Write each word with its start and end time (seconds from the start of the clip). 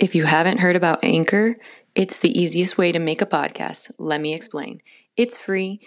If 0.00 0.14
you 0.14 0.24
haven't 0.24 0.60
heard 0.60 0.76
about 0.76 1.04
Anchor, 1.04 1.58
it's 1.94 2.18
the 2.18 2.40
easiest 2.40 2.78
way 2.78 2.90
to 2.90 2.98
make 2.98 3.20
a 3.20 3.26
podcast. 3.26 3.90
Let 3.98 4.22
me 4.22 4.32
explain. 4.32 4.80
It's 5.14 5.36
free. 5.36 5.78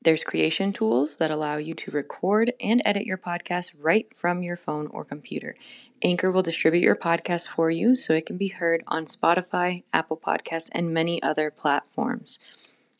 There's 0.00 0.22
creation 0.22 0.72
tools 0.72 1.16
that 1.16 1.32
allow 1.32 1.56
you 1.56 1.74
to 1.74 1.90
record 1.90 2.52
and 2.60 2.80
edit 2.84 3.06
your 3.06 3.18
podcast 3.18 3.72
right 3.76 4.06
from 4.14 4.44
your 4.44 4.56
phone 4.56 4.86
or 4.86 5.04
computer. 5.04 5.56
Anchor 6.00 6.30
will 6.30 6.44
distribute 6.44 6.84
your 6.84 6.94
podcast 6.94 7.48
for 7.48 7.68
you 7.68 7.96
so 7.96 8.14
it 8.14 8.24
can 8.24 8.36
be 8.36 8.46
heard 8.46 8.84
on 8.86 9.04
Spotify, 9.04 9.82
Apple 9.92 10.16
Podcasts, 10.16 10.70
and 10.70 10.94
many 10.94 11.20
other 11.20 11.50
platforms. 11.50 12.38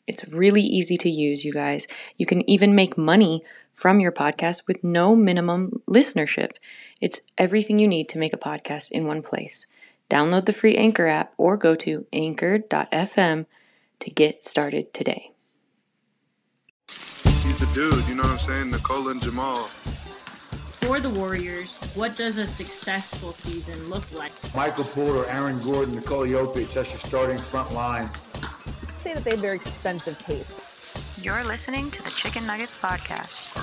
It's 0.05 0.27
really 0.27 0.63
easy 0.63 0.97
to 0.97 1.09
use, 1.09 1.45
you 1.45 1.53
guys. 1.53 1.87
You 2.17 2.25
can 2.25 2.49
even 2.49 2.75
make 2.75 2.97
money 2.97 3.41
from 3.71 4.01
your 4.01 4.11
podcast 4.11 4.67
with 4.67 4.83
no 4.83 5.15
minimum 5.15 5.71
listenership. 5.89 6.51
It's 6.99 7.21
everything 7.37 7.79
you 7.79 7.87
need 7.87 8.09
to 8.09 8.17
make 8.17 8.33
a 8.33 8.37
podcast 8.37 8.91
in 8.91 9.07
one 9.07 9.21
place. 9.21 9.65
Download 10.09 10.45
the 10.45 10.53
free 10.53 10.75
Anchor 10.75 11.07
app 11.07 11.33
or 11.37 11.57
go 11.57 11.75
to 11.75 12.05
anchor.fm 12.13 13.45
to 13.99 14.09
get 14.09 14.43
started 14.43 14.93
today. 14.93 15.31
He's 16.87 17.59
the 17.59 17.69
dude, 17.73 18.07
you 18.07 18.15
know 18.15 18.23
what 18.23 18.31
I'm 18.31 18.39
saying? 18.39 18.71
Nikola 18.71 19.11
and 19.11 19.21
Jamal. 19.21 19.69
For 20.79 20.99
the 21.01 21.09
Warriors, 21.09 21.79
what 21.95 22.15
does 22.15 22.37
a 22.37 22.47
successful 22.47 23.33
season 23.33 23.89
look 23.89 24.09
like? 24.13 24.31
Michael 24.55 24.85
Porter, 24.85 25.29
Aaron 25.29 25.59
Gordon, 25.61 25.95
Nikola 25.95 26.27
Jokic, 26.27 26.73
that's 26.73 26.91
your 26.91 26.99
starting 26.99 27.39
front 27.39 27.73
line. 27.73 28.09
say 28.99 29.13
that 29.13 29.23
they 29.25 29.31
have 29.31 29.39
very 29.39 29.57
expensive 29.57 30.17
taste. 30.19 30.53
You're 31.21 31.43
listening 31.43 31.91
to 31.91 32.03
the 32.03 32.09
Chicken 32.11 32.45
Nuggets 32.47 32.71
Podcast. 32.79 33.55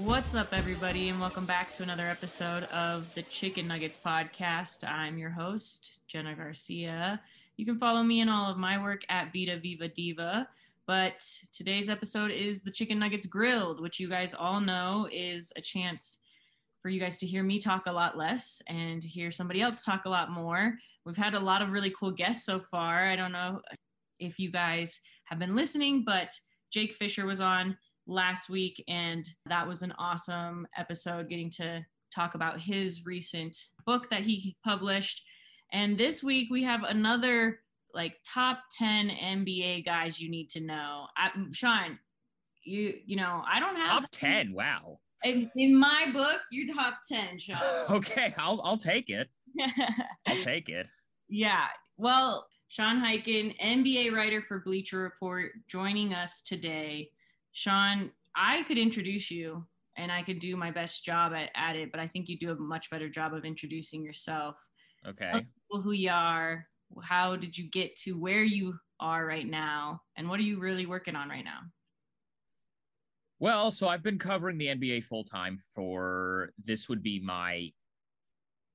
What's 0.00 0.34
up, 0.34 0.52
everybody, 0.52 1.08
and 1.08 1.18
welcome 1.18 1.46
back 1.46 1.74
to 1.76 1.82
another 1.82 2.06
episode 2.06 2.64
of 2.64 3.12
the 3.14 3.22
Chicken 3.22 3.66
Nuggets 3.66 3.98
Podcast. 4.04 4.86
I'm 4.86 5.16
your 5.16 5.30
host, 5.30 5.92
Jenna 6.06 6.34
Garcia. 6.34 7.18
You 7.56 7.64
can 7.64 7.78
follow 7.78 8.02
me 8.02 8.20
in 8.20 8.28
all 8.28 8.50
of 8.50 8.58
my 8.58 8.80
work 8.80 9.02
at 9.08 9.32
Vida 9.32 9.58
Viva 9.58 9.88
Diva. 9.88 10.48
But 10.86 11.26
today's 11.50 11.88
episode 11.88 12.30
is 12.30 12.60
the 12.60 12.70
Chicken 12.70 12.98
Nuggets 12.98 13.24
Grilled, 13.24 13.80
which 13.80 13.98
you 13.98 14.06
guys 14.06 14.34
all 14.34 14.60
know 14.60 15.08
is 15.10 15.50
a 15.56 15.62
chance 15.62 16.18
for 16.82 16.90
you 16.90 17.00
guys 17.00 17.16
to 17.18 17.26
hear 17.26 17.42
me 17.42 17.58
talk 17.58 17.86
a 17.86 17.92
lot 17.92 18.18
less 18.18 18.60
and 18.68 19.00
to 19.00 19.08
hear 19.08 19.30
somebody 19.30 19.62
else 19.62 19.82
talk 19.82 20.04
a 20.04 20.10
lot 20.10 20.30
more. 20.30 20.76
We've 21.06 21.16
had 21.16 21.32
a 21.32 21.40
lot 21.40 21.62
of 21.62 21.70
really 21.70 21.90
cool 21.98 22.10
guests 22.10 22.44
so 22.44 22.60
far. 22.60 23.06
I 23.06 23.16
don't 23.16 23.32
know 23.32 23.62
if 24.18 24.38
you 24.38 24.50
guys 24.50 25.00
have 25.24 25.38
been 25.38 25.56
listening, 25.56 26.04
but 26.04 26.32
Jake 26.70 26.92
Fisher 26.92 27.24
was 27.24 27.40
on 27.40 27.78
last 28.06 28.48
week, 28.48 28.82
and 28.88 29.28
that 29.46 29.66
was 29.66 29.82
an 29.82 29.92
awesome 29.98 30.66
episode 30.76 31.28
getting 31.28 31.50
to 31.50 31.84
talk 32.14 32.34
about 32.34 32.60
his 32.60 33.04
recent 33.04 33.56
book 33.84 34.08
that 34.10 34.22
he 34.22 34.56
published. 34.64 35.22
And 35.72 35.98
this 35.98 36.22
week 36.22 36.48
we 36.50 36.62
have 36.64 36.82
another 36.84 37.60
like 37.92 38.14
top 38.24 38.60
10 38.78 39.08
NBA 39.08 39.84
guys 39.84 40.20
you 40.20 40.30
need 40.30 40.50
to 40.50 40.60
know. 40.60 41.06
I, 41.16 41.30
Sean, 41.52 41.98
you 42.64 42.94
you 43.04 43.16
know, 43.16 43.42
I 43.46 43.60
don't 43.60 43.76
have 43.76 44.02
Top 44.02 44.10
10. 44.12 44.52
Wow. 44.52 45.00
in, 45.24 45.50
in 45.56 45.76
my 45.76 46.06
book, 46.12 46.40
you're 46.50 46.74
top 46.74 46.98
10, 47.10 47.38
Sean. 47.38 47.56
Okay, 47.90 48.34
I'll 48.38 48.60
I'll 48.64 48.78
take 48.78 49.08
it. 49.08 49.28
I'll 50.26 50.42
take 50.42 50.68
it. 50.68 50.86
Yeah. 51.28 51.66
Well, 51.96 52.46
Sean 52.68 53.00
Highkin, 53.00 53.58
NBA 53.60 54.12
writer 54.12 54.42
for 54.42 54.60
Bleacher 54.60 54.98
Report, 54.98 55.52
joining 55.68 56.12
us 56.12 56.42
today. 56.42 57.10
Sean, 57.56 58.10
I 58.36 58.64
could 58.64 58.76
introduce 58.76 59.30
you 59.30 59.64
and 59.96 60.12
I 60.12 60.22
could 60.22 60.40
do 60.40 60.58
my 60.58 60.70
best 60.70 61.02
job 61.02 61.32
at, 61.32 61.48
at 61.54 61.74
it, 61.74 61.90
but 61.90 61.98
I 61.98 62.06
think 62.06 62.28
you 62.28 62.38
do 62.38 62.50
a 62.50 62.54
much 62.54 62.90
better 62.90 63.08
job 63.08 63.32
of 63.32 63.46
introducing 63.46 64.04
yourself. 64.04 64.58
Okay. 65.08 65.46
who 65.70 65.92
you 65.92 66.10
are, 66.10 66.66
how 67.02 67.34
did 67.34 67.56
you 67.56 67.70
get 67.70 67.96
to 68.00 68.12
where 68.12 68.42
you 68.42 68.74
are 69.00 69.24
right 69.24 69.48
now, 69.48 70.02
and 70.18 70.28
what 70.28 70.38
are 70.38 70.42
you 70.42 70.60
really 70.60 70.84
working 70.84 71.16
on 71.16 71.30
right 71.30 71.44
now? 71.44 71.60
Well, 73.38 73.70
so 73.70 73.88
I've 73.88 74.02
been 74.02 74.18
covering 74.18 74.58
the 74.58 74.66
NBA 74.66 75.04
full 75.04 75.24
time 75.24 75.58
for 75.74 76.52
this 76.62 76.90
would 76.90 77.02
be 77.02 77.20
my 77.20 77.70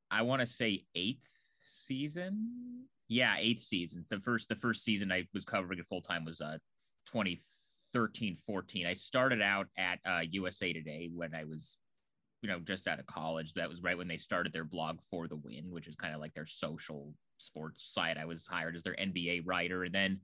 I 0.09 0.23
want 0.23 0.39
to 0.41 0.47
say 0.47 0.85
eighth 0.95 1.29
season. 1.59 2.87
Yeah, 3.07 3.35
eighth 3.37 3.61
season. 3.61 4.05
The 4.09 4.19
first 4.19 4.49
the 4.49 4.55
first 4.55 4.83
season 4.83 5.11
I 5.11 5.27
was 5.35 5.45
covering 5.45 5.77
it 5.77 5.85
full 5.87 6.01
time 6.01 6.25
was 6.25 6.41
uh 6.41 6.57
2013 7.93 8.37
14. 8.45 8.85
I 8.85 8.93
started 8.93 9.41
out 9.41 9.67
at 9.77 9.99
uh, 10.05 10.21
USA 10.31 10.73
Today 10.73 11.09
when 11.13 11.33
I 11.35 11.43
was 11.43 11.77
you 12.41 12.49
know 12.49 12.59
just 12.59 12.87
out 12.87 12.99
of 12.99 13.05
college. 13.05 13.53
That 13.53 13.69
was 13.69 13.81
right 13.81 13.97
when 13.97 14.07
they 14.07 14.17
started 14.17 14.53
their 14.53 14.65
blog 14.65 14.99
for 15.09 15.27
the 15.27 15.37
win, 15.37 15.65
which 15.69 15.87
is 15.87 15.95
kind 15.95 16.13
of 16.13 16.21
like 16.21 16.33
their 16.33 16.45
social 16.45 17.13
sports 17.37 17.91
site. 17.93 18.17
I 18.17 18.25
was 18.25 18.47
hired 18.47 18.75
as 18.75 18.83
their 18.83 18.95
NBA 18.95 19.43
writer 19.45 19.83
and 19.83 19.93
then 19.93 20.19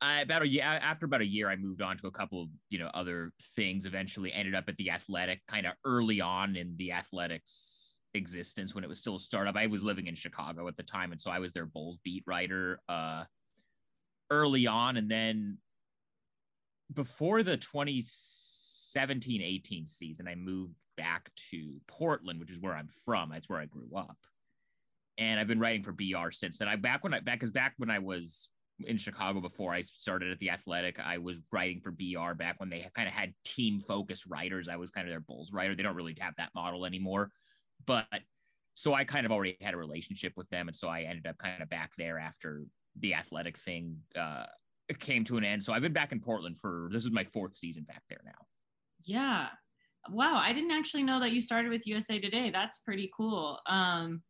I, 0.00 0.20
about 0.20 0.42
a 0.42 0.48
year 0.48 0.62
after 0.62 1.06
about 1.06 1.22
a 1.22 1.26
year, 1.26 1.50
I 1.50 1.56
moved 1.56 1.82
on 1.82 1.96
to 1.98 2.06
a 2.06 2.10
couple 2.10 2.42
of 2.42 2.48
you 2.70 2.78
know 2.78 2.90
other 2.94 3.32
things. 3.56 3.84
Eventually, 3.84 4.32
ended 4.32 4.54
up 4.54 4.68
at 4.68 4.76
the 4.76 4.90
Athletic, 4.90 5.40
kind 5.46 5.66
of 5.66 5.72
early 5.84 6.20
on 6.20 6.56
in 6.56 6.74
the 6.76 6.92
Athletics 6.92 7.98
existence 8.14 8.74
when 8.74 8.84
it 8.84 8.88
was 8.88 9.00
still 9.00 9.16
a 9.16 9.20
startup. 9.20 9.56
I 9.56 9.66
was 9.66 9.82
living 9.82 10.06
in 10.06 10.14
Chicago 10.14 10.68
at 10.68 10.76
the 10.76 10.82
time, 10.84 11.10
and 11.10 11.20
so 11.20 11.30
I 11.30 11.40
was 11.40 11.52
their 11.52 11.66
Bulls 11.66 11.98
beat 12.04 12.22
writer 12.26 12.80
uh, 12.88 13.24
early 14.30 14.66
on, 14.68 14.96
and 14.96 15.10
then 15.10 15.58
before 16.92 17.42
the 17.42 17.58
2017-18 17.58 19.88
season, 19.88 20.28
I 20.28 20.34
moved 20.34 20.74
back 20.96 21.30
to 21.50 21.80
Portland, 21.86 22.40
which 22.40 22.50
is 22.50 22.60
where 22.60 22.74
I'm 22.74 22.88
from. 23.04 23.30
That's 23.30 23.48
where 23.48 23.60
I 23.60 23.66
grew 23.66 23.90
up, 23.96 24.18
and 25.16 25.38
I've 25.38 25.46
been 25.46 25.60
writing 25.60 25.82
for 25.82 25.92
BR 25.92 26.30
since 26.30 26.58
then. 26.58 26.68
I 26.68 26.76
back 26.76 27.04
when 27.04 27.14
I 27.14 27.20
back 27.20 27.40
because 27.40 27.52
back 27.52 27.74
when 27.78 27.90
I 27.90 27.98
was 27.98 28.48
in 28.86 28.96
Chicago 28.96 29.40
before 29.40 29.74
I 29.74 29.82
started 29.82 30.30
at 30.30 30.38
the 30.38 30.50
Athletic. 30.50 31.00
I 31.00 31.18
was 31.18 31.40
writing 31.50 31.80
for 31.80 31.90
BR 31.90 32.34
back 32.34 32.60
when 32.60 32.70
they 32.70 32.88
kind 32.94 33.08
of 33.08 33.14
had 33.14 33.34
team 33.44 33.80
focused 33.80 34.26
writers. 34.26 34.68
I 34.68 34.76
was 34.76 34.90
kind 34.90 35.06
of 35.06 35.12
their 35.12 35.20
Bulls 35.20 35.52
writer. 35.52 35.74
They 35.74 35.82
don't 35.82 35.96
really 35.96 36.16
have 36.20 36.34
that 36.36 36.50
model 36.54 36.86
anymore. 36.86 37.30
But 37.86 38.06
so 38.74 38.94
I 38.94 39.04
kind 39.04 39.26
of 39.26 39.32
already 39.32 39.56
had 39.60 39.74
a 39.74 39.78
relationship 39.78 40.34
with 40.36 40.48
them. 40.50 40.68
And 40.68 40.76
so 40.76 40.88
I 40.88 41.02
ended 41.02 41.26
up 41.26 41.38
kind 41.38 41.62
of 41.62 41.68
back 41.68 41.92
there 41.98 42.18
after 42.18 42.64
the 43.00 43.14
Athletic 43.14 43.58
thing 43.58 43.98
uh, 44.16 44.44
came 44.98 45.24
to 45.24 45.36
an 45.36 45.44
end. 45.44 45.62
So 45.62 45.72
I've 45.72 45.82
been 45.82 45.92
back 45.92 46.12
in 46.12 46.20
Portland 46.20 46.58
for 46.58 46.88
this 46.92 47.04
is 47.04 47.10
my 47.10 47.24
fourth 47.24 47.54
season 47.54 47.84
back 47.84 48.02
there 48.08 48.20
now. 48.24 48.46
Yeah. 49.04 49.48
Wow. 50.10 50.40
I 50.42 50.52
didn't 50.52 50.70
actually 50.70 51.02
know 51.02 51.20
that 51.20 51.32
you 51.32 51.40
started 51.40 51.70
with 51.70 51.86
USA 51.86 52.18
Today. 52.18 52.50
That's 52.50 52.78
pretty 52.78 53.10
cool. 53.16 53.58
Um, 53.66 54.22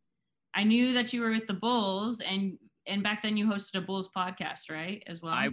I 0.53 0.63
knew 0.63 0.93
that 0.93 1.13
you 1.13 1.21
were 1.21 1.31
with 1.31 1.47
the 1.47 1.53
Bulls 1.53 2.21
and 2.21 2.57
and 2.87 3.03
back 3.03 3.21
then 3.21 3.37
you 3.37 3.45
hosted 3.45 3.77
a 3.77 3.81
Bulls 3.81 4.09
podcast, 4.15 4.71
right? 4.71 5.03
As 5.07 5.21
well. 5.21 5.33
I 5.33 5.49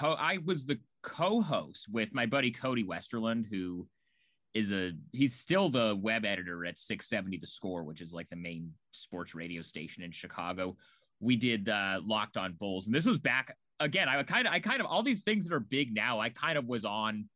I 0.00 0.38
was 0.44 0.64
the 0.64 0.78
co-host 1.02 1.86
with 1.90 2.14
my 2.14 2.26
buddy 2.26 2.50
Cody 2.50 2.84
Westerlund, 2.84 3.46
who 3.50 3.86
is 4.54 4.72
a 4.72 4.92
he's 5.12 5.34
still 5.34 5.68
the 5.68 5.96
web 6.00 6.24
editor 6.24 6.64
at 6.64 6.78
670 6.78 7.38
The 7.38 7.46
Score, 7.46 7.84
which 7.84 8.00
is 8.00 8.14
like 8.14 8.28
the 8.30 8.36
main 8.36 8.72
sports 8.92 9.34
radio 9.34 9.62
station 9.62 10.02
in 10.02 10.10
Chicago. 10.10 10.76
We 11.20 11.36
did 11.36 11.68
uh, 11.68 12.00
Locked 12.04 12.36
On 12.36 12.52
Bulls, 12.54 12.86
and 12.86 12.94
this 12.94 13.06
was 13.06 13.18
back 13.18 13.56
again. 13.80 14.08
I 14.08 14.22
kind 14.22 14.46
of 14.46 14.52
I 14.52 14.60
kind 14.60 14.80
of 14.80 14.86
all 14.86 15.02
these 15.02 15.22
things 15.22 15.46
that 15.46 15.54
are 15.54 15.60
big 15.60 15.94
now. 15.94 16.20
I 16.20 16.30
kind 16.30 16.58
of 16.58 16.66
was 16.66 16.84
on 16.84 17.28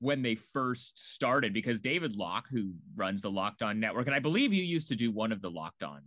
when 0.00 0.22
they 0.22 0.34
first 0.34 1.12
started 1.12 1.52
because 1.52 1.80
David 1.80 2.14
Locke, 2.14 2.46
who 2.50 2.72
runs 2.96 3.22
the 3.22 3.30
Locked 3.30 3.62
On 3.62 3.80
Network, 3.80 4.06
and 4.06 4.14
I 4.14 4.20
believe 4.20 4.52
you 4.52 4.62
used 4.62 4.88
to 4.88 4.96
do 4.96 5.10
one 5.10 5.32
of 5.32 5.42
the 5.42 5.50
Locked 5.50 5.82
On 5.82 6.00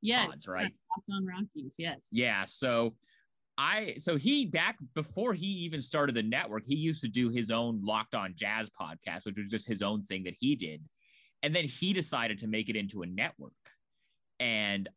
yeah, 0.00 0.26
pods, 0.26 0.46
right? 0.46 0.72
Locked 0.90 1.10
on 1.10 1.26
Rockies, 1.26 1.76
yes. 1.78 2.06
Yeah. 2.12 2.44
So 2.44 2.94
I 3.56 3.94
so 3.96 4.16
he 4.16 4.46
back 4.46 4.76
before 4.94 5.34
he 5.34 5.46
even 5.46 5.80
started 5.80 6.14
the 6.14 6.22
network, 6.22 6.64
he 6.64 6.76
used 6.76 7.00
to 7.02 7.08
do 7.08 7.28
his 7.28 7.50
own 7.50 7.80
Locked 7.82 8.14
On 8.14 8.32
Jazz 8.36 8.70
podcast, 8.70 9.24
which 9.26 9.36
was 9.36 9.50
just 9.50 9.66
his 9.66 9.82
own 9.82 10.02
thing 10.02 10.24
that 10.24 10.34
he 10.38 10.54
did. 10.54 10.82
And 11.42 11.54
then 11.54 11.64
he 11.64 11.92
decided 11.92 12.38
to 12.38 12.46
make 12.46 12.68
it 12.68 12.76
into 12.76 13.02
a 13.02 13.06
network. 13.06 13.52
And 14.40 14.88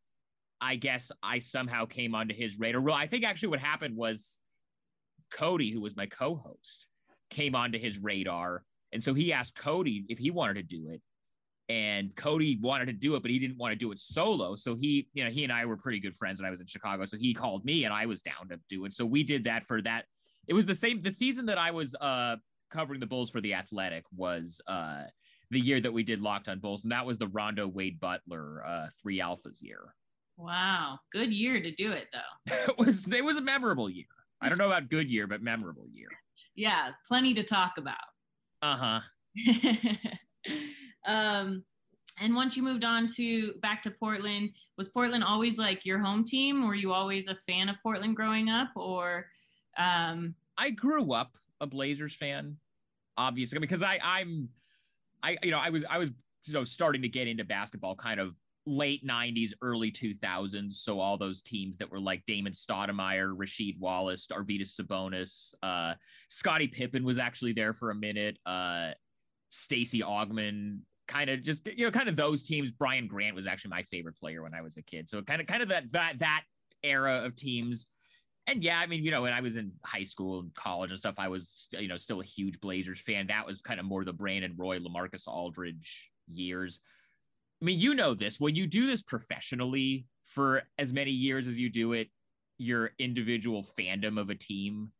I 0.62 0.76
guess 0.76 1.12
I 1.24 1.40
somehow 1.40 1.86
came 1.86 2.16
onto 2.16 2.36
his 2.36 2.60
radar. 2.60 2.90
I 2.92 3.08
think 3.08 3.26
actually 3.26 3.50
what 3.50 3.60
happened 3.60 3.98
was 3.98 4.38
Cody, 5.32 5.72
who 5.72 5.82
was 5.82 5.96
my 5.98 6.06
co-host, 6.06 6.88
came 7.30 7.56
onto 7.56 7.80
his 7.80 7.98
radar. 8.00 8.64
And 8.94 9.04
so 9.04 9.14
he 9.14 9.34
asked 9.34 9.56
Cody 9.56 10.06
if 10.10 10.20
he 10.20 10.32
wanted 10.32 10.56
to 10.56 10.64
do 10.64 10.90
it. 10.90 11.02
and 11.70 12.14
Cody 12.16 12.60
wanted 12.62 12.88
to 12.88 12.94
do 12.94 13.16
it, 13.16 13.22
but 13.22 13.32
he 13.32 13.40
didn't 13.40 13.58
want 13.58 13.72
to 13.72 13.78
do 13.78 13.92
it 13.92 14.00
solo. 14.00 14.56
So 14.56 14.76
he, 14.76 15.08
you 15.14 15.24
know, 15.24 15.30
he 15.30 15.44
and 15.44 15.54
I 15.54 15.66
were 15.66 15.78
pretty 15.78 16.00
good 16.00 16.16
friends 16.16 16.40
when 16.42 16.48
I 16.48 16.52
was 16.52 16.60
in 16.60 16.66
Chicago. 16.68 17.06
So 17.06 17.18
he 17.18 17.34
called 17.34 17.64
me 17.64 17.86
and 17.86 17.94
I 17.94 18.06
was 18.06 18.22
down 18.22 18.50
to 18.50 18.60
do 18.70 18.86
it. 18.86 18.94
So 18.94 19.06
we 19.06 19.24
did 19.24 19.46
that 19.46 19.66
for 19.66 19.82
that. 19.84 20.06
It 20.48 20.54
was 20.54 20.66
the 20.66 20.76
same 20.76 21.02
the 21.02 21.12
season 21.12 21.46
that 21.46 21.58
I 21.58 21.72
was 21.72 21.96
uh 22.02 22.36
covering 22.72 23.00
the 23.00 23.06
Bulls 23.08 23.30
for 23.30 23.42
the 23.42 23.54
Athletic 23.54 24.04
was 24.16 24.60
uh 24.68 25.04
the 25.50 25.60
year 25.60 25.80
that 25.82 25.92
we 25.94 26.04
did 26.04 26.22
Locked 26.22 26.50
on 26.50 26.60
Bulls, 26.60 26.84
and 26.84 26.92
that 26.92 27.06
was 27.06 27.18
the 27.18 27.28
Rondo 27.28 27.68
Wade 27.68 28.00
Butler 28.00 28.66
uh 28.66 28.88
three 29.02 29.20
alphas 29.20 29.62
year. 29.62 29.96
Wow, 30.38 31.00
good 31.12 31.32
year 31.32 31.62
to 31.62 31.72
do 31.72 31.92
it 31.92 32.08
though. 32.12 32.54
it 32.72 32.78
was 32.78 33.08
it 33.08 33.24
was 33.24 33.38
a 33.38 33.42
memorable 33.42 33.90
year. 33.90 34.06
I 34.42 34.50
don't 34.50 34.58
know 34.58 34.68
about 34.68 34.90
good 34.90 35.10
year, 35.10 35.28
but 35.28 35.42
memorable 35.42 35.86
year. 35.94 36.10
Yeah, 36.56 36.90
plenty 37.08 37.34
to 37.36 37.44
talk 37.44 37.74
about. 37.78 37.98
Uh-huh. 38.62 39.00
um 41.12 41.64
and 42.20 42.36
once 42.36 42.56
you 42.56 42.62
moved 42.62 42.84
on 42.84 43.08
to 43.16 43.54
back 43.62 43.82
to 43.84 43.92
Portland, 43.92 44.52
was 44.78 44.90
Portland 44.90 45.24
always 45.24 45.58
like 45.58 45.86
your 45.86 46.00
home 46.00 46.24
team? 46.24 46.68
Were 46.68 46.76
you 46.76 46.92
always 46.92 47.28
a 47.28 47.36
fan 47.36 47.70
of 47.70 47.76
Portland 47.82 48.16
growing 48.16 48.50
up 48.50 48.70
or 48.76 49.28
um 49.78 50.36
I 50.58 50.72
grew 50.72 51.14
up 51.14 51.38
a 51.60 51.68
Blazers 51.68 52.16
fan, 52.16 52.58
obviously, 53.18 53.60
because 53.60 53.84
I 53.84 54.00
I'm 54.04 54.50
I 55.24 55.38
you 55.44 55.52
know, 55.52 55.60
I 55.60 55.70
was 55.70 55.84
I 55.90 55.98
was 55.98 56.10
you 56.46 56.54
know 56.54 56.64
starting 56.64 57.04
to 57.04 57.10
get 57.10 57.28
into 57.28 57.44
basketball 57.44 57.96
kind 57.96 58.20
of 58.20 58.36
late 58.66 59.06
90s, 59.06 59.52
early 59.62 59.92
2000s. 59.92 60.74
So 60.74 61.00
all 61.00 61.18
those 61.18 61.42
teams 61.42 61.78
that 61.78 61.92
were 61.92 62.00
like 62.00 62.26
Damon 62.26 62.54
Stoudemire, 62.54 63.36
Rasheed 63.36 63.80
Wallace, 63.80 64.28
Arvydas 64.28 64.80
Sabonis, 64.80 65.54
uh, 65.64 65.96
Scottie 66.28 66.68
Pippen 66.68 67.04
was 67.04 67.18
actually 67.18 67.54
there 67.54 67.74
for 67.74 67.92
a 67.92 67.96
minute. 67.96 68.38
Uh, 68.46 68.92
Stacey 69.50 70.02
Augmon, 70.02 70.80
kind 71.08 71.30
of 71.30 71.44
just 71.44 71.68
you 71.68 71.86
know, 71.86 71.92
kind 71.92 72.08
of 72.08 72.16
those 72.16 72.44
teams. 72.44 72.72
Brian 72.72 73.08
Grant 73.08 73.36
was 73.36 73.48
actually 73.48 73.72
my 73.72 73.84
favorite 73.84 74.18
player 74.18 74.44
when 74.44 74.54
I 74.54 74.62
was 74.62 74.78
a 74.78 74.82
kid. 74.82 75.10
So 75.10 75.22
kind 75.22 75.42
of 75.42 75.48
kind 75.48 75.62
of 75.62 75.70
that 75.70 75.92
that 75.92 76.20
that 76.20 76.44
era 76.84 77.24
of 77.26 77.36
teams. 77.36 77.88
And 78.48 78.64
yeah, 78.64 78.80
I 78.80 78.88
mean, 78.88 79.04
you 79.04 79.12
know, 79.12 79.22
when 79.22 79.34
I 79.34 79.42
was 79.42 79.56
in 79.56 79.72
high 79.86 80.04
school 80.04 80.40
and 80.40 80.54
college 80.56 80.90
and 80.90 81.00
stuff, 81.00 81.16
I 81.18 81.28
was, 81.28 81.68
you 81.74 81.88
know, 81.88 81.98
still 81.98 82.22
a 82.22 82.26
huge 82.26 82.60
Blazers 82.60 83.00
fan. 83.00 83.28
That 83.28 83.46
was 83.46 83.62
kind 83.62 83.80
of 83.80 83.86
more 83.86 84.04
the 84.04 84.14
Brandon 84.14 84.54
Roy, 84.58 84.80
Lamarcus 84.80 85.28
Aldridge 85.28 86.10
years. 86.28 86.80
I 87.62 87.66
mean, 87.66 87.80
you 87.80 87.94
know 87.94 88.14
this 88.14 88.40
when 88.40 88.56
you 88.56 88.66
do 88.66 88.88
this 88.88 89.04
professionally 89.04 90.08
for 90.24 90.64
as 90.80 90.94
many 90.94 91.12
years 91.12 91.48
as 91.48 91.58
you 91.58 91.70
do 91.70 91.94
it, 91.94 92.08
your 92.58 92.92
individual 93.00 93.66
fandom 93.78 94.20
of 94.20 94.30
a 94.30 94.36
team 94.36 94.92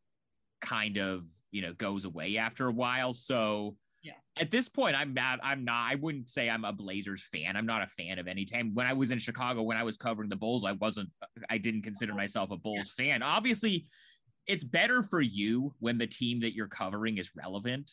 kind 0.60 0.96
of, 0.98 1.24
you 1.50 1.62
know, 1.62 1.72
goes 1.72 2.04
away 2.04 2.36
after 2.36 2.68
a 2.68 2.72
while. 2.72 3.12
So, 3.12 3.76
yeah. 4.02 4.12
At 4.36 4.50
this 4.50 4.68
point, 4.68 4.96
I'm 4.96 5.14
not. 5.14 5.38
I'm 5.44 5.64
not. 5.64 5.90
I 5.90 5.94
wouldn't 5.94 6.28
say 6.28 6.50
I'm 6.50 6.64
a 6.64 6.72
Blazers 6.72 7.22
fan. 7.22 7.56
I'm 7.56 7.66
not 7.66 7.82
a 7.82 7.86
fan 7.86 8.18
of 8.18 8.26
any 8.26 8.44
team. 8.44 8.74
When 8.74 8.86
I 8.86 8.92
was 8.92 9.12
in 9.12 9.18
Chicago, 9.18 9.62
when 9.62 9.76
I 9.76 9.84
was 9.84 9.96
covering 9.96 10.28
the 10.28 10.36
Bulls, 10.36 10.64
I 10.64 10.72
wasn't. 10.72 11.08
I 11.50 11.58
didn't 11.58 11.82
consider 11.82 12.12
myself 12.12 12.50
a 12.50 12.56
Bulls 12.56 12.92
yeah. 12.98 13.04
fan. 13.12 13.22
Obviously, 13.22 13.86
it's 14.48 14.64
better 14.64 15.02
for 15.02 15.20
you 15.20 15.72
when 15.78 15.98
the 15.98 16.06
team 16.06 16.40
that 16.40 16.52
you're 16.52 16.66
covering 16.66 17.18
is 17.18 17.30
relevant. 17.36 17.92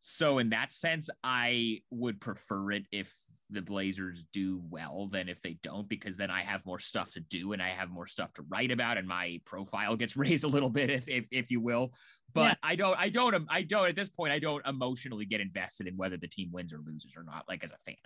So 0.00 0.38
in 0.38 0.50
that 0.50 0.72
sense, 0.72 1.10
I 1.22 1.80
would 1.90 2.20
prefer 2.20 2.72
it 2.72 2.86
if 2.90 3.12
the 3.52 3.62
Blazers 3.62 4.24
do 4.32 4.62
well 4.70 5.08
than 5.10 5.28
if 5.28 5.40
they 5.42 5.58
don't, 5.62 5.88
because 5.88 6.16
then 6.16 6.30
I 6.30 6.42
have 6.42 6.64
more 6.66 6.78
stuff 6.78 7.12
to 7.12 7.20
do 7.20 7.52
and 7.52 7.62
I 7.62 7.70
have 7.70 7.90
more 7.90 8.06
stuff 8.06 8.32
to 8.34 8.44
write 8.48 8.70
about, 8.70 8.98
and 8.98 9.06
my 9.06 9.40
profile 9.44 9.96
gets 9.96 10.16
raised 10.16 10.44
a 10.44 10.48
little 10.48 10.70
bit, 10.70 10.90
if 10.90 11.08
if, 11.08 11.26
if 11.30 11.50
you 11.50 11.60
will. 11.60 11.92
But 12.34 12.42
yeah. 12.42 12.54
I 12.62 12.76
don't, 12.76 12.98
I 12.98 13.08
don't, 13.08 13.46
I 13.50 13.62
don't 13.62 13.88
at 13.88 13.96
this 13.96 14.08
point, 14.08 14.32
I 14.32 14.38
don't 14.38 14.66
emotionally 14.66 15.26
get 15.26 15.40
invested 15.40 15.86
in 15.86 15.96
whether 15.96 16.16
the 16.16 16.28
team 16.28 16.50
wins 16.52 16.72
or 16.72 16.78
loses 16.78 17.12
or 17.16 17.22
not, 17.22 17.44
like 17.48 17.62
as 17.62 17.70
a 17.70 17.78
fan. 17.86 17.96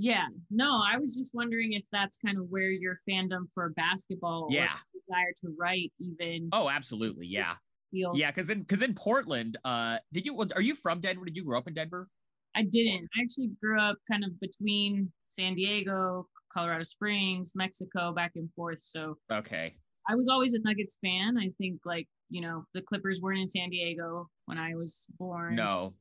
Yeah, 0.00 0.26
no, 0.50 0.80
I 0.86 0.96
was 0.96 1.16
just 1.16 1.34
wondering 1.34 1.72
if 1.72 1.84
that's 1.90 2.18
kind 2.24 2.38
of 2.38 2.44
where 2.50 2.70
your 2.70 3.00
fandom 3.08 3.46
for 3.52 3.70
basketball, 3.70 4.48
yeah, 4.50 4.74
desire 4.94 5.32
to 5.40 5.54
write, 5.58 5.92
even. 5.98 6.48
Oh, 6.52 6.68
absolutely, 6.68 7.26
yeah, 7.26 7.54
yeah, 7.90 8.30
because 8.30 8.50
in 8.50 8.60
because 8.60 8.82
in 8.82 8.94
Portland, 8.94 9.58
uh, 9.64 9.98
did 10.12 10.26
you 10.26 10.38
are 10.54 10.62
you 10.62 10.74
from 10.74 11.00
Denver? 11.00 11.24
Did 11.24 11.36
you 11.36 11.44
grow 11.44 11.58
up 11.58 11.68
in 11.68 11.74
Denver? 11.74 12.08
I 12.56 12.62
didn't. 12.62 13.08
I 13.16 13.22
actually 13.22 13.50
grew 13.62 13.80
up 13.80 13.96
kind 14.10 14.24
of 14.24 14.38
between 14.40 15.12
San 15.28 15.54
Diego, 15.54 16.26
Colorado 16.52 16.82
Springs, 16.82 17.52
Mexico, 17.54 18.12
back 18.12 18.32
and 18.36 18.48
forth. 18.54 18.80
So 18.80 19.16
okay, 19.30 19.74
I 20.08 20.14
was 20.14 20.28
always 20.28 20.52
a 20.54 20.58
Nuggets 20.60 20.98
fan. 21.02 21.36
I 21.38 21.50
think 21.58 21.80
like 21.84 22.08
you 22.30 22.40
know 22.40 22.64
the 22.74 22.82
Clippers 22.82 23.20
weren't 23.20 23.40
in 23.40 23.48
San 23.48 23.70
Diego 23.70 24.28
when 24.46 24.58
I 24.58 24.74
was 24.74 25.06
born. 25.18 25.54
No. 25.54 25.94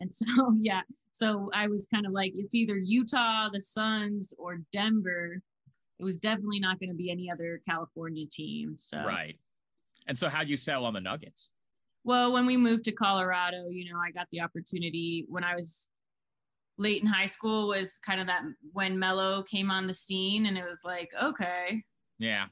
And 0.00 0.12
so 0.12 0.26
yeah, 0.60 0.82
so 1.12 1.50
I 1.54 1.68
was 1.68 1.86
kind 1.86 2.06
of 2.06 2.12
like 2.12 2.32
it's 2.34 2.54
either 2.54 2.76
Utah, 2.76 3.48
the 3.52 3.60
Suns, 3.60 4.34
or 4.38 4.60
Denver. 4.72 5.40
It 6.00 6.04
was 6.04 6.18
definitely 6.18 6.58
not 6.58 6.80
going 6.80 6.90
to 6.90 6.96
be 6.96 7.10
any 7.10 7.30
other 7.30 7.60
California 7.66 8.26
team. 8.30 8.74
So 8.78 9.04
right. 9.04 9.38
And 10.06 10.18
so, 10.18 10.28
how 10.28 10.44
do 10.44 10.50
you 10.50 10.56
sell 10.56 10.84
on 10.84 10.92
the 10.92 11.00
Nuggets? 11.00 11.50
Well, 12.04 12.32
when 12.32 12.44
we 12.46 12.56
moved 12.56 12.84
to 12.84 12.92
Colorado, 12.92 13.68
you 13.70 13.90
know, 13.90 13.98
I 13.98 14.10
got 14.10 14.28
the 14.30 14.42
opportunity 14.42 15.24
when 15.28 15.42
I 15.42 15.54
was 15.54 15.88
late 16.76 17.02
in 17.02 17.08
high 17.08 17.26
school 17.26 17.68
was 17.68 17.98
kind 18.04 18.20
of 18.20 18.26
that 18.26 18.42
when 18.72 18.98
Melo 18.98 19.42
came 19.42 19.70
on 19.70 19.86
the 19.86 19.94
scene 19.94 20.46
and 20.46 20.58
it 20.58 20.64
was 20.64 20.80
like, 20.84 21.10
okay. 21.20 21.82
Yeah. 22.18 22.46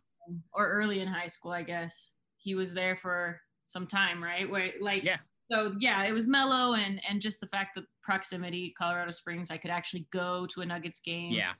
Or 0.54 0.68
early 0.70 1.00
in 1.00 1.08
high 1.08 1.26
school, 1.26 1.52
I 1.52 1.62
guess. 1.62 2.12
He 2.38 2.54
was 2.54 2.74
there 2.74 2.96
for 2.96 3.40
some 3.66 3.86
time, 3.86 4.22
right? 4.22 4.48
Where 4.48 4.72
like 4.80 5.04
yeah. 5.04 5.18
So 5.50 5.72
yeah, 5.78 6.04
it 6.04 6.12
was 6.12 6.26
Melo 6.26 6.74
and 6.74 7.00
and 7.08 7.20
just 7.20 7.40
the 7.40 7.46
fact 7.46 7.74
that 7.74 7.84
proximity, 8.02 8.74
Colorado 8.76 9.10
Springs, 9.10 9.50
I 9.50 9.58
could 9.58 9.70
actually 9.70 10.06
go 10.12 10.46
to 10.46 10.60
a 10.62 10.66
Nuggets 10.66 11.00
game. 11.00 11.32
Yeah. 11.32 11.52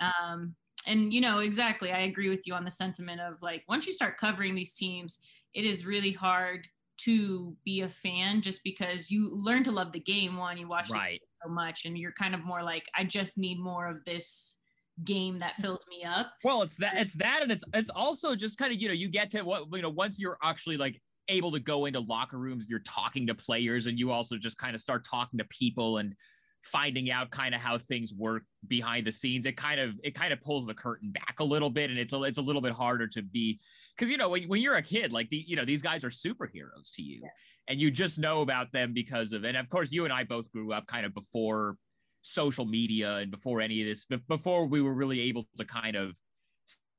Um 0.00 0.54
and 0.86 1.12
you 1.12 1.20
know, 1.20 1.38
exactly. 1.38 1.92
I 1.92 2.00
agree 2.00 2.30
with 2.30 2.46
you 2.46 2.54
on 2.54 2.64
the 2.64 2.70
sentiment 2.70 3.20
of 3.20 3.34
like 3.42 3.64
once 3.68 3.86
you 3.86 3.92
start 3.92 4.18
covering 4.18 4.54
these 4.54 4.74
teams, 4.74 5.18
it 5.54 5.64
is 5.64 5.86
really 5.86 6.12
hard 6.12 6.66
to 6.98 7.56
be 7.64 7.82
a 7.82 7.88
fan 7.88 8.40
just 8.40 8.62
because 8.64 9.10
you 9.10 9.30
learn 9.34 9.62
to 9.62 9.70
love 9.70 9.92
the 9.92 10.00
game 10.00 10.36
one 10.36 10.58
you 10.58 10.68
watch 10.68 10.90
right. 10.90 11.20
so 11.42 11.48
much 11.50 11.84
and 11.84 11.96
you're 11.96 12.12
kind 12.12 12.34
of 12.34 12.44
more 12.44 12.62
like 12.62 12.84
i 12.96 13.04
just 13.04 13.38
need 13.38 13.58
more 13.58 13.88
of 13.88 14.04
this 14.04 14.56
game 15.04 15.38
that 15.38 15.52
mm-hmm. 15.52 15.62
fills 15.62 15.84
me 15.88 16.04
up 16.04 16.32
well 16.44 16.62
it's 16.62 16.76
that 16.76 16.96
it's 16.96 17.14
that 17.14 17.40
and 17.42 17.52
it's 17.52 17.64
it's 17.72 17.90
also 17.90 18.34
just 18.34 18.58
kind 18.58 18.72
of 18.72 18.80
you 18.80 18.88
know 18.88 18.94
you 18.94 19.08
get 19.08 19.30
to 19.30 19.42
what 19.42 19.64
you 19.72 19.82
know 19.82 19.90
once 19.90 20.18
you're 20.18 20.38
actually 20.42 20.76
like 20.76 21.00
able 21.28 21.52
to 21.52 21.60
go 21.60 21.84
into 21.84 22.00
locker 22.00 22.38
rooms 22.38 22.66
you're 22.68 22.80
talking 22.80 23.26
to 23.26 23.34
players 23.34 23.86
and 23.86 23.98
you 23.98 24.10
also 24.10 24.36
just 24.36 24.58
kind 24.58 24.74
of 24.74 24.80
start 24.80 25.04
talking 25.04 25.38
to 25.38 25.44
people 25.44 25.98
and 25.98 26.14
finding 26.62 27.10
out 27.10 27.30
kind 27.30 27.54
of 27.54 27.60
how 27.60 27.78
things 27.78 28.12
work 28.12 28.42
behind 28.66 29.06
the 29.06 29.12
scenes 29.12 29.46
it 29.46 29.56
kind 29.56 29.80
of 29.80 29.94
it 30.02 30.14
kind 30.14 30.32
of 30.32 30.40
pulls 30.40 30.66
the 30.66 30.74
curtain 30.74 31.10
back 31.12 31.36
a 31.38 31.44
little 31.44 31.70
bit 31.70 31.88
and 31.90 31.98
it's 31.98 32.12
a, 32.12 32.22
it's 32.24 32.38
a 32.38 32.42
little 32.42 32.60
bit 32.60 32.72
harder 32.72 33.06
to 33.06 33.22
be 33.22 33.60
because 33.96 34.10
you 34.10 34.16
know 34.16 34.28
when, 34.28 34.42
when 34.48 34.60
you're 34.60 34.76
a 34.76 34.82
kid 34.82 35.12
like 35.12 35.28
the 35.30 35.44
you 35.46 35.56
know 35.56 35.64
these 35.64 35.82
guys 35.82 36.04
are 36.04 36.10
superheroes 36.10 36.90
to 36.92 37.02
you 37.02 37.22
and 37.68 37.80
you 37.80 37.90
just 37.90 38.18
know 38.18 38.42
about 38.42 38.72
them 38.72 38.92
because 38.92 39.32
of 39.32 39.44
and 39.44 39.56
of 39.56 39.68
course 39.68 39.92
you 39.92 40.04
and 40.04 40.12
i 40.12 40.24
both 40.24 40.50
grew 40.50 40.72
up 40.72 40.86
kind 40.86 41.06
of 41.06 41.14
before 41.14 41.76
social 42.22 42.64
media 42.64 43.16
and 43.16 43.30
before 43.30 43.60
any 43.60 43.80
of 43.80 43.86
this 43.86 44.06
before 44.26 44.66
we 44.66 44.82
were 44.82 44.94
really 44.94 45.20
able 45.20 45.46
to 45.56 45.64
kind 45.64 45.96
of 45.96 46.16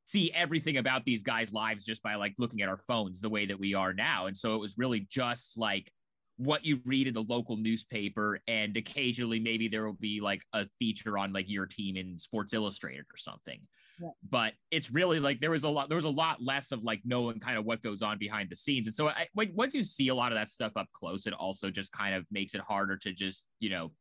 see 0.06 0.32
everything 0.32 0.78
about 0.78 1.06
these 1.06 1.22
guys 1.22 1.54
lives 1.54 1.86
just 1.86 2.02
by 2.02 2.16
like 2.16 2.34
looking 2.40 2.62
at 2.62 2.70
our 2.70 2.78
phones 2.78 3.22
the 3.22 3.30
way 3.30 3.46
that 3.46 3.60
we 3.60 3.76
are 3.76 3.94
now 3.94 4.26
and 4.28 4.36
so 4.36 4.56
it 4.56 4.60
was 4.60 4.76
really 4.78 5.06
just 5.12 5.58
like 5.58 5.92
what 6.40 6.66
you 6.66 6.80
read 6.86 7.06
in 7.06 7.14
the 7.14 7.24
local 7.24 7.58
newspaper 7.58 8.40
and 8.48 8.78
occasionally 8.78 9.42
maybe 9.42 9.68
there 9.68 9.86
will 9.86 9.92
be 10.00 10.22
like 10.22 10.42
a 10.54 10.66
feature 10.80 11.18
on 11.18 11.34
like 11.34 11.50
your 11.50 11.66
team 11.66 11.98
in 11.98 12.18
sports 12.18 12.54
illustrated 12.54 13.02
or 13.02 13.18
something. 13.18 13.60
Yeah. 14.02 14.12
but 14.30 14.54
it's 14.72 14.90
really 14.90 15.20
like 15.20 15.42
there 15.42 15.52
was 15.52 15.66
a 15.66 15.70
lot 15.70 15.90
there 15.90 15.98
was 15.98 16.06
a 16.06 16.10
lot 16.10 16.42
less 16.42 16.72
of 16.72 16.84
like 16.84 17.02
knowing 17.04 17.42
kind 17.42 17.58
of 17.58 17.66
what 17.66 17.82
goes 17.82 18.02
on 18.02 18.18
behind 18.18 18.50
the 18.50 18.56
scenes. 18.56 18.88
And 18.88 18.96
so 18.96 19.10
I, 19.10 19.28
like 19.36 19.52
once 19.54 19.74
you 19.74 19.84
see 19.84 20.08
a 20.08 20.16
lot 20.16 20.32
of 20.32 20.38
that 20.38 20.48
stuff 20.48 20.72
up 20.78 20.88
close 20.94 21.28
it 21.28 21.34
also 21.34 21.70
just 21.70 21.92
kind 21.92 22.16
of 22.16 22.26
makes 22.32 22.56
it 22.56 22.62
harder 22.62 22.96
to 22.96 23.12
just 23.12 23.44
you 23.60 23.70
know 23.70 23.92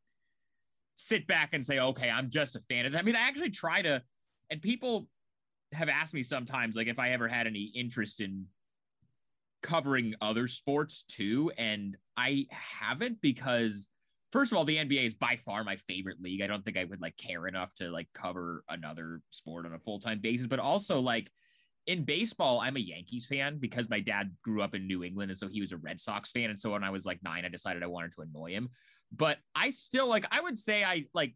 sit 0.95 1.27
back 1.27 1.55
and 1.55 1.67
say 1.67 1.81
okay 1.81 2.11
i'm 2.11 2.31
just 2.31 2.55
a 2.55 2.61
fan 2.69 2.87
of 2.87 2.93
that. 2.93 2.99
I 2.99 3.03
mean 3.03 3.17
i 3.17 3.21
actually 3.21 3.51
try 3.51 3.83
to 3.83 4.01
and 4.51 4.63
people 4.63 5.09
have 5.73 5.89
asked 5.89 6.15
me 6.15 6.23
sometimes 6.23 6.77
like 6.77 6.87
if 6.87 7.01
i 7.01 7.11
ever 7.11 7.27
had 7.27 7.49
any 7.49 7.73
interest 7.75 8.21
in 8.21 8.47
covering 9.63 10.15
other 10.21 10.47
sports 10.47 11.03
too. 11.03 11.53
And 11.59 11.97
I 12.17 12.47
haven't 12.51 13.21
because 13.21 13.89
first 14.33 14.53
of 14.53 14.59
all, 14.59 14.65
the 14.65 14.77
NBA 14.77 15.07
is 15.07 15.15
by 15.15 15.37
far 15.37 15.65
my 15.65 15.77
favorite 15.77 16.21
league. 16.21 16.43
I 16.43 16.47
don't 16.47 16.65
think 16.65 16.77
I 16.77 16.85
would 16.85 17.01
like 17.01 17.17
care 17.17 17.47
enough 17.47 17.75
to 17.75 17.91
like 17.91 18.09
cover 18.15 18.65
another 18.69 19.21
sport 19.31 19.67
on 19.67 19.75
a 19.75 19.79
full-time 19.79 20.21
basis, 20.21 20.47
but 20.47 20.59
also 20.59 21.01
like 21.01 21.31
in 21.87 22.05
baseball, 22.05 22.61
I'm 22.61 22.77
a 22.77 22.81
Yankees 22.81 23.27
fan 23.27 23.59
because 23.59 23.89
my 23.89 24.01
dad 24.01 24.31
grew 24.43 24.63
up 24.63 24.75
in 24.75 24.87
New 24.87 25.03
England. 25.03 25.31
And 25.31 25.39
so 25.39 25.49
he 25.49 25.61
was 25.61 25.73
a 25.73 25.79
Red 25.79 25.99
Sox 25.99 26.31
fan. 26.31 26.51
And 26.51 26.61
so 26.61 26.73
when 26.73 26.85
I 26.85 26.91
was 26.91 27.07
like 27.07 27.23
nine, 27.23 27.45
I 27.45 27.49
decided 27.49 27.83
I 27.83 27.87
wanted 27.87 28.13
to 28.13 28.23
annoy 28.23 28.53
him. 28.53 28.69
But 29.11 29.39
I 29.55 29.71
still 29.71 30.07
like, 30.07 30.27
I 30.31 30.41
would 30.41 30.59
say 30.59 30.85
I 30.85 31.07
like, 31.15 31.35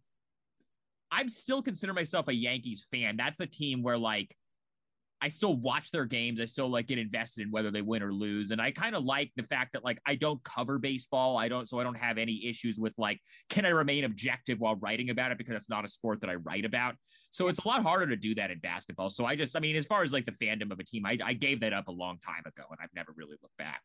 I'm 1.11 1.31
still 1.31 1.62
consider 1.62 1.95
myself 1.95 2.29
a 2.29 2.35
Yankees 2.35 2.87
fan. 2.91 3.17
That's 3.17 3.41
a 3.41 3.47
team 3.47 3.83
where 3.83 3.97
like 3.97 4.37
I 5.23 5.29
still 5.29 5.55
watch 5.55 5.93
their 5.93 6.05
games. 6.05 6.41
I 6.41 6.47
still 6.47 6.69
like 6.69 6.88
get 6.88 6.99
invested 6.99 7.43
in 7.43 7.52
whether 7.52 7.71
they 7.71 7.81
win 7.81 8.02
or 8.02 8.12
lose. 8.12 8.50
And 8.50 8.61
I 8.61 8.73
kind 8.73 8.97
of 8.97 9.05
like 9.05 9.31
the 9.37 9.45
fact 9.45 9.73
that 9.75 9.85
like 9.85 10.00
I 10.05 10.17
don't 10.17 10.43
cover 10.43 10.81
baseball. 10.81 11.37
I 11.37 11.47
don't, 11.47 11.69
so 11.69 11.79
I 11.79 11.85
don't 11.85 11.97
have 11.97 12.19
any 12.19 12.45
issues 12.45 12.76
with 12.76 12.93
like, 12.99 13.21
can 13.49 13.64
I 13.64 13.69
remain 13.69 14.02
objective 14.02 14.59
while 14.59 14.75
writing 14.76 15.11
about 15.11 15.31
it 15.31 15.38
because 15.38 15.55
it's 15.55 15.71
not 15.71 15.85
a 15.85 15.88
sport 15.88 16.21
that 16.23 16.31
I 16.31 16.35
write 16.35 16.64
about. 16.64 16.97
So 17.31 17.47
it's 17.47 17.61
a 17.61 17.69
lot 17.69 17.85
harder 17.85 18.09
to 18.09 18.17
do 18.17 18.35
that 18.35 18.50
in 18.50 18.59
basketball. 18.59 19.11
So 19.11 19.25
I 19.25 19.37
just, 19.37 19.57
I 19.57 19.61
mean, 19.61 19.76
as 19.76 19.87
far 19.87 20.02
as 20.02 20.12
like 20.12 20.26
the 20.26 20.33
fandom 20.33 20.73
of 20.73 20.81
a 20.81 20.85
team, 20.85 21.07
I, 21.07 21.17
I 21.25 21.35
gave 21.35 21.61
that 21.61 21.73
up 21.73 21.87
a 21.87 21.93
long 21.93 22.19
time 22.19 22.43
ago 22.45 22.64
and 22.71 22.79
I've 22.83 22.91
never 22.93 23.12
really 23.17 23.37
looked 23.41 23.57
back. 23.59 23.83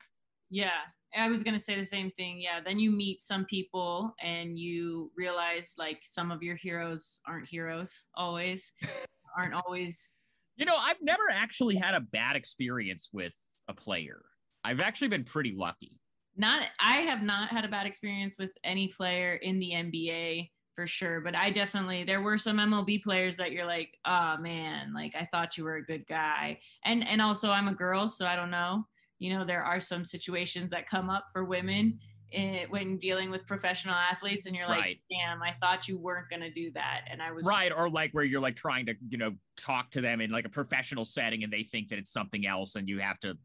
Yeah, 0.49 0.71
I 1.15 1.29
was 1.29 1.43
gonna 1.43 1.59
say 1.59 1.75
the 1.75 1.85
same 1.85 2.09
thing. 2.09 2.41
Yeah, 2.41 2.61
then 2.65 2.79
you 2.79 2.89
meet 2.89 3.21
some 3.21 3.45
people 3.45 4.15
and 4.23 4.57
you 4.57 5.11
realize 5.15 5.75
like 5.77 5.99
some 6.03 6.31
of 6.31 6.41
your 6.41 6.55
heroes 6.55 7.19
aren't 7.27 7.47
heroes 7.47 8.07
always, 8.15 8.71
aren't 9.37 9.53
always 9.53 10.13
you 10.57 10.65
know, 10.65 10.75
I've 10.75 11.01
never 11.01 11.23
actually 11.31 11.75
had 11.75 11.93
a 11.93 12.01
bad 12.01 12.35
experience 12.35 13.09
with 13.13 13.35
a 13.67 13.73
player. 13.73 14.21
I've 14.63 14.79
actually 14.79 15.07
been 15.07 15.23
pretty 15.23 15.53
lucky. 15.55 15.99
Not, 16.35 16.63
I 16.79 16.97
have 17.01 17.21
not 17.23 17.49
had 17.49 17.65
a 17.65 17.69
bad 17.69 17.87
experience 17.87 18.37
with 18.37 18.51
any 18.63 18.87
player 18.87 19.35
in 19.35 19.59
the 19.59 19.71
NBA 19.71 20.49
for 20.75 20.85
sure, 20.85 21.21
but 21.21 21.35
I 21.35 21.49
definitely 21.49 22.03
there 22.03 22.21
were 22.21 22.37
some 22.37 22.57
MLB 22.57 23.01
players 23.01 23.37
that 23.37 23.51
you're 23.51 23.65
like, 23.65 23.97
oh 24.05 24.37
man, 24.37 24.93
like 24.93 25.15
I 25.15 25.27
thought 25.31 25.57
you 25.57 25.63
were 25.63 25.77
a 25.77 25.85
good 25.85 26.05
guy, 26.07 26.59
and 26.85 27.05
and 27.07 27.19
also 27.19 27.49
I'm 27.49 27.67
a 27.67 27.73
girl, 27.73 28.07
so 28.07 28.27
I 28.27 28.35
don't 28.35 28.51
know. 28.51 28.85
You 29.17 29.33
know, 29.33 29.43
there 29.43 29.63
are 29.63 29.81
some 29.81 30.05
situations 30.05 30.69
that 30.69 30.87
come 30.87 31.09
up 31.09 31.25
for 31.33 31.45
women 31.45 31.97
it, 32.31 32.69
when 32.69 32.97
dealing 32.97 33.29
with 33.31 33.45
professional 33.47 33.95
athletes 33.95 34.45
and 34.47 34.55
you're 34.55 34.67
like 34.67 34.81
Right. 34.81 34.99
damn 35.09 35.41
i 35.41 35.53
thought 35.61 35.87
you 35.87 35.97
weren't 35.97 36.29
going 36.29 36.41
to 36.41 36.51
do 36.51 36.71
that 36.71 37.05
and 37.09 37.21
i 37.21 37.31
was 37.31 37.45
Right. 37.45 37.71
Or 37.71 37.89
like 37.89 38.11
where 38.11 38.23
you're 38.23 38.41
like 38.41 38.55
trying 38.55 38.85
to, 38.87 38.95
you 39.09 39.17
know, 39.17 39.35
talk 39.55 39.91
to 39.91 40.01
them 40.01 40.19
in 40.21 40.29
like 40.31 40.45
a 40.45 40.49
professional 40.49 41.05
setting 41.05 41.43
and 41.43 41.51
they 41.53 41.63
think 41.63 41.89
that 41.89 41.99
it's 41.99 42.11
something 42.11 42.45
else 42.45 42.75
and 42.75 42.87
you 42.89 42.99
have 42.99 43.19
to. 43.21 43.37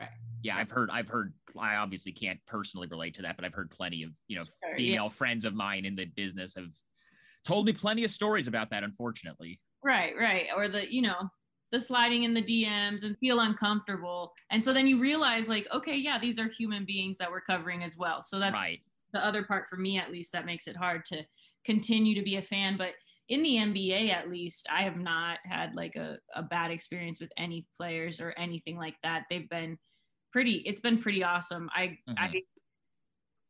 Right. 0.00 0.08
Yeah, 0.42 0.56
I've 0.56 0.70
heard, 0.70 0.90
I've 0.90 1.08
heard, 1.08 1.32
I 1.58 1.76
obviously 1.76 2.12
can't 2.12 2.38
personally 2.46 2.86
relate 2.88 3.14
to 3.14 3.22
that, 3.22 3.36
but 3.36 3.44
I've 3.44 3.54
heard 3.54 3.70
plenty 3.70 4.02
of, 4.02 4.10
you 4.28 4.36
know, 4.36 4.44
Sure, 4.44 4.70
yeah. 4.70 4.76
female 4.76 5.08
friends 5.08 5.44
of 5.44 5.54
mine 5.54 5.84
in 5.84 5.94
the 5.96 6.04
business 6.06 6.54
have 6.54 6.72
told 7.44 7.66
me 7.66 7.72
plenty 7.72 8.04
of 8.04 8.10
stories 8.10 8.46
about 8.48 8.70
that, 8.70 8.82
unfortunately. 8.82 9.60
right 9.84 10.14
right 10.18 10.48
or 10.56 10.66
the 10.68 10.92
you 10.92 11.02
know 11.02 11.30
the 11.72 11.80
sliding 11.80 12.22
in 12.22 12.34
the 12.34 12.42
dms 12.42 13.02
and 13.04 13.18
feel 13.18 13.40
uncomfortable. 13.40 14.32
And 14.50 14.62
so 14.62 14.72
then 14.72 14.86
you 14.86 15.00
realize 15.00 15.48
like 15.48 15.66
okay 15.72 15.96
yeah 15.96 16.18
these 16.18 16.38
are 16.38 16.48
human 16.48 16.84
beings 16.84 17.18
that 17.18 17.30
we're 17.30 17.40
covering 17.40 17.82
as 17.82 17.96
well. 17.96 18.22
So 18.22 18.38
that's 18.38 18.60
right. 18.60 18.80
the 19.12 19.24
other 19.24 19.44
part 19.44 19.66
for 19.68 19.76
me 19.76 19.98
at 19.98 20.10
least 20.10 20.32
that 20.32 20.46
makes 20.46 20.66
it 20.66 20.76
hard 20.76 21.04
to 21.06 21.24
continue 21.64 22.14
to 22.14 22.22
be 22.22 22.36
a 22.36 22.42
fan. 22.42 22.76
But 22.76 22.94
in 23.28 23.42
the 23.42 23.56
nba 23.56 24.10
at 24.10 24.30
least 24.30 24.68
i 24.70 24.82
have 24.84 24.96
not 24.96 25.40
had 25.44 25.74
like 25.74 25.96
a, 25.96 26.16
a 26.36 26.42
bad 26.44 26.70
experience 26.70 27.18
with 27.20 27.32
any 27.36 27.66
players 27.76 28.20
or 28.20 28.30
anything 28.32 28.76
like 28.76 28.96
that. 29.02 29.24
They've 29.28 29.48
been 29.48 29.78
pretty 30.32 30.56
it's 30.66 30.80
been 30.80 30.98
pretty 30.98 31.24
awesome. 31.24 31.68
I 31.74 31.98
i 32.16 32.28
Mhm. 32.28 32.40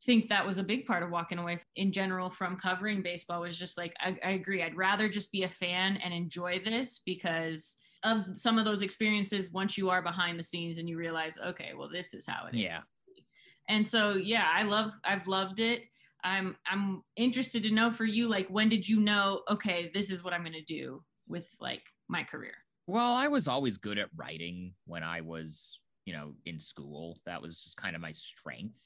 think 0.05 0.29
that 0.29 0.47
was 0.47 0.59
a 0.59 0.63
big 0.63 0.87
part 0.87 1.03
of 1.03 1.11
walking 1.11 1.39
away 1.39 1.59
in 1.75 1.91
general 1.91 2.31
from 2.31 2.57
covering 2.57 3.03
baseball 3.03 3.41
was 3.41 3.59
just 3.59 3.77
like 3.77 3.95
I, 3.99 4.17
I 4.25 4.31
agree. 4.31 4.63
I'd 4.63 4.77
rather 4.77 5.09
just 5.09 5.33
be 5.33 5.43
a 5.43 5.49
fan 5.49 5.97
and 5.97 6.15
enjoy 6.15 6.61
this 6.61 7.01
because 7.01 7.77
of 8.05 8.25
some 8.35 8.59
of 8.59 8.65
those 8.65 8.83
experiences 8.83 9.51
once 9.53 9.77
you 9.79 9.89
are 9.91 10.03
behind 10.03 10.39
the 10.39 10.45
scenes 10.45 10.79
and 10.79 10.89
you 10.89 10.97
realize 10.97 11.39
okay 11.45 11.71
well 11.77 11.89
this 11.93 12.15
is 12.15 12.27
how 12.27 12.47
it 12.47 12.55
is 12.55 12.61
Yeah. 12.61 12.81
and 13.69 13.87
so 13.87 14.13
yeah 14.13 14.47
i 14.53 14.63
love 14.63 14.93
i've 15.05 15.27
loved 15.27 15.61
it 15.61 15.83
i'm 16.25 16.57
i'm 16.71 17.03
interested 17.17 17.63
to 17.63 17.71
know 17.71 17.91
for 17.91 18.05
you 18.05 18.29
like 18.29 18.49
when 18.49 18.69
did 18.69 18.87
you 18.89 19.01
know 19.01 19.43
okay 19.51 19.91
this 19.95 20.11
is 20.11 20.23
what 20.23 20.33
i'm 20.33 20.43
going 20.43 20.53
to 20.53 20.63
do 20.65 21.03
with 21.29 21.49
like 21.61 21.83
my 22.09 22.23
career 22.23 22.55
Well, 22.87 23.13
I 23.15 23.27
was 23.29 23.49
always 23.49 23.77
good 23.79 23.99
at 23.99 24.11
writing 24.15 24.73
when 24.87 25.03
I 25.03 25.21
was, 25.21 25.81
you 26.05 26.13
know, 26.13 26.35
in 26.45 26.61
school. 26.61 27.19
That 27.27 27.43
was 27.43 27.61
just 27.65 27.77
kind 27.77 27.97
of 27.97 28.01
my 28.03 28.13
strength. 28.13 28.79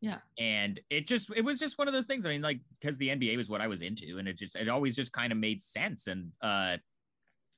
Yeah. 0.00 0.18
And 0.36 0.80
it 0.90 1.06
just 1.06 1.30
it 1.36 1.44
was 1.44 1.60
just 1.60 1.78
one 1.78 1.86
of 1.86 1.94
those 1.94 2.08
things. 2.08 2.26
I 2.26 2.30
mean, 2.30 2.42
like 2.42 2.58
because 2.80 2.98
the 2.98 3.10
NBA 3.10 3.36
was 3.36 3.48
what 3.48 3.60
I 3.60 3.68
was 3.68 3.82
into, 3.82 4.18
and 4.18 4.26
it 4.26 4.36
just 4.36 4.56
it 4.56 4.68
always 4.68 4.96
just 4.96 5.12
kind 5.12 5.30
of 5.30 5.38
made 5.38 5.62
sense. 5.62 6.08
And 6.08 6.32
uh 6.42 6.78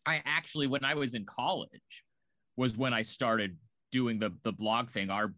I 0.08 0.22
actually 0.24 0.66
when 0.66 0.84
I 0.84 0.94
was 0.94 1.14
in 1.14 1.24
college 1.26 2.02
was 2.56 2.76
when 2.76 2.94
I 2.94 3.02
started 3.02 3.56
doing 3.92 4.18
the 4.18 4.32
the 4.42 4.52
blog 4.52 4.90
thing. 4.90 5.10
Our 5.10 5.34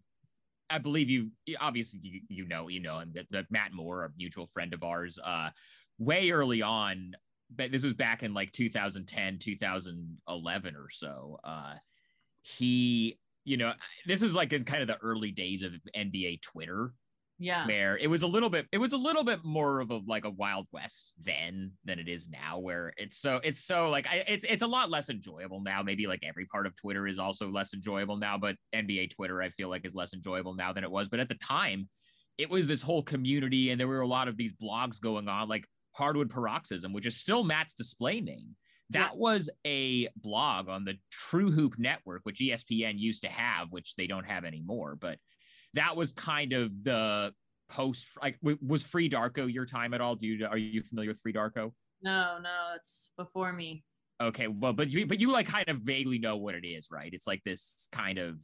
I 0.70 0.78
believe 0.78 1.10
you 1.10 1.30
obviously 1.60 2.00
you, 2.02 2.20
you 2.28 2.46
know 2.46 2.68
you 2.68 2.80
know 2.80 3.02
that, 3.14 3.26
that 3.30 3.46
Matt 3.50 3.72
Moore, 3.72 4.04
a 4.04 4.10
mutual 4.16 4.46
friend 4.46 4.72
of 4.72 4.84
ours, 4.84 5.18
uh 5.22 5.50
way 5.98 6.30
early 6.30 6.62
on 6.62 7.12
but 7.54 7.72
this 7.72 7.82
was 7.82 7.94
back 7.94 8.22
in 8.22 8.32
like 8.32 8.52
2010 8.52 9.38
2011 9.38 10.76
or 10.76 10.88
so 10.90 11.38
uh 11.44 11.74
he 12.42 13.18
you 13.44 13.56
know 13.56 13.72
this 14.06 14.22
was 14.22 14.34
like 14.34 14.52
in 14.52 14.64
kind 14.64 14.80
of 14.80 14.88
the 14.88 14.96
early 14.98 15.30
days 15.30 15.62
of 15.62 15.72
nba 15.96 16.40
twitter 16.40 16.94
yeah. 17.42 17.66
Where 17.66 17.96
it 17.96 18.06
was 18.06 18.20
a 18.20 18.26
little 18.26 18.50
bit 18.50 18.66
it 18.70 18.76
was 18.76 18.92
a 18.92 18.98
little 18.98 19.24
bit 19.24 19.42
more 19.42 19.80
of 19.80 19.90
a 19.90 20.00
like 20.06 20.26
a 20.26 20.30
wild 20.30 20.66
west 20.72 21.14
then 21.18 21.72
than 21.86 21.98
it 21.98 22.06
is 22.06 22.28
now 22.28 22.58
where 22.58 22.92
it's 22.98 23.16
so 23.16 23.40
it's 23.42 23.64
so 23.64 23.88
like 23.88 24.06
I, 24.06 24.22
it's 24.28 24.44
it's 24.46 24.62
a 24.62 24.66
lot 24.66 24.90
less 24.90 25.08
enjoyable 25.08 25.62
now. 25.62 25.82
Maybe 25.82 26.06
like 26.06 26.20
every 26.22 26.44
part 26.44 26.66
of 26.66 26.76
twitter 26.76 27.06
is 27.06 27.18
also 27.18 27.50
less 27.50 27.72
enjoyable 27.72 28.18
now 28.18 28.36
but 28.36 28.56
nba 28.74 29.10
twitter 29.10 29.40
i 29.40 29.48
feel 29.48 29.70
like 29.70 29.86
is 29.86 29.94
less 29.94 30.12
enjoyable 30.12 30.54
now 30.54 30.74
than 30.74 30.84
it 30.84 30.90
was. 30.90 31.08
But 31.08 31.20
at 31.20 31.30
the 31.30 31.34
time 31.36 31.88
it 32.36 32.50
was 32.50 32.68
this 32.68 32.82
whole 32.82 33.02
community 33.02 33.70
and 33.70 33.80
there 33.80 33.88
were 33.88 34.02
a 34.02 34.06
lot 34.06 34.28
of 34.28 34.36
these 34.36 34.52
blogs 34.52 35.00
going 35.00 35.26
on 35.26 35.48
like 35.48 35.64
hardwood 35.96 36.28
paroxysm 36.28 36.92
which 36.92 37.06
is 37.06 37.16
still 37.16 37.42
matt's 37.42 37.72
display 37.72 38.20
name. 38.20 38.54
That 38.90 39.16
was 39.16 39.48
a 39.64 40.08
blog 40.16 40.68
on 40.68 40.84
the 40.84 40.94
True 41.12 41.52
Hoop 41.52 41.78
Network, 41.78 42.22
which 42.24 42.40
ESPN 42.40 42.98
used 42.98 43.22
to 43.22 43.28
have, 43.28 43.68
which 43.70 43.94
they 43.94 44.08
don't 44.08 44.26
have 44.26 44.44
anymore. 44.44 44.96
But 45.00 45.16
that 45.74 45.96
was 45.96 46.12
kind 46.12 46.52
of 46.52 46.84
the 46.84 47.32
post. 47.68 48.08
Like, 48.20 48.38
was 48.42 48.82
Free 48.82 49.08
Darko 49.08 49.52
your 49.52 49.66
time 49.66 49.94
at 49.94 50.00
all? 50.00 50.16
Do 50.16 50.26
you 50.26 50.46
are 50.46 50.58
you 50.58 50.82
familiar 50.82 51.10
with 51.10 51.20
Free 51.20 51.32
Darko? 51.32 51.72
no 52.02 52.38
no 52.42 52.72
it's 52.76 53.10
before 53.18 53.52
me 53.52 53.84
Okay, 54.20 54.48
well, 54.48 54.74
but 54.74 54.90
you 54.90 55.06
but 55.06 55.18
you 55.18 55.32
like 55.32 55.46
kind 55.46 55.68
of 55.68 55.78
vaguely 55.78 56.18
know 56.18 56.36
what 56.36 56.54
it 56.54 56.66
is, 56.66 56.88
right? 56.90 57.10
It's 57.12 57.26
like 57.26 57.42
this 57.44 57.88
kind 57.90 58.18
of 58.18 58.38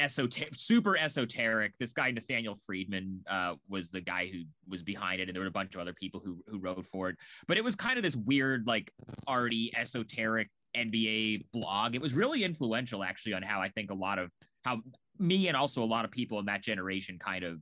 esoteric, 0.00 0.54
super 0.56 0.96
esoteric. 0.96 1.74
This 1.78 1.92
guy 1.92 2.10
Nathaniel 2.10 2.56
Friedman 2.56 3.20
uh, 3.28 3.54
was 3.68 3.90
the 3.92 4.00
guy 4.00 4.26
who 4.26 4.42
was 4.68 4.82
behind 4.82 5.20
it, 5.20 5.28
and 5.28 5.36
there 5.36 5.42
were 5.42 5.48
a 5.48 5.52
bunch 5.52 5.76
of 5.76 5.80
other 5.80 5.92
people 5.92 6.20
who 6.24 6.42
who 6.48 6.58
wrote 6.58 6.84
for 6.84 7.08
it. 7.10 7.16
But 7.46 7.58
it 7.58 7.64
was 7.64 7.76
kind 7.76 7.96
of 7.96 8.02
this 8.02 8.16
weird, 8.16 8.66
like 8.66 8.92
arty, 9.28 9.70
esoteric 9.76 10.50
NBA 10.76 11.44
blog. 11.52 11.94
It 11.94 12.02
was 12.02 12.14
really 12.14 12.42
influential, 12.42 13.04
actually, 13.04 13.34
on 13.34 13.42
how 13.42 13.60
I 13.60 13.68
think 13.68 13.92
a 13.92 13.94
lot 13.94 14.18
of 14.18 14.32
how 14.64 14.80
me 15.18 15.48
and 15.48 15.56
also 15.56 15.82
a 15.82 15.86
lot 15.86 16.04
of 16.04 16.10
people 16.10 16.38
in 16.38 16.46
that 16.46 16.62
generation 16.62 17.18
kind 17.18 17.44
of 17.44 17.58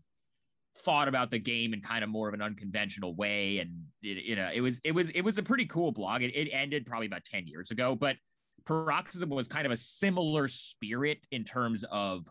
thought 0.79 1.09
about 1.09 1.31
the 1.31 1.39
game 1.39 1.75
in 1.75 1.81
kind 1.81 2.05
of 2.05 2.11
more 2.11 2.29
of 2.29 2.35
an 2.35 2.43
unconventional 2.43 3.15
way. 3.15 3.59
And 3.59 3.85
it, 4.03 4.25
you 4.25 4.37
know 4.37 4.51
it 4.53 4.61
was 4.61 4.81
it 4.85 4.93
was 4.93 5.11
it 5.11 5.23
was 5.23 5.39
a 5.39 5.43
pretty 5.43 5.67
cool 5.67 5.93
blog. 5.93 6.23
It, 6.23 6.35
it 6.35 6.51
ended 6.51 6.87
probably 6.87 7.07
about 7.07 7.25
10 7.25 7.47
years 7.47 7.71
ago 7.71 7.95
but 7.95 8.17
paroxysm 8.65 9.31
was 9.31 9.49
kind 9.49 9.67
of 9.67 9.73
a 9.73 9.77
similar 9.77 10.49
spirit 10.49 11.19
in 11.31 11.45
terms 11.45 11.85
of 11.91 12.29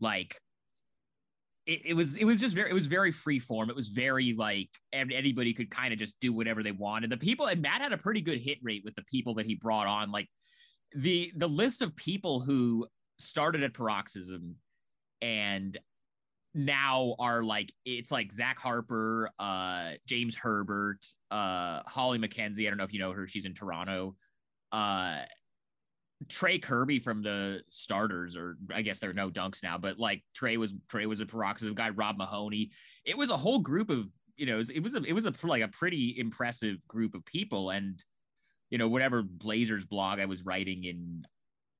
like 0.00 0.36
it, 1.66 1.82
it 1.84 1.94
was 1.94 2.16
it 2.16 2.24
was 2.24 2.40
just 2.40 2.54
very 2.54 2.70
it 2.70 2.74
was 2.74 2.86
very 2.86 3.12
free 3.12 3.38
form. 3.38 3.70
It 3.70 3.76
was 3.76 3.88
very 3.88 4.34
like 4.36 4.68
anybody 4.92 5.54
could 5.54 5.70
kind 5.70 5.92
of 5.92 5.98
just 5.98 6.18
do 6.20 6.32
whatever 6.32 6.62
they 6.62 6.72
wanted. 6.72 7.10
The 7.10 7.16
people 7.16 7.46
and 7.46 7.62
matt 7.62 7.80
had 7.80 7.92
a 7.92 7.98
pretty 7.98 8.20
good 8.20 8.40
hit 8.40 8.58
rate 8.62 8.82
with 8.84 8.96
the 8.96 9.04
people 9.04 9.34
that 9.34 9.46
he 9.46 9.54
brought 9.54 9.86
on. 9.86 10.10
Like 10.10 10.28
the 10.94 11.32
the 11.36 11.48
list 11.48 11.82
of 11.82 11.94
people 11.94 12.40
who 12.40 12.86
started 13.18 13.62
at 13.62 13.74
paroxysm 13.74 14.56
and 15.20 15.78
now 16.54 17.14
are 17.18 17.42
like 17.42 17.72
it's 17.84 18.10
like 18.10 18.32
Zach 18.32 18.58
Harper, 18.58 19.30
uh, 19.38 19.92
James 20.06 20.36
Herbert, 20.36 21.06
uh, 21.30 21.80
Holly 21.86 22.18
MacKenzie. 22.18 22.66
I 22.66 22.70
don't 22.70 22.78
know 22.78 22.84
if 22.84 22.92
you 22.92 23.00
know 23.00 23.12
her; 23.12 23.26
she's 23.26 23.46
in 23.46 23.54
Toronto. 23.54 24.16
Uh, 24.70 25.22
Trey 26.28 26.58
Kirby 26.58 26.98
from 26.98 27.22
the 27.22 27.62
starters, 27.68 28.36
or 28.36 28.56
I 28.72 28.82
guess 28.82 29.00
there 29.00 29.10
are 29.10 29.14
no 29.14 29.30
dunks 29.30 29.62
now, 29.62 29.78
but 29.78 29.98
like 29.98 30.22
Trey 30.34 30.56
was 30.56 30.74
Trey 30.88 31.06
was 31.06 31.20
a 31.20 31.26
paroxysm 31.26 31.74
guy. 31.74 31.90
Rob 31.90 32.16
Mahoney. 32.18 32.70
It 33.04 33.16
was 33.16 33.30
a 33.30 33.36
whole 33.36 33.58
group 33.58 33.90
of 33.90 34.08
you 34.36 34.46
know 34.46 34.54
it 34.54 34.58
was 34.58 34.70
it 34.70 34.80
was 34.80 34.94
a, 34.94 35.02
it 35.04 35.12
was 35.12 35.26
a 35.26 35.32
like 35.44 35.62
a 35.62 35.68
pretty 35.68 36.16
impressive 36.18 36.86
group 36.86 37.14
of 37.14 37.24
people, 37.24 37.70
and 37.70 38.02
you 38.70 38.78
know 38.78 38.88
whatever 38.88 39.22
Blazers 39.22 39.84
blog 39.86 40.20
I 40.20 40.26
was 40.26 40.44
writing 40.44 40.84
in 40.84 41.24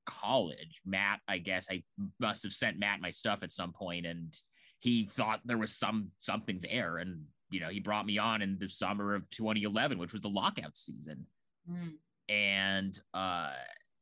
college, 0.05 0.81
Matt. 0.85 1.19
I 1.27 1.37
guess 1.37 1.67
I 1.69 1.83
must 2.19 2.43
have 2.43 2.53
sent 2.53 2.79
Matt 2.79 3.01
my 3.01 3.09
stuff 3.09 3.39
at 3.43 3.51
some 3.53 3.73
point, 3.73 4.05
and 4.05 4.35
he 4.79 5.05
thought 5.05 5.39
there 5.45 5.57
was 5.57 5.73
some 5.73 6.09
something 6.19 6.59
there 6.61 6.97
and 6.97 7.21
you 7.49 7.61
know 7.61 7.69
he 7.69 7.79
brought 7.79 8.05
me 8.05 8.17
on 8.17 8.41
in 8.41 8.57
the 8.59 8.67
summer 8.67 9.15
of 9.15 9.29
2011 9.29 9.97
which 9.97 10.11
was 10.11 10.21
the 10.21 10.27
lockout 10.27 10.77
season 10.77 11.25
Mm. 11.71 11.93
and 12.27 12.99
uh 13.13 13.51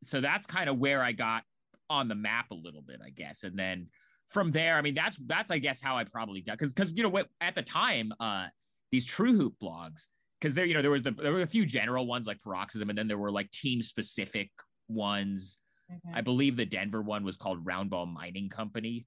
so 0.03 0.19
that's 0.19 0.47
kind 0.47 0.67
of 0.67 0.79
where 0.79 1.03
i 1.03 1.11
got 1.11 1.43
on 1.91 2.07
the 2.07 2.15
map 2.15 2.49
a 2.49 2.55
little 2.55 2.81
bit 2.81 2.99
i 3.05 3.11
guess 3.11 3.43
and 3.43 3.55
then 3.59 3.85
from 4.29 4.49
there 4.49 4.77
i 4.77 4.81
mean 4.81 4.95
that's 4.95 5.17
that's 5.27 5.51
i 5.51 5.59
guess 5.59 5.79
how 5.79 5.95
i 5.95 6.03
probably 6.03 6.41
got 6.41 6.57
because 6.57 6.73
because 6.73 6.91
you 6.93 7.03
know 7.03 7.09
what 7.09 7.27
at 7.41 7.53
the 7.53 7.61
time 7.61 8.11
uh 8.19 8.47
these 8.91 9.05
true 9.05 9.35
hoop 9.35 9.53
blogs 9.61 10.07
because 10.39 10.55
there 10.55 10.65
you 10.65 10.73
know 10.73 10.81
there 10.81 10.89
was 10.89 11.03
the 11.03 11.11
there 11.11 11.33
were 11.33 11.41
a 11.41 11.45
few 11.45 11.63
general 11.67 12.07
ones 12.07 12.25
like 12.25 12.41
paroxysm 12.41 12.89
and 12.89 12.97
then 12.97 13.07
there 13.07 13.19
were 13.19 13.31
like 13.31 13.51
team 13.51 13.83
specific 13.83 14.49
ones. 14.87 15.57
Okay. 15.91 16.17
I 16.17 16.21
believe 16.21 16.55
the 16.55 16.65
Denver 16.65 17.01
one 17.01 17.23
was 17.23 17.37
called 17.37 17.65
Roundball 17.65 18.11
Mining 18.11 18.49
Company. 18.49 19.05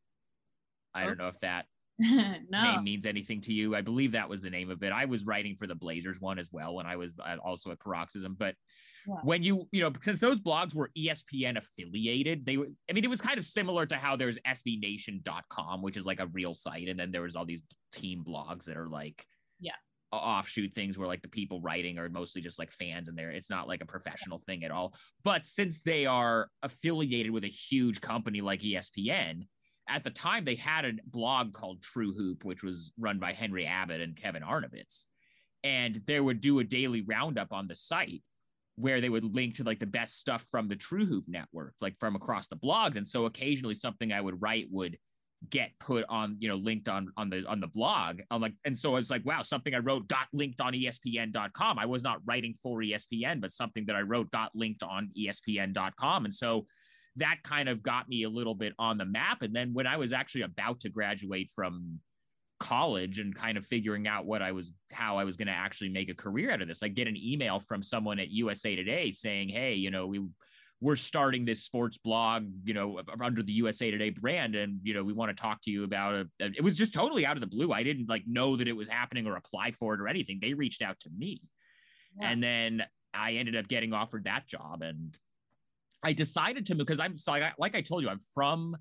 I 0.94 1.04
Oh. 1.04 1.06
don't 1.08 1.18
know 1.18 1.28
if 1.28 1.40
that 1.40 1.66
no. 1.98 2.40
name 2.50 2.84
means 2.84 3.06
anything 3.06 3.40
to 3.42 3.52
you. 3.52 3.74
I 3.74 3.80
believe 3.80 4.12
that 4.12 4.28
was 4.28 4.42
the 4.42 4.50
name 4.50 4.70
of 4.70 4.82
it. 4.82 4.92
I 4.92 5.04
was 5.04 5.24
writing 5.24 5.54
for 5.56 5.66
the 5.66 5.74
Blazers 5.74 6.20
one 6.20 6.38
as 6.38 6.50
well 6.52 6.74
when 6.74 6.86
I 6.86 6.96
was 6.96 7.12
uh, 7.24 7.36
also 7.44 7.70
at 7.70 7.80
Paroxysm. 7.80 8.34
But 8.38 8.54
Yeah. 9.06 9.14
when 9.22 9.42
you, 9.42 9.68
you 9.70 9.80
know, 9.80 9.90
because 9.90 10.18
those 10.20 10.40
blogs 10.40 10.74
were 10.74 10.90
ESPN 10.98 11.56
affiliated, 11.56 12.44
they 12.44 12.56
were, 12.56 12.66
I 12.90 12.92
mean, 12.94 13.04
it 13.04 13.10
was 13.10 13.20
kind 13.20 13.38
of 13.38 13.44
similar 13.44 13.86
to 13.86 13.96
how 13.96 14.16
there's 14.16 14.38
SBNation.com, 14.46 15.82
which 15.82 15.96
is 15.96 16.06
like 16.06 16.20
a 16.20 16.26
real 16.28 16.54
site. 16.54 16.88
And 16.88 16.98
then 16.98 17.10
there 17.12 17.22
was 17.22 17.36
all 17.36 17.44
these 17.44 17.62
team 17.92 18.24
blogs 18.26 18.64
that 18.64 18.76
are 18.76 18.88
like, 18.88 19.24
Offshoot 20.16 20.74
things 20.74 20.98
where 20.98 21.08
like 21.08 21.22
the 21.22 21.28
people 21.28 21.60
writing 21.60 21.98
are 21.98 22.08
mostly 22.08 22.40
just 22.40 22.58
like 22.58 22.70
fans 22.70 23.08
and 23.08 23.16
there. 23.16 23.30
It's 23.30 23.50
not 23.50 23.68
like 23.68 23.82
a 23.82 23.86
professional 23.86 24.38
thing 24.38 24.64
at 24.64 24.70
all. 24.70 24.94
But 25.22 25.46
since 25.46 25.82
they 25.82 26.06
are 26.06 26.48
affiliated 26.62 27.32
with 27.32 27.44
a 27.44 27.48
huge 27.48 28.00
company 28.00 28.40
like 28.40 28.60
ESPN, 28.60 29.46
at 29.88 30.02
the 30.02 30.10
time 30.10 30.44
they 30.44 30.54
had 30.54 30.84
a 30.84 30.92
blog 31.06 31.52
called 31.52 31.82
True 31.82 32.14
Hoop, 32.14 32.44
which 32.44 32.62
was 32.62 32.92
run 32.98 33.18
by 33.18 33.32
Henry 33.32 33.66
Abbott 33.66 34.00
and 34.00 34.16
Kevin 34.16 34.42
Arnovitz. 34.42 35.04
And 35.62 36.00
they 36.06 36.20
would 36.20 36.40
do 36.40 36.58
a 36.58 36.64
daily 36.64 37.02
roundup 37.02 37.52
on 37.52 37.68
the 37.68 37.76
site 37.76 38.22
where 38.76 39.00
they 39.00 39.08
would 39.08 39.24
link 39.24 39.54
to 39.54 39.64
like 39.64 39.78
the 39.78 39.86
best 39.86 40.18
stuff 40.18 40.44
from 40.50 40.68
the 40.68 40.76
True 40.76 41.06
Hoop 41.06 41.24
network, 41.28 41.74
like 41.80 41.96
from 41.98 42.16
across 42.16 42.48
the 42.48 42.56
blogs. 42.56 42.96
And 42.96 43.06
so 43.06 43.26
occasionally 43.26 43.74
something 43.74 44.12
I 44.12 44.20
would 44.20 44.40
write 44.42 44.66
would 44.70 44.98
get 45.50 45.70
put 45.80 46.04
on, 46.08 46.36
you 46.38 46.48
know, 46.48 46.56
linked 46.56 46.88
on 46.88 47.10
on 47.16 47.30
the 47.30 47.44
on 47.46 47.60
the 47.60 47.66
blog. 47.66 48.20
I'm 48.30 48.40
like, 48.40 48.54
and 48.64 48.76
so 48.76 48.96
it's 48.96 49.10
like, 49.10 49.24
wow, 49.24 49.42
something 49.42 49.74
I 49.74 49.78
wrote 49.78 50.08
got 50.08 50.28
linked 50.32 50.60
on 50.60 50.72
ESPN.com. 50.72 51.78
I 51.78 51.86
was 51.86 52.02
not 52.02 52.20
writing 52.24 52.54
for 52.62 52.80
ESPN, 52.80 53.40
but 53.40 53.52
something 53.52 53.84
that 53.86 53.96
I 53.96 54.00
wrote 54.00 54.30
got 54.30 54.50
linked 54.54 54.82
on 54.82 55.10
ESPN.com. 55.18 56.24
And 56.24 56.34
so 56.34 56.66
that 57.16 57.38
kind 57.44 57.68
of 57.68 57.82
got 57.82 58.08
me 58.08 58.24
a 58.24 58.28
little 58.28 58.54
bit 58.54 58.72
on 58.78 58.98
the 58.98 59.04
map. 59.04 59.42
And 59.42 59.54
then 59.54 59.72
when 59.72 59.86
I 59.86 59.96
was 59.96 60.12
actually 60.12 60.42
about 60.42 60.80
to 60.80 60.88
graduate 60.88 61.50
from 61.54 62.00
college 62.58 63.18
and 63.18 63.34
kind 63.34 63.56
of 63.56 63.66
figuring 63.66 64.08
out 64.08 64.26
what 64.26 64.42
I 64.42 64.52
was, 64.52 64.72
how 64.92 65.18
I 65.18 65.24
was 65.24 65.36
going 65.36 65.48
to 65.48 65.52
actually 65.52 65.90
make 65.90 66.08
a 66.08 66.14
career 66.14 66.50
out 66.50 66.62
of 66.62 66.68
this, 66.68 66.82
I 66.82 66.88
get 66.88 67.08
an 67.08 67.16
email 67.16 67.60
from 67.60 67.82
someone 67.82 68.18
at 68.18 68.30
USA 68.30 68.74
Today 68.74 69.10
saying, 69.10 69.48
Hey, 69.48 69.74
you 69.74 69.90
know, 69.90 70.06
we, 70.06 70.20
we're 70.84 70.96
starting 70.96 71.46
this 71.46 71.64
sports 71.64 71.96
blog, 71.96 72.46
you 72.62 72.74
know, 72.74 73.00
under 73.18 73.42
the 73.42 73.54
USA 73.54 73.90
Today 73.90 74.10
brand. 74.10 74.54
And, 74.54 74.80
you 74.82 74.92
know, 74.92 75.02
we 75.02 75.14
want 75.14 75.34
to 75.34 75.42
talk 75.42 75.62
to 75.62 75.70
you 75.70 75.82
about 75.82 76.14
it. 76.14 76.28
It 76.38 76.62
was 76.62 76.76
just 76.76 76.92
totally 76.92 77.24
out 77.24 77.38
of 77.38 77.40
the 77.40 77.46
blue. 77.46 77.72
I 77.72 77.82
didn't 77.82 78.06
like 78.06 78.24
know 78.26 78.54
that 78.54 78.68
it 78.68 78.74
was 78.74 78.86
happening 78.86 79.26
or 79.26 79.36
apply 79.36 79.70
for 79.70 79.94
it 79.94 80.00
or 80.02 80.08
anything. 80.08 80.40
They 80.42 80.52
reached 80.52 80.82
out 80.82 81.00
to 81.00 81.10
me. 81.16 81.40
Yeah. 82.20 82.28
And 82.28 82.42
then 82.42 82.82
I 83.14 83.32
ended 83.32 83.56
up 83.56 83.66
getting 83.66 83.94
offered 83.94 84.24
that 84.24 84.46
job. 84.46 84.82
And 84.82 85.18
I 86.02 86.12
decided 86.12 86.66
to 86.66 86.74
move 86.74 86.86
because 86.86 87.00
I'm 87.00 87.16
so 87.16 87.32
like 87.32 87.44
I, 87.44 87.52
like 87.56 87.74
I 87.74 87.80
told 87.80 88.02
you, 88.02 88.10
I'm 88.10 88.20
from 88.34 88.76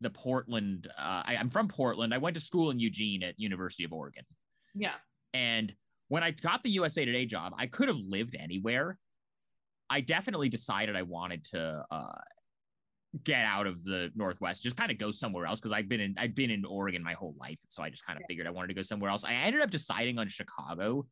the 0.00 0.10
Portland. 0.10 0.88
Uh, 0.98 1.22
I, 1.24 1.36
I'm 1.38 1.50
from 1.50 1.68
Portland. 1.68 2.12
I 2.12 2.18
went 2.18 2.34
to 2.34 2.40
school 2.40 2.72
in 2.72 2.80
Eugene 2.80 3.22
at 3.22 3.38
University 3.38 3.84
of 3.84 3.92
Oregon. 3.92 4.24
yeah. 4.74 4.94
And 5.32 5.72
when 6.08 6.24
I 6.24 6.32
got 6.32 6.64
the 6.64 6.70
USA 6.70 7.04
Today 7.04 7.26
job, 7.26 7.54
I 7.56 7.66
could 7.66 7.86
have 7.86 7.98
lived 7.98 8.34
anywhere. 8.36 8.98
I 9.90 10.00
definitely 10.00 10.48
decided 10.48 10.96
I 10.96 11.02
wanted 11.02 11.44
to 11.46 11.84
uh, 11.90 12.20
get 13.22 13.44
out 13.44 13.66
of 13.66 13.84
the 13.84 14.10
Northwest, 14.14 14.62
just 14.62 14.76
kind 14.76 14.90
of 14.90 14.98
go 14.98 15.10
somewhere 15.10 15.46
else 15.46 15.60
because 15.60 15.72
I've 15.72 15.88
been 15.88 16.00
in 16.00 16.14
I've 16.18 16.34
been 16.34 16.50
in 16.50 16.64
Oregon 16.64 17.02
my 17.02 17.12
whole 17.12 17.34
life, 17.38 17.58
so 17.68 17.82
I 17.82 17.90
just 17.90 18.04
kind 18.04 18.18
of 18.18 18.24
figured 18.28 18.46
I 18.46 18.50
wanted 18.50 18.68
to 18.68 18.74
go 18.74 18.82
somewhere 18.82 19.10
else. 19.10 19.24
I 19.24 19.34
ended 19.34 19.62
up 19.62 19.70
deciding 19.70 20.18
on 20.18 20.28
Chicago 20.28 21.06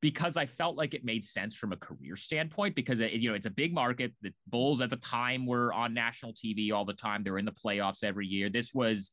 because 0.00 0.36
I 0.36 0.46
felt 0.46 0.76
like 0.76 0.94
it 0.94 1.04
made 1.04 1.24
sense 1.24 1.56
from 1.56 1.72
a 1.72 1.76
career 1.76 2.16
standpoint 2.16 2.74
because 2.74 3.00
it, 3.00 3.12
you 3.12 3.30
know 3.30 3.34
it's 3.34 3.46
a 3.46 3.50
big 3.50 3.74
market. 3.74 4.12
The 4.22 4.32
Bulls 4.46 4.80
at 4.80 4.90
the 4.90 4.96
time 4.96 5.46
were 5.46 5.72
on 5.72 5.94
national 5.94 6.34
TV 6.34 6.72
all 6.72 6.84
the 6.84 6.92
time. 6.92 7.24
They 7.24 7.30
were 7.30 7.38
in 7.38 7.44
the 7.44 7.52
playoffs 7.52 8.04
every 8.04 8.26
year. 8.26 8.50
This 8.50 8.72
was 8.74 9.12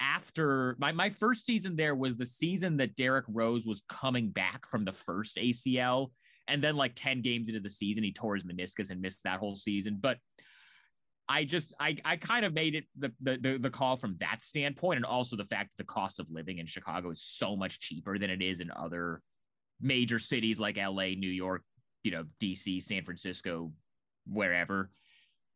after 0.00 0.76
my 0.78 0.90
my 0.92 1.10
first 1.10 1.46
season 1.46 1.76
there 1.76 1.94
was 1.94 2.16
the 2.16 2.26
season 2.26 2.78
that 2.78 2.96
Derrick 2.96 3.26
Rose 3.28 3.64
was 3.64 3.84
coming 3.88 4.30
back 4.30 4.66
from 4.66 4.84
the 4.84 4.92
first 4.92 5.36
ACL 5.36 6.10
and 6.48 6.62
then 6.62 6.76
like 6.76 6.92
10 6.94 7.22
games 7.22 7.48
into 7.48 7.60
the 7.60 7.70
season 7.70 8.04
he 8.04 8.12
tore 8.12 8.34
his 8.34 8.44
meniscus 8.44 8.90
and 8.90 9.00
missed 9.00 9.22
that 9.24 9.38
whole 9.38 9.56
season 9.56 9.98
but 10.00 10.18
I 11.26 11.44
just 11.44 11.72
I 11.80 11.96
I 12.04 12.16
kind 12.16 12.44
of 12.44 12.52
made 12.52 12.74
it 12.74 12.84
the, 12.98 13.10
the 13.18 13.56
the 13.58 13.70
call 13.70 13.96
from 13.96 14.16
that 14.20 14.42
standpoint 14.42 14.98
and 14.98 15.06
also 15.06 15.36
the 15.36 15.44
fact 15.46 15.70
that 15.70 15.82
the 15.82 15.90
cost 15.90 16.20
of 16.20 16.30
living 16.30 16.58
in 16.58 16.66
Chicago 16.66 17.08
is 17.08 17.22
so 17.22 17.56
much 17.56 17.80
cheaper 17.80 18.18
than 18.18 18.28
it 18.28 18.42
is 18.42 18.60
in 18.60 18.70
other 18.76 19.22
major 19.80 20.18
cities 20.18 20.60
like 20.60 20.76
LA, 20.76 21.14
New 21.16 21.30
York, 21.30 21.62
you 22.02 22.10
know, 22.10 22.24
DC, 22.42 22.82
San 22.82 23.04
Francisco, 23.04 23.72
wherever. 24.26 24.90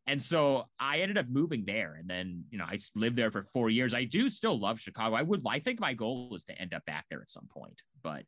And 0.07 0.21
so 0.21 0.65
I 0.81 1.01
ended 1.01 1.19
up 1.19 1.29
moving 1.29 1.65
there. 1.67 1.97
And 1.99 2.09
then, 2.09 2.45
you 2.51 2.59
know, 2.59 2.65
I 2.65 2.79
lived 2.95 3.17
there 3.17 3.31
for 3.31 3.43
four 3.43 3.69
years. 3.69 3.93
I 3.93 4.05
do 4.05 4.31
still 4.31 4.59
love 4.59 4.81
Chicago. 4.81 5.15
I 5.15 5.23
would, 5.23 5.43
I 5.47 5.59
think 5.59 5.81
my 5.81 5.93
goal 5.93 6.33
is 6.35 6.45
to 6.45 6.59
end 6.59 6.73
up 6.73 6.85
back 6.87 7.05
there 7.11 7.21
at 7.21 7.31
some 7.31 7.47
point. 7.51 7.83
But 8.03 8.25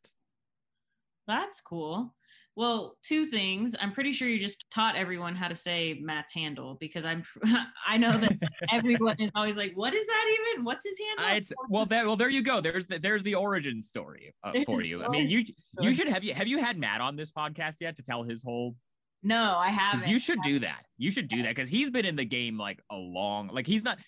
That's 1.27 1.59
cool. 1.59 2.13
Well, 2.57 2.97
two 3.03 3.25
things. 3.25 3.75
I'm 3.79 3.93
pretty 3.93 4.11
sure 4.11 4.27
you 4.27 4.37
just 4.37 4.69
taught 4.71 4.95
everyone 4.95 5.35
how 5.35 5.47
to 5.47 5.55
say 5.55 5.99
Matt's 6.01 6.33
handle 6.33 6.77
because 6.79 7.05
I'm 7.05 7.23
I 7.87 7.97
know 7.97 8.11
that 8.17 8.37
everyone 8.73 9.15
is 9.19 9.31
always 9.35 9.55
like, 9.55 9.71
"What 9.75 9.93
is 9.93 10.05
that 10.05 10.37
even? 10.53 10.65
What's 10.65 10.85
his 10.85 10.99
handle?" 10.99 11.33
I, 11.33 11.35
it's 11.35 11.53
well, 11.69 11.85
that, 11.85 12.05
well, 12.05 12.17
there 12.17 12.29
you 12.29 12.43
go. 12.43 12.59
There's 12.59 12.85
the, 12.87 12.99
there's 12.99 13.23
the 13.23 13.35
origin 13.35 13.81
story 13.81 14.33
uh, 14.43 14.51
for 14.65 14.81
you. 14.81 15.03
I 15.03 15.07
mean, 15.07 15.29
you 15.29 15.45
you 15.79 15.93
should 15.93 16.09
have 16.09 16.23
you 16.23 16.33
have 16.33 16.47
you 16.47 16.57
had 16.57 16.77
Matt 16.77 16.99
on 16.99 17.15
this 17.15 17.31
podcast 17.31 17.75
yet 17.79 17.95
to 17.95 18.03
tell 18.03 18.23
his 18.23 18.43
whole 18.43 18.75
no, 19.23 19.55
I 19.57 19.69
haven't. 19.69 20.09
You 20.09 20.19
should 20.19 20.41
do 20.41 20.59
that. 20.59 20.85
You 20.97 21.11
should 21.11 21.27
do 21.27 21.43
that 21.43 21.55
because 21.55 21.69
he's 21.69 21.89
been 21.89 22.05
in 22.05 22.15
the 22.15 22.25
game 22.25 22.57
like 22.57 22.81
a 22.89 22.95
long, 22.95 23.49
like 23.49 23.67
he's 23.67 23.83
not 23.83 23.99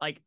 like 0.00 0.20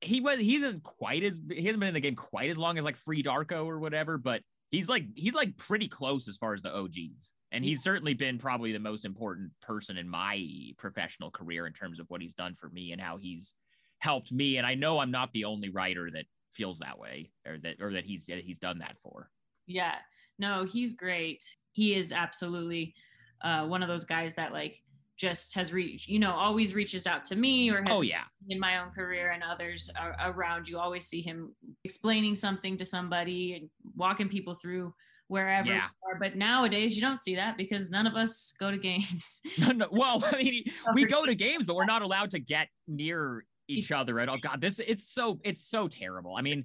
he 0.00 0.20
was 0.20 0.40
he 0.40 0.56
isn't 0.56 0.82
quite 0.82 1.22
as 1.22 1.38
he 1.50 1.64
hasn't 1.64 1.80
been 1.80 1.88
in 1.88 1.94
the 1.94 2.00
game 2.00 2.16
quite 2.16 2.50
as 2.50 2.58
long 2.58 2.78
as 2.78 2.84
like 2.84 2.96
Free 2.96 3.22
Darko 3.22 3.66
or 3.66 3.78
whatever, 3.78 4.16
but 4.16 4.42
he's 4.72 4.88
like 4.88 5.04
he's 5.14 5.34
like 5.34 5.56
pretty 5.56 5.86
close 5.86 6.26
as 6.26 6.36
far 6.36 6.52
as 6.54 6.62
the 6.62 6.74
OGs. 6.74 7.32
And 7.52 7.62
he's 7.62 7.82
certainly 7.82 8.14
been 8.14 8.38
probably 8.38 8.72
the 8.72 8.78
most 8.78 9.04
important 9.04 9.50
person 9.60 9.98
in 9.98 10.08
my 10.08 10.42
professional 10.78 11.30
career 11.30 11.66
in 11.66 11.74
terms 11.74 12.00
of 12.00 12.06
what 12.08 12.22
he's 12.22 12.32
done 12.32 12.56
for 12.58 12.70
me 12.70 12.92
and 12.92 13.00
how 13.00 13.18
he's 13.18 13.52
helped 13.98 14.32
me. 14.32 14.56
And 14.56 14.66
I 14.66 14.74
know 14.74 14.98
I'm 14.98 15.10
not 15.10 15.30
the 15.34 15.44
only 15.44 15.68
writer 15.68 16.10
that 16.12 16.24
feels 16.54 16.78
that 16.78 16.98
way 16.98 17.30
or 17.46 17.58
that 17.58 17.76
or 17.80 17.92
that 17.92 18.04
he's 18.04 18.26
that 18.26 18.42
he's 18.42 18.58
done 18.58 18.78
that 18.78 18.98
for. 18.98 19.28
Yeah. 19.66 19.96
No, 20.38 20.64
he's 20.64 20.94
great. 20.94 21.44
He 21.72 21.94
is 21.94 22.10
absolutely 22.10 22.94
uh, 23.42 23.66
one 23.66 23.82
of 23.82 23.88
those 23.88 24.06
guys 24.06 24.34
that 24.36 24.52
like 24.52 24.82
just 25.22 25.54
has 25.54 25.72
reached, 25.72 26.08
you 26.08 26.18
know, 26.18 26.32
always 26.32 26.74
reaches 26.74 27.06
out 27.06 27.24
to 27.26 27.36
me 27.36 27.70
or 27.70 27.80
has 27.84 27.96
Oh 27.96 28.02
yeah. 28.02 28.24
in 28.48 28.58
my 28.58 28.78
own 28.82 28.90
career 28.90 29.30
and 29.30 29.40
others 29.44 29.88
are 29.96 30.16
around 30.20 30.66
you 30.66 30.78
always 30.80 31.06
see 31.06 31.22
him 31.22 31.54
explaining 31.84 32.34
something 32.34 32.76
to 32.76 32.84
somebody 32.84 33.54
and 33.54 33.70
walking 33.94 34.28
people 34.28 34.56
through 34.56 34.92
wherever 35.28 35.68
Yeah. 35.68 35.86
are. 36.04 36.18
but 36.18 36.34
nowadays 36.36 36.96
you 36.96 37.00
don't 37.00 37.20
see 37.20 37.36
that 37.36 37.56
because 37.56 37.88
none 37.88 38.08
of 38.08 38.16
us 38.16 38.52
go 38.58 38.72
to 38.72 38.76
games 38.76 39.40
No, 39.58 39.70
no, 39.70 39.86
well, 39.92 40.24
I 40.26 40.36
mean, 40.42 40.64
we 40.94 41.04
go 41.04 41.24
to 41.24 41.36
games, 41.36 41.66
but 41.66 41.76
we're 41.76 41.84
not 41.84 42.02
allowed 42.02 42.32
to 42.32 42.40
get 42.40 42.66
near 42.88 43.44
each 43.68 43.92
other 43.92 44.18
at 44.18 44.28
all. 44.28 44.38
God, 44.38 44.60
this 44.60 44.80
it's 44.80 45.08
so 45.08 45.38
it's 45.44 45.62
so 45.62 45.86
terrible. 45.86 46.34
I 46.36 46.42
mean, 46.42 46.64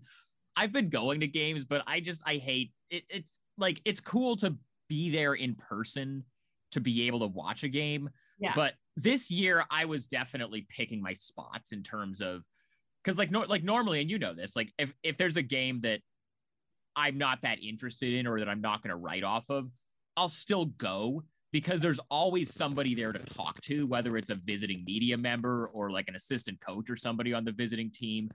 I've 0.56 0.72
been 0.74 0.89
going 0.89 1.20
to 1.20 1.28
games, 1.28 1.63
but 1.63 1.84
I 1.86 2.00
just 2.00 2.24
I 2.26 2.38
hate 2.38 2.72
it. 2.89 3.04
It's 3.10 3.39
like 3.60 3.80
it's 3.86 4.00
cool 4.02 4.36
to 4.38 4.58
be 4.89 5.12
there 5.12 5.36
in 5.36 5.54
person 5.54 6.24
to 6.72 6.82
be 6.82 7.06
able 7.08 7.20
to 7.20 7.28
watch 7.28 7.63
a 7.63 7.70
game. 7.70 8.10
Yeah. 8.39 8.54
But 8.56 8.76
this 8.95 9.32
year, 9.32 9.65
I 9.69 9.86
was 9.86 10.08
definitely 10.08 10.67
picking 10.69 11.02
my 11.02 11.13
spots 11.13 11.71
in 11.71 11.84
terms 11.84 12.21
of 12.21 12.43
because 13.04 13.17
like 13.17 13.32
no, 13.32 13.41
like 13.41 13.63
normally, 13.63 14.02
and 14.02 14.10
you 14.10 14.19
know 14.19 14.34
this, 14.34 14.56
like 14.56 14.71
if 14.78 14.93
if 15.04 15.17
there's 15.17 15.38
a 15.38 15.41
game 15.41 15.82
that 15.82 16.02
I'm 16.95 17.17
not 17.17 17.41
that 17.43 17.60
interested 17.62 18.13
in 18.13 18.28
or 18.28 18.39
that 18.39 18.50
I'm 18.50 18.62
not 18.62 18.82
going 18.82 18.89
to 18.89 18.95
write 18.97 19.23
off 19.23 19.50
of, 19.50 19.71
I'll 20.15 20.30
still 20.30 20.65
go 20.65 21.23
because 21.52 21.80
there's 21.80 22.00
always 22.10 22.54
somebody 22.54 22.93
there 22.95 23.13
to 23.13 23.19
talk 23.19 23.62
to, 23.62 23.86
whether 23.88 24.17
it's 24.17 24.30
a 24.30 24.36
visiting 24.36 24.84
media 24.86 25.17
member 25.17 25.67
or 25.67 25.91
like 25.91 26.08
an 26.08 26.15
assistant 26.15 26.60
coach 26.60 26.89
or 26.89 26.95
somebody 26.95 27.34
on 27.34 27.45
the 27.45 27.52
visiting 27.52 27.91
team. 27.91 28.30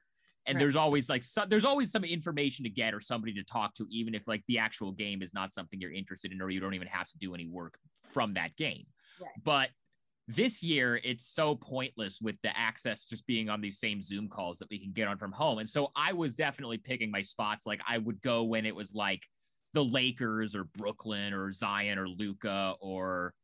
And 0.47 0.57
Right. 0.57 0.61
there's 0.61 0.77
always 0.77 1.09
like 1.09 1.23
so, 1.23 1.45
there's 1.49 1.65
always 1.65 1.93
some 1.93 2.03
information 2.03 2.65
to 2.65 2.71
get 2.71 2.95
or 2.95 3.01
somebody 3.01 3.33
to 3.35 3.45
talk 3.45 3.75
to, 3.75 3.87
even 3.91 4.15
if 4.15 4.27
like 4.27 4.43
the 4.49 4.59
actual 4.59 4.91
game 4.91 5.23
is 5.23 5.35
not 5.35 5.53
something 5.53 5.81
you're 5.81 5.93
interested 5.93 6.33
in 6.33 6.41
or 6.43 6.51
you 6.51 6.59
don't 6.59 6.75
even 6.75 6.89
have 6.89 7.07
to 7.09 7.19
do 7.19 7.35
any 7.35 7.47
work 7.47 7.79
from 8.09 8.35
that 8.35 8.57
game. 8.57 8.87
Right. 9.21 9.31
But 9.45 9.71
this 10.35 10.63
year 10.63 11.01
it's 11.05 11.27
so 11.27 11.55
pointless 11.55 12.21
with 12.21 12.37
the 12.43 12.57
access 12.57 13.05
just 13.05 13.27
being 13.27 13.49
on 13.49 13.61
these 13.61 13.79
same 13.79 14.03
Zoom 14.03 14.29
calls 14.29 14.59
that 14.59 14.71
we 14.71 14.79
can 14.79 14.93
get 14.93 15.09
on 15.09 15.19
from 15.19 15.33
home. 15.33 15.59
And 15.59 15.69
so 15.69 15.91
I 15.97 16.13
was 16.13 16.35
definitely 16.35 16.79
picking 16.79 17.11
my 17.11 17.23
spots. 17.23 17.67
Like 17.67 17.81
I 17.89 17.99
would 17.99 18.21
go 18.23 18.43
when 18.43 18.67
it 18.67 18.75
was 18.75 18.95
like 18.95 19.23
the 19.73 19.85
Lakers 19.85 20.55
or 20.55 20.65
Brooklyn 20.65 21.33
or 21.33 21.53
Zion 21.53 21.99
or 21.99 22.09
Luka 22.09 22.75
or 22.81 23.35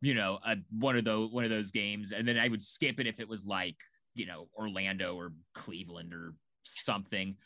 you 0.00 0.14
know 0.14 0.38
a, 0.44 0.56
one 0.70 0.96
of 0.96 1.04
those 1.04 1.32
one 1.32 1.44
of 1.44 1.50
those 1.50 1.70
games, 1.70 2.12
and 2.12 2.26
then 2.26 2.38
I 2.38 2.48
would 2.48 2.62
skip 2.62 3.00
it 3.00 3.06
if 3.06 3.20
it 3.20 3.28
was 3.28 3.46
like 3.46 3.76
you 4.14 4.26
know 4.26 4.48
Orlando 4.56 5.16
or 5.16 5.32
Cleveland 5.54 6.12
or 6.12 6.34
something. 6.64 7.36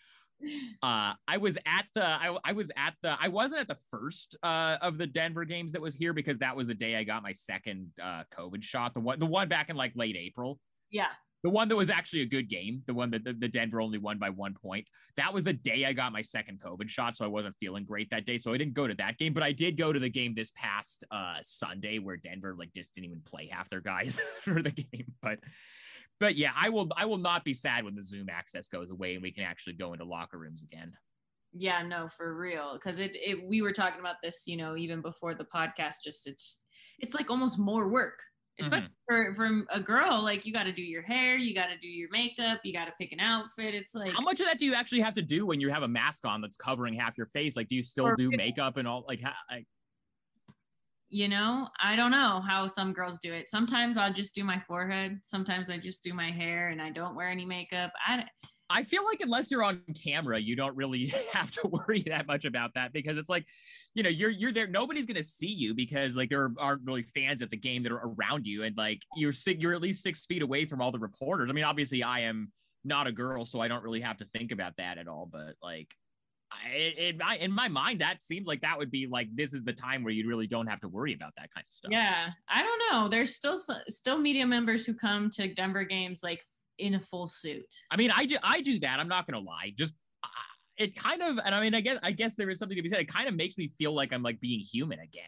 Uh, 0.83 1.15
I 1.29 1.37
was 1.39 1.59
at 1.67 1.87
the 1.95 2.05
I, 2.05 2.37
I 2.45 2.53
was 2.53 2.71
at 2.77 2.95
the 3.03 3.17
I 3.21 3.29
wasn't 3.29 3.63
at 3.63 3.69
the 3.69 3.79
first 3.91 4.37
uh, 4.43 4.77
of 4.81 4.99
the 4.99 5.07
Denver 5.07 5.45
games 5.45 5.73
that 5.73 5.81
was 5.81 5.95
here 5.95 6.13
because 6.13 6.39
that 6.39 6.57
was 6.57 6.67
the 6.67 6.75
day 6.75 6.97
I 6.97 7.05
got 7.05 7.23
my 7.23 7.33
second 7.33 7.91
uh, 8.03 8.25
COVID 8.33 8.63
shot. 8.63 8.95
The 8.95 9.01
one 9.01 9.19
the 9.19 9.27
one 9.27 9.49
back 9.49 9.69
in 9.71 9.77
like 9.77 9.93
late 9.95 10.17
April. 10.17 10.59
Yeah. 10.91 11.09
The 11.43 11.51
one 11.51 11.69
that 11.69 11.77
was 11.77 11.89
actually 11.89 12.21
a 12.21 12.27
good 12.27 12.51
game, 12.51 12.83
the 12.87 12.93
one 12.93 13.11
that 13.13 13.25
the, 13.25 13.33
the 13.33 13.49
Denver 13.49 13.81
only 13.81 13.97
won 13.97 14.19
by 14.19 14.29
one 14.29 14.53
point. 14.53 14.87
That 15.17 15.33
was 15.33 15.43
the 15.43 15.55
day 15.55 15.87
I 15.87 15.95
got 15.95 16.13
my 16.13 16.21
second 16.21 16.61
COVID 16.61 16.91
shot, 16.91 17.17
so 17.17 17.25
I 17.25 17.29
wasn't 17.29 17.57
feeling 17.59 17.85
great 17.85 18.11
that 18.11 18.27
day. 18.27 18.37
So 18.37 18.53
I 18.53 18.59
didn't 18.59 18.75
go 18.75 18.87
to 18.87 18.95
that 18.97 19.17
game, 19.17 19.33
but 19.33 19.43
I 19.43 19.53
did 19.53 19.79
go 19.79 19.91
to 19.91 19.99
the 19.99 20.11
game 20.11 20.35
this 20.35 20.53
past 20.55 21.05
uh, 21.11 21.37
Sunday 21.41 21.99
where 21.99 22.19
Denver 22.19 22.55
like 22.59 22.75
just 22.75 22.95
didn't 22.95 23.07
even 23.07 23.21
play 23.25 23.49
half 23.51 23.71
their 23.71 23.81
guys 23.81 24.19
for 24.41 24.61
the 24.61 24.71
game. 24.71 25.15
But 25.23 25.39
but 26.21 26.37
yeah, 26.37 26.53
I 26.55 26.69
will 26.69 26.89
I 26.97 27.07
will 27.07 27.19
not 27.19 27.45
be 27.45 27.55
sad 27.55 27.85
when 27.85 27.95
the 27.95 28.05
Zoom 28.05 28.29
access 28.31 28.69
goes 28.69 28.91
away 28.91 29.15
and 29.15 29.23
we 29.23 29.33
can 29.33 29.43
actually 29.43 29.73
go 29.73 29.95
into 29.95 30.05
locker 30.05 30.39
rooms 30.39 30.63
again. 30.63 30.93
Yeah, 31.53 31.83
no, 31.83 32.09
for 32.09 32.37
real. 32.37 32.79
Cause 32.79 33.01
it, 33.01 33.17
it 33.17 33.43
we 33.43 33.63
were 33.63 33.73
talking 33.73 33.99
about 33.99 34.17
this, 34.23 34.45
you 34.47 34.57
know, 34.57 34.77
even 34.77 35.01
before 35.01 35.35
the 35.35 35.47
podcast, 35.53 35.97
just 36.05 36.29
it's 36.29 36.61
it's 37.01 37.15
like 37.15 37.31
almost 37.31 37.59
more 37.59 37.89
work. 37.89 38.21
Mm-hmm. 38.61 38.65
Especially 38.67 38.95
for, 39.09 39.35
from 39.35 39.67
a 39.73 39.81
girl, 39.81 40.23
like 40.23 40.45
you 40.45 40.53
got 40.53 40.65
to 40.65 40.73
do 40.73 40.83
your 40.83 41.03
hair, 41.03 41.37
you 41.37 41.55
got 41.55 41.69
to 41.69 41.79
do 41.79 41.89
your 41.89 42.11
makeup, 42.13 42.61
you 42.63 42.75
got 42.75 42.85
to 42.85 42.93
pick 43.01 43.13
an 43.13 43.21
outfit. 43.21 43.75
It's 43.75 43.95
like 43.95 44.13
How 44.13 44.21
much 44.21 44.41
of 44.41 44.47
that 44.47 44.59
do 44.59 44.67
you 44.67 44.75
actually 44.75 45.01
have 45.01 45.15
to 45.15 45.23
do 45.23 45.47
when 45.47 45.61
you 45.61 45.71
have 45.71 45.83
a 45.83 45.89
mask 45.89 46.27
on 46.27 46.43
that's 46.43 46.57
covering 46.57 46.95
half 46.95 47.17
your 47.17 47.27
face? 47.27 47.57
Like, 47.57 47.69
do 47.69 47.77
you 47.77 47.83
still 47.83 48.15
do 48.17 48.31
makeup 48.31 48.77
and 48.77 48.87
all? 48.87 49.05
Like, 49.09 49.23
how, 49.23 49.33
like 49.51 49.67
you 51.11 51.29
know 51.29 51.69
i 51.83 51.97
don't 51.97 52.13
know 52.13 52.41
how 52.47 52.67
some 52.67 52.93
girls 52.93 53.19
do 53.19 53.33
it 53.33 53.47
sometimes 53.47 53.97
i'll 53.97 54.13
just 54.13 54.35
do 54.35 54.45
my 54.45 54.59
forehead 54.61 55.19
sometimes 55.23 55.69
i 55.69 55.77
just 55.77 56.03
do 56.05 56.15
my 56.15 56.31
hair 56.31 56.69
and 56.69 56.81
i 56.81 56.89
don't 56.89 57.17
wear 57.17 57.29
any 57.29 57.45
makeup 57.45 57.93
i 58.07 58.25
I 58.73 58.85
feel 58.85 59.05
like 59.05 59.21
unless 59.21 59.51
you're 59.51 59.65
on 59.65 59.83
camera, 60.01 60.39
you 60.39 60.55
don't 60.55 60.77
really 60.77 61.07
have 61.33 61.51
to 61.51 61.67
worry 61.67 62.03
that 62.07 62.27
much 62.29 62.45
about 62.45 62.75
that 62.75 62.93
because 62.93 63.19
it's 63.19 63.29
like, 63.29 63.45
you 63.95 64.05
know, 64.05 64.09
you're 64.09 64.31
you're 64.31 64.53
there. 64.53 64.69
Nobody's 64.69 65.07
gonna 65.07 65.25
see 65.25 65.53
you 65.53 65.75
because 65.75 66.15
like 66.15 66.31
there 66.31 66.53
aren't 66.57 66.83
really 66.85 67.03
fans 67.03 67.43
at 67.43 67.51
the 67.51 67.57
game 67.57 67.83
that 67.83 67.91
are 67.91 68.15
around 68.17 68.47
you, 68.47 68.63
and 68.63 68.77
like 68.77 69.01
you're 69.17 69.33
you're 69.47 69.75
at 69.75 69.83
least 69.83 70.05
six 70.05 70.25
feet 70.25 70.43
away 70.43 70.65
from 70.67 70.81
all 70.81 70.93
the 70.93 71.01
reporters. 71.01 71.51
I 71.51 71.53
mean, 71.53 71.65
obviously, 71.65 72.05
I 72.05 72.21
am 72.21 72.53
not 72.85 73.09
a 73.09 73.13
girl, 73.13 73.45
so 73.45 73.61
I 73.61 73.67
don't 73.67 73.83
really 73.83 74.01
have 74.01 74.19
to 74.19 74.25
think 74.27 74.53
about 74.53 74.77
that 74.77 74.99
at 74.99 75.09
all. 75.09 75.29
But 75.31 75.57
like, 75.61 75.89
In 76.75 77.17
my 77.19 77.37
in 77.37 77.53
my 77.53 77.69
mind, 77.69 78.01
that 78.01 78.23
seems 78.23 78.47
like 78.47 78.61
that 78.63 78.77
would 78.77 78.91
be 78.91 79.07
like 79.07 79.29
this 79.35 79.55
is 79.55 79.63
the 79.63 79.73
time 79.73 80.03
where 80.03 80.13
you 80.13 80.29
really 80.29 80.47
don't 80.47 80.67
have 80.67 80.81
to 80.81 80.89
worry 80.89 81.15
about 81.15 81.33
that 81.37 81.49
kind 81.55 81.65
of 81.65 81.73
stuff. 81.73 81.93
yeah 81.93 82.29
i 82.49 82.61
don't 82.63 82.81
know 82.91 83.09
there's 83.09 83.37
still 83.37 83.57
still 83.89 84.19
media 84.19 84.45
members 84.45 84.85
who 84.85 84.93
come 84.93 85.31
to 85.31 85.53
denver 85.55 85.85
games 85.85 86.21
like 86.25 86.43
in 86.79 86.95
a 86.95 87.01
full 87.01 87.29
suit 87.29 87.65
I 87.91 87.97
mean, 87.97 88.11
I 88.11 88.27
do 88.27 88.37
I 88.43 88.61
do 88.63 88.79
that. 88.81 88.99
I'm 89.01 89.09
not 89.09 89.27
gonna 89.27 89.45
lie. 89.45 89.73
Just 89.77 89.95
uh, 90.25 90.29
it 90.77 90.97
kind 90.97 91.23
of, 91.23 91.39
and 91.45 91.55
I 91.55 91.61
mean, 91.61 91.75
I 91.75 91.81
guess 91.81 91.99
I 92.03 92.11
guess 92.13 92.35
there 92.37 92.49
is 92.51 92.59
something 92.59 92.77
to 92.77 92.83
be 92.83 92.89
said. 92.89 93.01
It 93.01 93.13
kind 93.13 93.29
of 93.29 93.35
makes 93.35 93.59
me 93.59 93.69
feel 93.79 93.93
like 93.93 94.13
I'm 94.13 94.23
like 94.23 94.41
being 94.41 94.61
human 94.61 94.99
again. 94.99 95.23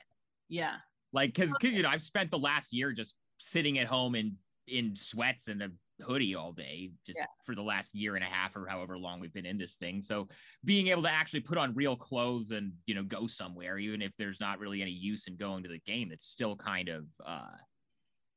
yeah 0.49 0.77
Like, 1.13 1.35
cause, 1.35 1.53
cause 1.61 1.73
you 1.73 1.83
know, 1.83 1.91
I've 1.91 2.03
spent 2.03 2.31
the 2.31 2.39
last 2.39 2.73
year 2.73 2.93
just 2.93 3.15
sitting 3.39 3.79
at 3.79 3.87
home 3.87 4.15
in 4.15 4.37
in 4.69 4.97
sweats 4.97 5.49
and 5.49 5.63
a 5.63 5.71
hoodie 6.03 6.35
all 6.35 6.53
day, 6.53 6.91
just 7.07 7.19
Yeah. 7.19 7.27
for 7.45 7.55
the 7.55 7.63
last 7.63 7.95
year 7.95 8.15
and 8.17 8.25
a 8.25 8.29
half 8.29 8.57
or 8.57 8.67
however 8.67 8.99
long 8.99 9.21
we've 9.21 9.33
been 9.33 9.47
in 9.47 9.59
this 9.59 9.77
thing. 9.77 10.03
So 10.03 10.29
being 10.65 10.89
able 10.89 11.03
to 11.03 11.11
actually 11.11 11.41
put 11.41 11.59
on 11.59 11.75
real 11.75 11.97
clothes 11.97 12.51
and 12.51 12.73
you 12.87 12.95
know 12.95 13.03
go 13.03 13.27
somewhere, 13.27 13.79
even 13.79 14.03
if 14.03 14.15
there's 14.17 14.41
not 14.41 14.59
really 14.59 14.83
any 14.83 14.91
use 14.91 15.27
in 15.27 15.37
going 15.37 15.63
to 15.63 15.69
the 15.69 15.81
game, 15.81 16.11
it's 16.13 16.27
still 16.27 16.57
kind 16.57 16.89
of 16.89 17.07
uh, 17.25 17.57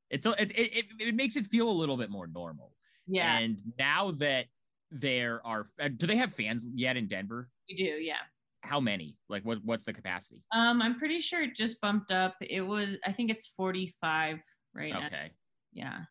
it's 0.10 0.26
it 0.26 0.52
it, 0.58 0.86
it, 1.00 1.16
makes 1.16 1.36
it 1.36 1.48
feel 1.48 1.70
a 1.70 1.72
little 1.74 1.98
bit 1.98 2.10
more 2.10 2.28
normal. 2.28 2.72
yeah 3.08 3.38
And 3.38 3.62
now 3.78 4.12
that 4.12 4.46
there 4.92 5.46
are, 5.46 5.68
uh, 5.80 5.90
do 5.90 6.06
they 6.08 6.16
have 6.16 6.32
fans 6.34 6.66
yet 6.74 6.96
in 6.96 7.08
Denver? 7.08 7.50
we 7.68 7.76
do 7.76 7.84
yeah 7.84 8.22
How 8.62 8.80
many? 8.80 9.18
Like, 9.30 9.44
what? 9.44 9.60
What's 9.64 9.86
the 9.86 9.94
capacity? 9.94 10.42
um 10.54 10.82
i'm 10.82 10.98
pretty 10.98 11.20
sure 11.20 11.42
it 11.42 11.56
just 11.56 11.82
bumped 11.82 12.12
up 12.12 12.36
it 12.42 12.62
was 12.62 12.98
i 13.06 13.12
think 13.12 13.32
it's 13.32 13.48
45 13.48 14.40
right 14.74 14.94
now 14.94 15.08
Okay. 15.08 15.32
yeah 15.74 16.02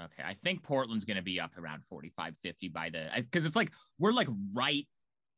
Okay. 0.00 0.22
I 0.24 0.34
think 0.34 0.62
Portland's 0.62 1.04
going 1.04 1.16
to 1.16 1.22
be 1.22 1.40
up 1.40 1.56
around 1.56 1.84
45, 1.84 2.34
50 2.42 2.68
by 2.68 2.90
the, 2.90 3.08
because 3.16 3.44
it's 3.44 3.56
like, 3.56 3.70
we're 3.98 4.12
like 4.12 4.28
right 4.52 4.86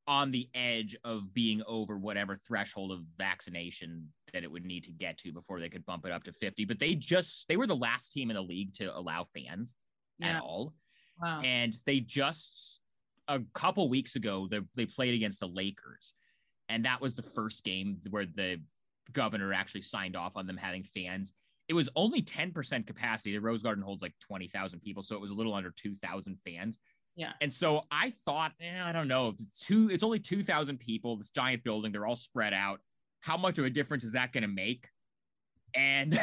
on 0.08 0.30
the 0.30 0.48
edge 0.54 0.96
of 1.04 1.34
being 1.34 1.62
over 1.66 1.98
whatever 1.98 2.36
threshold 2.46 2.92
of 2.92 3.00
vaccination 3.18 4.08
that 4.32 4.44
it 4.44 4.50
would 4.50 4.64
need 4.64 4.84
to 4.84 4.92
get 4.92 5.18
to 5.18 5.32
before 5.32 5.60
they 5.60 5.68
could 5.68 5.84
bump 5.84 6.06
it 6.06 6.12
up 6.12 6.22
to 6.24 6.32
50. 6.32 6.64
But 6.64 6.78
they 6.78 6.94
just, 6.94 7.48
they 7.48 7.56
were 7.56 7.66
the 7.66 7.76
last 7.76 8.12
team 8.12 8.30
in 8.30 8.36
the 8.36 8.42
league 8.42 8.72
to 8.74 8.96
allow 8.96 9.24
fans 9.24 9.74
yeah 10.18 10.36
at 10.36 10.42
all. 10.42 10.74
wow 11.20 11.40
and 11.42 11.74
they 11.84 12.00
just 12.00 12.80
a 13.28 13.40
couple 13.54 13.88
weeks 13.88 14.16
ago 14.16 14.46
they, 14.50 14.60
they 14.74 14.86
played 14.86 15.14
against 15.14 15.40
the 15.40 15.48
lakers 15.48 16.12
and 16.68 16.84
that 16.84 17.00
was 17.00 17.14
the 17.14 17.22
first 17.22 17.64
game 17.64 17.98
where 18.10 18.26
the 18.26 18.60
governor 19.12 19.52
actually 19.52 19.82
signed 19.82 20.16
off 20.16 20.36
on 20.36 20.46
them 20.46 20.56
having 20.56 20.82
fans 20.82 21.32
it 21.68 21.74
was 21.74 21.88
only 21.96 22.22
10% 22.22 22.86
capacity. 22.86 23.32
The 23.32 23.40
rose 23.40 23.62
garden 23.62 23.82
holds 23.82 24.02
like 24.02 24.14
20000 24.20 24.80
people 24.80 25.02
so 25.02 25.14
it 25.14 25.20
was 25.20 25.30
a 25.30 25.34
little 25.34 25.54
under 25.54 25.70
2000 25.70 26.38
fans. 26.44 26.78
Yeah. 27.18 27.32
and 27.40 27.50
so 27.50 27.84
i 27.90 28.12
thought 28.26 28.52
eh, 28.60 28.78
i 28.78 28.92
don't 28.92 29.08
know 29.08 29.30
if 29.30 29.40
it's 29.40 29.64
two 29.64 29.88
it's 29.90 30.04
only 30.04 30.18
2000 30.18 30.78
people 30.78 31.16
this 31.16 31.30
giant 31.30 31.64
building 31.64 31.90
they're 31.90 32.04
all 32.04 32.14
spread 32.14 32.52
out 32.52 32.80
how 33.20 33.38
much 33.38 33.56
of 33.56 33.64
a 33.64 33.70
difference 33.70 34.04
is 34.04 34.12
that 34.12 34.32
going 34.32 34.42
to 34.42 34.48
make 34.48 34.86
and 35.74 36.20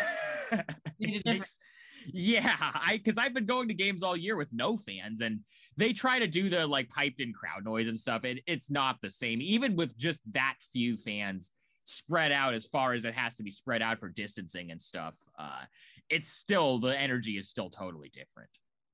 it 1.00 1.26
makes 1.26 1.58
yeah 2.06 2.56
i 2.60 2.98
because 2.98 3.18
i've 3.18 3.34
been 3.34 3.48
going 3.48 3.68
to 3.70 3.74
games 3.74 4.04
all 4.04 4.16
year 4.16 4.36
with 4.36 4.54
no 4.54 4.78
fans 4.78 5.22
and 5.22 5.40
they 5.78 5.94
try 5.94 6.20
to 6.20 6.28
do 6.28 6.48
the 6.48 6.68
like 6.68 6.90
piped 6.90 7.20
in 7.20 7.34
crowd 7.34 7.64
noise 7.66 7.88
and 7.88 7.98
stuff 7.98 8.24
and 8.24 8.40
it's 8.46 8.70
not 8.70 8.98
the 9.02 9.10
same 9.10 9.42
even 9.42 9.76
with 9.76 9.98
just 9.98 10.22
that 10.32 10.56
few 10.72 10.96
fans 10.96 11.50
spread 11.86 12.32
out 12.32 12.54
as 12.54 12.66
far 12.66 12.94
as 12.94 13.06
it 13.06 13.14
has 13.14 13.36
to 13.36 13.44
be 13.44 13.52
spread 13.52 13.82
out 13.82 14.00
for 14.00 14.10
distancing 14.10 14.72
and 14.72 14.82
stuff 14.82 15.16
uh 15.38 15.64
it's 16.10 16.30
still 16.30 16.80
the 16.80 16.98
energy 16.98 17.38
is 17.38 17.50
still 17.50 17.70
totally 17.70 18.10
different 18.10 18.50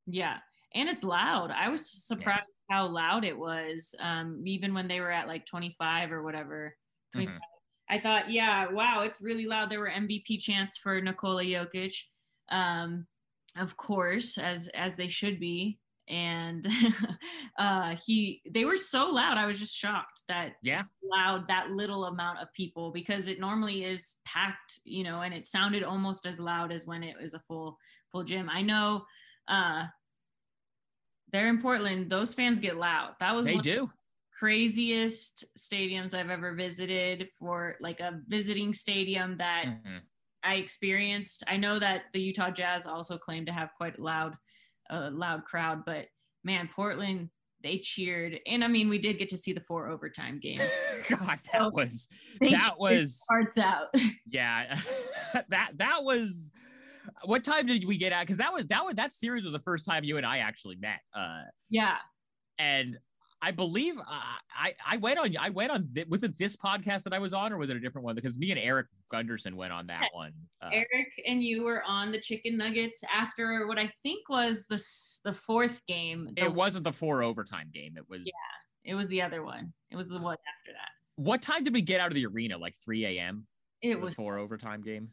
Yeah. 0.06 0.38
And 0.76 0.88
it's 0.88 1.04
loud. 1.04 1.50
I 1.50 1.70
was 1.70 1.90
surprised 1.90 2.44
how 2.70 2.88
loud 2.88 3.26
it 3.26 3.36
was. 3.38 3.96
Um, 4.00 4.44
even 4.46 4.74
when 4.76 4.88
they 4.88 5.00
were 5.00 5.12
at 5.12 5.28
like 5.28 5.46
25 5.48 6.12
or 6.12 6.22
whatever. 6.22 6.76
25. 7.14 7.36
Mhm. 7.36 7.40
I 7.90 7.98
thought, 7.98 8.30
yeah, 8.30 8.68
wow, 8.68 9.02
it's 9.02 9.20
really 9.20 9.48
loud. 9.48 9.70
There 9.72 9.80
were 9.80 9.90
MVP 9.90 10.38
chants 10.40 10.78
for 10.78 11.02
Nikola 11.02 11.44
Jokic. 11.44 11.96
Um, 12.50 13.08
of 13.56 13.76
course, 13.78 14.38
as 14.38 14.68
as 14.70 14.96
they 14.96 15.08
should 15.10 15.40
be. 15.40 15.80
And 16.10 16.68
uh 17.58 17.96
he 18.06 18.42
they 18.50 18.66
were 18.66 18.78
so 18.78 19.10
loud. 19.12 19.38
I 19.38 19.46
was 19.46 19.60
just 19.60 19.76
shocked 19.76 20.24
that 20.28 20.54
yeah 20.64 20.84
loud 21.04 21.48
that 21.48 21.72
little 21.72 22.06
amount 22.06 22.40
of 22.40 22.52
people 22.54 22.92
because 22.92 23.28
it 23.28 23.40
normally 23.40 23.84
is 23.84 24.16
packed 24.26 24.80
you 24.84 25.04
know 25.04 25.22
and 25.22 25.34
it 25.34 25.48
sounded 25.48 25.84
almost 25.84 26.26
as 26.26 26.40
loud 26.40 26.72
as 26.72 26.86
when 26.86 27.04
it 27.04 27.16
was 27.20 27.34
a 27.34 27.40
full 27.48 27.78
full 28.12 28.24
gym 28.24 28.50
i 28.50 28.62
know 28.62 29.04
uh 29.48 29.86
they're 31.32 31.48
in 31.48 31.62
portland 31.62 32.10
those 32.10 32.34
fans 32.34 32.60
get 32.60 32.76
loud 32.76 33.14
that 33.20 33.34
was 33.36 33.46
they 33.46 33.54
one 33.54 33.60
of 33.60 33.64
do 33.64 33.86
the 33.86 33.92
craziest 34.38 35.46
stadiums 35.58 36.14
i've 36.14 36.30
ever 36.30 36.54
visited 36.54 37.30
for 37.38 37.76
like 37.82 38.00
a 38.00 38.20
visiting 38.28 38.74
stadium 38.74 39.38
that 39.38 39.66
Mhm. 39.66 40.02
i 40.44 40.56
experienced 40.56 41.44
i 41.48 41.58
know 41.58 41.80
that 41.80 42.04
the 42.14 42.22
utah 42.22 42.52
jazz 42.52 42.86
also 42.86 43.18
claim 43.18 43.46
to 43.46 43.52
have 43.52 43.70
quite 43.78 44.00
loud 44.00 44.36
uh, 44.90 45.10
loud 45.12 45.46
crowd 45.46 45.84
but 45.86 46.08
man 46.44 46.70
portland 46.76 47.30
they 47.62 47.78
cheered. 47.78 48.40
And 48.48 48.64
i 48.64 48.68
mean 48.68 48.90
we 48.90 48.98
did 48.98 49.18
get 49.18 49.30
to 49.30 49.38
see 49.38 49.54
the 49.54 49.60
four 49.60 49.90
overtime 49.90 50.40
game. 50.40 50.60
God 51.10 51.40
So, 51.52 51.60
that 51.60 51.74
was 51.74 52.08
that 52.40 52.76
was 52.78 53.22
hearts 53.30 53.58
out. 53.58 53.88
Yeah 54.30 54.80
that 55.50 55.72
that 55.76 56.04
was 56.04 56.52
what 57.26 57.44
time 57.44 57.66
did 57.66 57.86
we 57.86 57.98
get 57.98 58.14
out? 58.14 58.22
Because 58.22 58.38
that 58.38 58.54
was 58.54 58.66
that 58.68 58.86
was 58.86 58.96
that 58.96 59.14
series 59.14 59.44
was 59.44 59.54
the 59.54 59.60
first 59.60 59.86
time 59.86 60.04
you 60.04 60.18
and 60.18 60.26
i 60.26 60.38
actually 60.40 60.76
met 60.78 61.00
uh 61.14 61.42
yeah. 61.70 61.98
and 62.58 62.98
i 63.42 63.52
believe 63.52 63.98
uh, 63.98 64.04
i 64.58 64.74
i 64.86 64.98
went 64.98 65.18
on 65.18 65.36
i 65.38 65.50
went 65.50 65.72
on 65.72 65.88
was 66.10 66.24
it 66.24 66.38
this 66.38 66.56
podcast 66.56 67.04
that 67.04 67.14
i 67.14 67.20
was 67.20 67.34
on 67.34 67.54
or 67.54 67.58
was 67.58 67.70
it 67.70 67.78
a 67.78 67.80
different 67.80 68.06
one? 68.06 68.16
Because 68.16 68.38
me 68.38 68.52
and 68.52 68.60
eric 68.60 68.88
gunderson 69.12 69.56
went 69.56 69.72
on 69.74 69.88
that 69.88 70.02
Yes. 70.04 70.10
one 70.14 70.34
uh, 70.62 70.70
eric 70.72 71.08
and 71.26 71.42
you 71.44 71.64
were 71.64 71.82
on 71.84 72.12
the 72.12 72.20
chicken 72.20 72.58
nuggets 72.58 73.04
after 73.14 73.66
what 73.68 73.78
i 73.80 73.90
think 74.04 74.28
was 74.30 74.66
the 74.68 74.78
the 75.24 75.34
fourth 75.34 75.86
game. 75.88 76.30
The- 76.36 76.46
it 76.46 76.54
wasn't 76.54 76.84
the 76.84 76.94
four 76.94 77.24
overtime 77.24 77.70
game. 77.74 77.96
It 77.98 78.10
was 78.10 78.22
Yeah. 78.26 78.92
it 78.92 78.96
was 78.96 79.08
the 79.10 79.22
other 79.22 79.44
one. 79.44 79.74
It 79.92 79.96
was 79.98 80.08
the 80.10 80.20
one 80.20 80.34
after 80.36 80.72
that. 80.74 80.90
What 81.16 81.42
time 81.42 81.64
did 81.64 81.74
we 81.74 81.82
get 81.82 82.00
out 82.00 82.08
of 82.08 82.14
the 82.16 82.26
arena? 82.26 82.58
Like 82.58 82.76
3 82.84 83.06
a.m 83.06 83.46
it 83.82 84.00
was 84.00 84.16
four 84.16 84.38
overtime 84.38 84.82
game? 84.82 85.10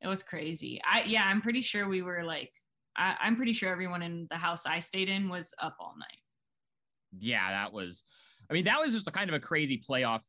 It 0.00 0.08
was 0.08 0.22
crazy. 0.22 0.80
I 0.84 1.02
yeah 1.04 1.24
i'm 1.26 1.40
pretty 1.40 1.62
sure 1.62 1.88
we 1.88 2.02
were 2.02 2.22
like 2.24 2.52
I, 2.96 3.16
i'm 3.20 3.36
pretty 3.36 3.52
sure 3.52 3.70
everyone 3.70 4.02
in 4.02 4.26
the 4.30 4.36
house 4.36 4.66
i 4.66 4.78
stayed 4.80 5.08
in 5.08 5.28
was 5.28 5.54
up 5.62 5.76
all 5.80 5.94
night 5.98 6.18
yeah, 7.16 7.50
that 7.50 7.72
was, 7.72 8.02
I 8.50 8.54
mean, 8.54 8.64
that 8.64 8.80
was 8.80 8.92
just 8.92 9.08
a 9.08 9.12
kind 9.12 9.30
of 9.30 9.34
a 9.34 9.40
crazy 9.40 9.80
playoff 9.88 10.20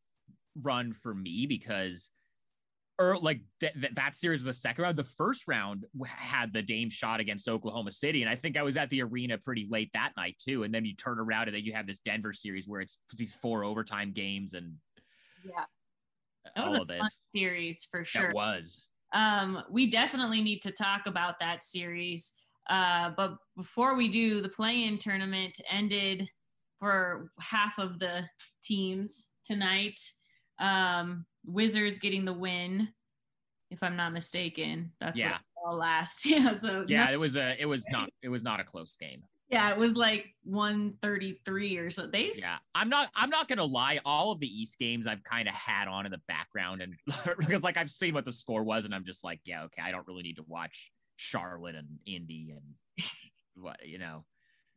run 0.62 0.94
for 0.94 1.14
me 1.14 1.46
because 1.48 2.10
or 3.00 3.18
like 3.18 3.40
th- 3.62 3.74
th- 3.74 3.94
that 3.96 4.14
series 4.14 4.42
was 4.42 4.46
the 4.58 4.62
second 4.62 4.84
round. 4.84 4.98
The 4.98 5.06
first 5.06 5.48
round 5.48 5.86
had 6.06 6.52
the 6.52 6.62
Dame 6.62 6.90
shot 6.90 7.22
against 7.22 7.48
Oklahoma 7.48 7.94
City, 7.94 8.22
and 8.22 8.30
I 8.30 8.36
think 8.36 8.58
I 8.58 8.62
was 8.62 8.76
at 8.76 8.90
the 8.90 9.02
arena 9.02 9.38
pretty 9.38 9.68
late 9.70 9.90
that 9.94 10.12
night 10.18 10.36
too. 10.38 10.64
And 10.64 10.74
then 10.74 10.84
you 10.84 10.96
turn 10.96 11.18
around 11.18 11.48
and 11.48 11.56
then 11.56 11.64
you 11.64 11.74
have 11.74 11.88
this 11.88 12.00
Denver 12.00 12.34
series 12.34 12.68
where 12.68 12.82
it's 12.82 13.00
four 13.42 13.64
overtime 13.64 14.12
games 14.12 14.54
and 14.54 14.74
yeah, 15.46 15.64
that 16.56 16.66
was 16.66 16.74
all 16.74 16.80
a 16.80 16.82
of 16.82 16.88
this. 16.90 17.22
series 17.30 17.88
for 17.90 18.04
sure. 18.04 18.28
That 18.28 18.36
was. 18.36 18.90
Um, 19.14 19.64
we 19.72 19.90
definitely 19.90 20.42
need 20.42 20.62
to 20.64 20.72
talk 20.72 21.06
about 21.06 21.40
that 21.40 21.64
series. 21.64 22.34
Uh, 22.70 23.12
but 23.16 23.38
before 23.56 23.96
we 23.96 24.10
do, 24.10 24.42
the 24.42 24.50
play-in 24.50 24.98
tournament 24.98 25.60
ended 25.72 26.30
for 26.80 27.30
half 27.40 27.78
of 27.78 28.00
the 28.00 28.24
teams 28.64 29.28
tonight. 29.46 30.00
Um, 30.60 31.26
Wizards 31.46 32.00
getting 32.00 32.26
the 32.26 32.34
win, 32.34 32.90
if 33.72 33.82
I'm 33.84 33.96
not 33.96 34.14
mistaken. 34.14 34.92
That's 35.00 35.18
Yeah. 35.18 35.32
what 35.32 35.72
all 35.72 35.78
last. 35.78 36.26
Yeah. 36.26 36.54
So 36.54 36.86
Yeah, 36.88 37.06
no- 37.08 37.14
it 37.14 37.18
was 37.18 37.36
a 37.36 37.60
it 37.62 37.66
was 37.66 37.86
not 37.90 38.10
it 38.22 38.30
was 38.30 38.44
not 38.44 38.60
a 38.60 38.64
close 38.64 38.96
game. 38.96 39.24
yeah, 39.50 39.70
it 39.72 39.78
was 39.78 39.96
like 39.96 40.28
133 40.44 41.78
or 41.78 41.90
so. 41.90 42.08
They 42.08 42.32
Yeah, 42.36 42.58
I'm 42.76 42.90
not. 42.90 43.10
I'm 43.16 43.30
not 43.30 43.48
gonna 43.48 43.64
lie. 43.66 44.00
All 44.06 44.32
of 44.32 44.40
the 44.40 44.48
East 44.48 44.78
games 44.80 45.08
I've 45.08 45.24
kind 45.24 45.48
of 45.48 45.56
had 45.56 45.88
on 45.88 46.06
in 46.06 46.12
the 46.12 46.22
background, 46.28 46.82
and 46.82 46.96
because 47.38 47.64
like 47.64 47.78
I've 47.78 47.90
seen 47.92 48.14
what 48.14 48.26
the 48.26 48.34
score 48.34 48.64
was, 48.64 48.86
and 48.86 48.94
I'm 48.94 49.06
just 49.06 49.24
like, 49.24 49.40
yeah, 49.46 49.64
okay, 49.64 49.82
I 49.82 49.92
don't 49.92 50.08
really 50.08 50.24
need 50.24 50.38
to 50.38 50.44
watch 50.48 50.92
Charlotte 51.16 51.76
and 51.76 51.88
Indy 52.06 52.52
and 52.56 53.06
what 53.56 53.86
you 53.88 53.98
know. 53.98 54.26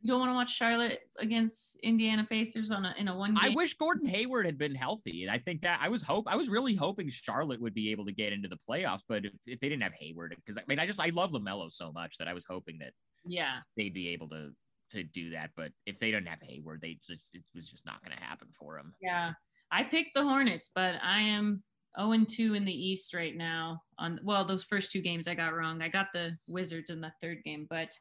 You 0.02 0.08
don't 0.08 0.18
want 0.18 0.30
to 0.30 0.34
watch 0.34 0.54
Charlotte 0.54 1.00
against 1.18 1.78
Indiana 1.82 2.26
Pacers 2.28 2.70
on 2.70 2.84
a 2.84 2.94
in 2.98 3.08
a 3.08 3.16
one 3.16 3.36
I 3.40 3.50
wish 3.50 3.74
Gordon 3.74 4.08
Hayward 4.08 4.46
had 4.46 4.58
been 4.58 4.74
healthy. 4.74 5.28
I 5.30 5.38
think 5.38 5.62
that 5.62 5.78
I 5.80 5.88
was 5.88 6.02
hope 6.02 6.26
I 6.28 6.36
was 6.36 6.48
really 6.48 6.74
hoping 6.74 7.08
Charlotte 7.08 7.60
would 7.60 7.74
be 7.74 7.90
able 7.92 8.04
to 8.06 8.12
get 8.12 8.32
into 8.32 8.48
the 8.48 8.58
playoffs, 8.68 9.02
but 9.08 9.24
if, 9.24 9.32
if 9.46 9.60
they 9.60 9.68
didn't 9.68 9.84
have 9.84 9.94
Hayward, 9.94 10.34
because 10.36 10.58
I 10.58 10.62
mean, 10.66 10.78
I 10.78 10.86
just 10.86 11.00
I 11.00 11.10
love 11.10 11.30
Lamelo 11.30 11.72
so 11.72 11.92
much 11.92 12.18
that 12.18 12.28
I 12.28 12.34
was 12.34 12.44
hoping 12.48 12.78
that 12.80 12.92
yeah. 13.24 13.58
they'd 13.76 13.94
be 13.94 14.08
able 14.08 14.28
to 14.30 14.50
to 14.90 15.04
do 15.04 15.30
that. 15.30 15.50
But 15.56 15.72
if 15.86 15.98
they 15.98 16.10
didn't 16.10 16.28
have 16.28 16.42
Hayward, 16.42 16.80
they 16.80 16.98
just 17.08 17.30
it 17.34 17.42
was 17.54 17.70
just 17.70 17.86
not 17.86 18.04
going 18.04 18.16
to 18.16 18.22
happen 18.22 18.48
for 18.58 18.76
them. 18.76 18.94
Yeah. 19.00 19.32
I 19.70 19.84
picked 19.84 20.14
the 20.14 20.22
Hornets, 20.22 20.70
but 20.74 20.96
I 21.02 21.20
am 21.20 21.62
0 21.98 22.12
and 22.12 22.28
2 22.28 22.54
in 22.54 22.64
the 22.64 22.72
East 22.72 23.14
right 23.14 23.36
now. 23.36 23.82
On 23.98 24.20
well, 24.24 24.44
those 24.44 24.64
first 24.64 24.92
two 24.92 25.00
games 25.00 25.28
I 25.28 25.34
got 25.34 25.54
wrong. 25.54 25.80
I 25.80 25.88
got 25.88 26.08
the 26.12 26.32
Wizards 26.48 26.90
in 26.90 27.00
the 27.00 27.12
third 27.22 27.38
game, 27.44 27.66
but 27.68 27.92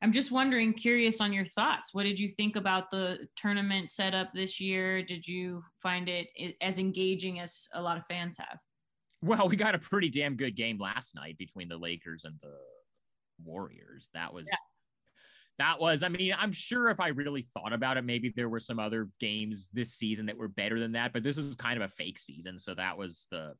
I'm 0.00 0.12
just 0.12 0.30
wondering, 0.30 0.74
curious 0.74 1.20
on 1.20 1.32
your 1.32 1.44
thoughts. 1.44 1.92
What 1.92 2.04
did 2.04 2.20
you 2.20 2.28
think 2.28 2.54
about 2.54 2.90
the 2.90 3.26
tournament 3.34 3.90
setup 3.90 4.32
this 4.32 4.60
year? 4.60 5.02
Did 5.02 5.26
you 5.26 5.62
find 5.74 6.08
it 6.08 6.28
as 6.60 6.78
engaging 6.78 7.40
as 7.40 7.68
a 7.74 7.82
lot 7.82 7.98
of 7.98 8.06
fans 8.06 8.36
have? 8.38 8.58
Well, 9.22 9.48
we 9.48 9.56
got 9.56 9.74
a 9.74 9.78
pretty 9.78 10.08
damn 10.08 10.36
good 10.36 10.54
game 10.54 10.78
last 10.78 11.16
night 11.16 11.36
between 11.36 11.68
the 11.68 11.76
Lakers 11.76 12.24
and 12.24 12.38
the 12.40 12.56
Warriors. 13.42 14.10
That 14.14 14.32
was 14.32 14.46
Yeah. 14.48 14.56
that 15.58 15.80
was 15.80 16.04
I 16.04 16.08
mean, 16.08 16.32
I'm 16.38 16.52
sure 16.52 16.88
if 16.90 17.00
I 17.00 17.08
really 17.08 17.42
thought 17.42 17.72
about 17.72 17.96
it, 17.96 18.02
maybe 18.04 18.28
there 18.28 18.48
were 18.48 18.60
some 18.60 18.78
other 18.78 19.10
games 19.18 19.68
this 19.72 19.94
season 19.94 20.26
that 20.26 20.36
were 20.36 20.46
better 20.48 20.78
than 20.78 20.92
that, 20.92 21.12
but 21.12 21.24
this 21.24 21.36
was 21.36 21.56
kind 21.56 21.76
of 21.82 21.90
a 21.90 21.92
fake 21.92 22.18
season, 22.20 22.60
so 22.60 22.74
that 22.76 22.96
was 22.96 23.26
the 23.32 23.54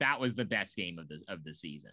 that 0.00 0.18
was 0.18 0.34
the 0.34 0.44
best 0.44 0.74
game 0.76 0.98
of 0.98 1.06
the 1.08 1.20
of 1.28 1.44
the 1.44 1.54
season. 1.54 1.92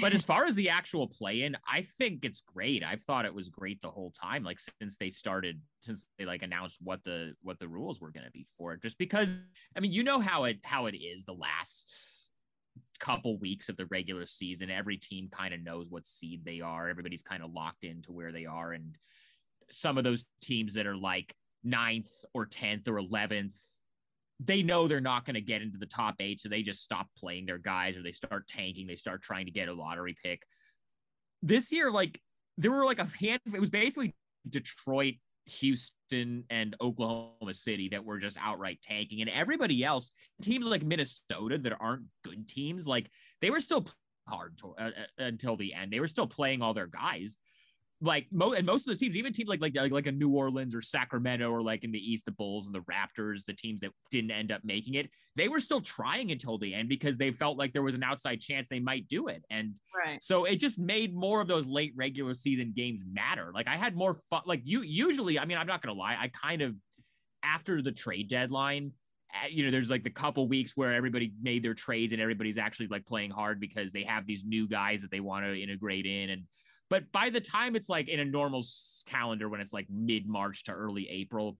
But 0.00 0.12
as 0.12 0.24
far 0.24 0.46
as 0.46 0.54
the 0.54 0.70
actual 0.70 1.06
play 1.06 1.42
in, 1.42 1.56
I 1.66 1.82
think 1.82 2.24
it's 2.24 2.40
great. 2.40 2.82
I've 2.82 3.02
thought 3.02 3.24
it 3.24 3.34
was 3.34 3.48
great 3.48 3.80
the 3.80 3.90
whole 3.90 4.10
time, 4.10 4.44
like 4.44 4.58
since 4.80 4.96
they 4.96 5.10
started, 5.10 5.60
since 5.80 6.06
they 6.18 6.24
like 6.24 6.42
announced 6.42 6.78
what 6.82 7.04
the 7.04 7.34
what 7.42 7.58
the 7.58 7.68
rules 7.68 8.00
were 8.00 8.10
going 8.10 8.26
to 8.26 8.32
be 8.32 8.46
for 8.56 8.72
it. 8.72 8.82
Just 8.82 8.98
because, 8.98 9.28
I 9.76 9.80
mean, 9.80 9.92
you 9.92 10.02
know 10.02 10.20
how 10.20 10.44
it 10.44 10.58
how 10.62 10.86
it 10.86 10.96
is 10.96 11.24
the 11.24 11.34
last 11.34 12.30
couple 12.98 13.38
weeks 13.38 13.68
of 13.68 13.76
the 13.76 13.86
regular 13.86 14.26
season. 14.26 14.70
Every 14.70 14.96
team 14.96 15.28
kind 15.30 15.54
of 15.54 15.62
knows 15.62 15.90
what 15.90 16.06
seed 16.06 16.44
they 16.44 16.60
are. 16.60 16.88
Everybody's 16.88 17.22
kind 17.22 17.42
of 17.42 17.52
locked 17.52 17.84
into 17.84 18.12
where 18.12 18.32
they 18.32 18.46
are, 18.46 18.72
and 18.72 18.96
some 19.70 19.98
of 19.98 20.04
those 20.04 20.26
teams 20.40 20.74
that 20.74 20.86
are 20.86 20.96
like 20.96 21.34
ninth 21.62 22.10
or 22.34 22.46
tenth 22.46 22.88
or 22.88 22.98
eleventh 22.98 23.56
they 24.40 24.62
know 24.62 24.88
they're 24.88 25.00
not 25.00 25.24
going 25.24 25.34
to 25.34 25.40
get 25.40 25.62
into 25.62 25.78
the 25.78 25.86
top 25.86 26.16
eight, 26.20 26.40
so 26.40 26.48
they 26.48 26.62
just 26.62 26.82
stop 26.82 27.06
playing 27.16 27.46
their 27.46 27.58
guys 27.58 27.96
or 27.96 28.02
they 28.02 28.12
start 28.12 28.48
tanking. 28.48 28.86
They 28.86 28.96
start 28.96 29.22
trying 29.22 29.46
to 29.46 29.52
get 29.52 29.68
a 29.68 29.72
lottery 29.72 30.16
pick. 30.22 30.42
This 31.42 31.72
year, 31.72 31.90
like 31.90 32.20
there 32.58 32.70
were 32.70 32.84
like 32.84 32.98
a 32.98 33.08
hand. 33.20 33.40
It 33.52 33.60
was 33.60 33.70
basically 33.70 34.14
Detroit, 34.48 35.14
Houston, 35.46 36.44
and 36.50 36.76
Oklahoma 36.80 37.54
City 37.54 37.88
that 37.90 38.04
were 38.04 38.18
just 38.18 38.38
outright 38.40 38.80
tanking, 38.82 39.20
and 39.20 39.30
everybody 39.30 39.84
else, 39.84 40.10
teams 40.42 40.66
like 40.66 40.84
Minnesota 40.84 41.58
that 41.58 41.76
aren't 41.80 42.04
good 42.24 42.48
teams, 42.48 42.88
like 42.88 43.10
they 43.40 43.50
were 43.50 43.60
still 43.60 43.86
hard 44.28 44.56
to, 44.58 44.74
uh, 44.78 44.84
uh, 44.84 44.90
until 45.18 45.56
the 45.56 45.74
end. 45.74 45.92
They 45.92 46.00
were 46.00 46.08
still 46.08 46.26
playing 46.26 46.62
all 46.62 46.74
their 46.74 46.86
guys 46.86 47.36
like 48.04 48.26
mo- 48.30 48.52
and 48.52 48.66
most 48.66 48.86
of 48.86 48.92
the 48.92 48.98
teams, 48.98 49.16
even 49.16 49.32
teams 49.32 49.48
like 49.48 49.60
like 49.60 49.74
like 49.74 50.06
a 50.06 50.12
New 50.12 50.30
Orleans 50.30 50.74
or 50.74 50.82
Sacramento 50.82 51.50
or 51.50 51.62
like 51.62 51.84
in 51.84 51.90
the 51.92 51.98
East, 51.98 52.24
the 52.24 52.32
Bulls 52.32 52.66
and 52.66 52.74
the 52.74 52.80
Raptors, 52.82 53.44
the 53.44 53.52
teams 53.54 53.80
that 53.80 53.90
didn't 54.10 54.30
end 54.30 54.52
up 54.52 54.60
making 54.64 54.94
it, 54.94 55.08
they 55.36 55.48
were 55.48 55.60
still 55.60 55.80
trying 55.80 56.30
until 56.30 56.58
the 56.58 56.74
end 56.74 56.88
because 56.88 57.16
they 57.16 57.30
felt 57.30 57.56
like 57.58 57.72
there 57.72 57.82
was 57.82 57.94
an 57.94 58.02
outside 58.02 58.40
chance 58.40 58.68
they 58.68 58.80
might 58.80 59.08
do 59.08 59.28
it. 59.28 59.44
And 59.50 59.76
Right. 59.96 60.22
so 60.22 60.44
it 60.44 60.56
just 60.56 60.78
made 60.78 61.14
more 61.14 61.40
of 61.40 61.48
those 61.48 61.66
late 61.66 61.92
regular 61.96 62.34
season 62.34 62.72
games 62.74 63.02
matter. 63.10 63.50
Like 63.54 63.68
I 63.68 63.76
had 63.76 63.96
more 63.96 64.14
fun. 64.30 64.42
Like 64.44 64.60
you 64.64 64.82
usually, 64.82 65.38
I 65.38 65.44
mean, 65.44 65.56
I'm 65.58 65.66
not 65.66 65.82
gonna 65.82 65.98
lie, 65.98 66.16
I 66.20 66.28
kind 66.28 66.62
of 66.62 66.76
after 67.42 67.80
the 67.82 67.92
trade 67.92 68.28
deadline. 68.28 68.92
You 69.50 69.64
know, 69.64 69.72
there's 69.72 69.90
like 69.90 70.04
the 70.04 70.10
couple 70.10 70.46
weeks 70.46 70.76
where 70.76 70.94
everybody 70.94 71.32
made 71.42 71.64
their 71.64 71.74
trades 71.74 72.12
and 72.12 72.22
everybody's 72.22 72.56
actually 72.56 72.86
like 72.86 73.04
playing 73.04 73.32
hard 73.32 73.58
because 73.58 73.90
they 73.92 74.04
have 74.04 74.26
these 74.26 74.44
new 74.44 74.68
guys 74.68 75.02
that 75.02 75.10
they 75.10 75.18
want 75.18 75.44
to 75.44 75.60
integrate 75.60 76.06
in. 76.06 76.30
And 76.30 76.44
but 76.90 77.10
by 77.12 77.30
the 77.30 77.40
time 77.40 77.76
it's 77.76 77.88
like 77.88 78.08
in 78.08 78.20
a 78.20 78.24
normal 78.24 78.64
calendar, 79.06 79.48
when 79.48 79.60
it's 79.60 79.72
like 79.72 79.86
mid 79.90 80.26
March 80.26 80.64
to 80.64 80.72
early 80.72 81.08
April, 81.08 81.58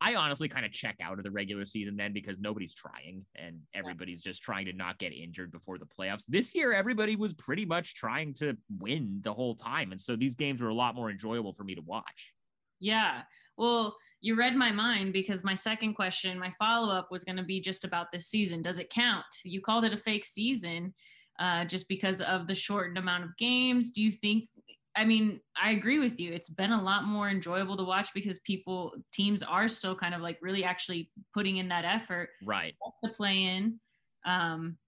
I 0.00 0.16
honestly 0.16 0.48
kind 0.48 0.66
of 0.66 0.72
check 0.72 0.96
out 1.02 1.18
of 1.18 1.24
the 1.24 1.30
regular 1.30 1.64
season 1.64 1.96
then 1.96 2.12
because 2.12 2.38
nobody's 2.38 2.74
trying 2.74 3.24
and 3.36 3.60
everybody's 3.74 4.22
just 4.22 4.42
trying 4.42 4.66
to 4.66 4.72
not 4.72 4.98
get 4.98 5.12
injured 5.12 5.50
before 5.50 5.78
the 5.78 5.86
playoffs. 5.86 6.24
This 6.28 6.54
year, 6.54 6.72
everybody 6.72 7.16
was 7.16 7.32
pretty 7.32 7.64
much 7.64 7.94
trying 7.94 8.34
to 8.34 8.56
win 8.80 9.20
the 9.22 9.32
whole 9.32 9.54
time. 9.54 9.92
And 9.92 10.00
so 10.00 10.16
these 10.16 10.34
games 10.34 10.60
were 10.60 10.68
a 10.68 10.74
lot 10.74 10.94
more 10.94 11.10
enjoyable 11.10 11.54
for 11.54 11.64
me 11.64 11.74
to 11.74 11.80
watch. 11.80 12.34
Yeah. 12.80 13.22
Well, 13.56 13.96
you 14.20 14.36
read 14.36 14.56
my 14.56 14.72
mind 14.72 15.12
because 15.12 15.44
my 15.44 15.54
second 15.54 15.94
question, 15.94 16.38
my 16.38 16.50
follow 16.50 16.92
up 16.92 17.10
was 17.10 17.24
going 17.24 17.36
to 17.36 17.42
be 17.42 17.60
just 17.60 17.84
about 17.84 18.12
this 18.12 18.26
season. 18.26 18.62
Does 18.62 18.78
it 18.78 18.90
count? 18.90 19.24
You 19.42 19.60
called 19.60 19.84
it 19.84 19.92
a 19.92 19.98
fake 19.98 20.24
season 20.24 20.92
uh, 21.38 21.64
just 21.64 21.88
because 21.88 22.20
of 22.20 22.46
the 22.46 22.54
shortened 22.54 22.98
amount 22.98 23.24
of 23.24 23.36
games. 23.36 23.90
Do 23.90 24.02
you 24.02 24.10
think? 24.10 24.48
I 24.96 25.04
mean, 25.04 25.40
I 25.60 25.70
agree 25.70 25.98
with 25.98 26.20
you. 26.20 26.32
It's 26.32 26.48
been 26.48 26.70
a 26.72 26.82
lot 26.82 27.04
more 27.04 27.28
enjoyable 27.28 27.76
to 27.76 27.82
watch 27.82 28.08
because 28.14 28.38
people, 28.40 28.94
teams 29.12 29.42
are 29.42 29.68
still 29.68 29.94
kind 29.94 30.14
of 30.14 30.20
like 30.20 30.38
really 30.40 30.62
actually 30.64 31.10
putting 31.32 31.56
in 31.56 31.68
that 31.68 31.84
effort 31.84 32.30
Right. 32.44 32.74
to 33.02 33.10
play 33.10 33.42
in. 33.42 33.80
Um, 34.24 34.78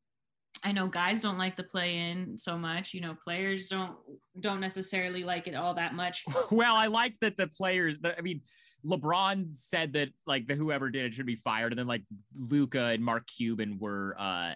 I 0.64 0.72
know 0.72 0.86
guys 0.86 1.22
don't 1.22 1.38
like 1.38 1.56
the 1.56 1.62
play 1.62 1.98
in 1.98 2.38
so 2.38 2.56
much. 2.56 2.94
You 2.94 3.00
know, 3.00 3.14
players 3.22 3.68
don't 3.68 3.96
don't 4.40 4.60
necessarily 4.60 5.22
like 5.22 5.46
it 5.46 5.54
all 5.54 5.74
that 5.74 5.94
much. 5.94 6.24
well, 6.50 6.74
I 6.74 6.86
like 6.86 7.18
that 7.20 7.36
the 7.36 7.46
players. 7.46 7.98
The, 8.00 8.16
I 8.16 8.22
mean, 8.22 8.40
LeBron 8.84 9.54
said 9.54 9.92
that 9.94 10.08
like 10.26 10.46
the 10.46 10.54
whoever 10.54 10.88
did 10.90 11.04
it 11.04 11.14
should 11.14 11.26
be 11.26 11.36
fired, 11.36 11.72
and 11.72 11.78
then 11.78 11.86
like 11.86 12.02
Luka 12.34 12.86
and 12.86 13.04
Mark 13.04 13.26
Cuban 13.26 13.78
were 13.78 14.16
uh 14.18 14.54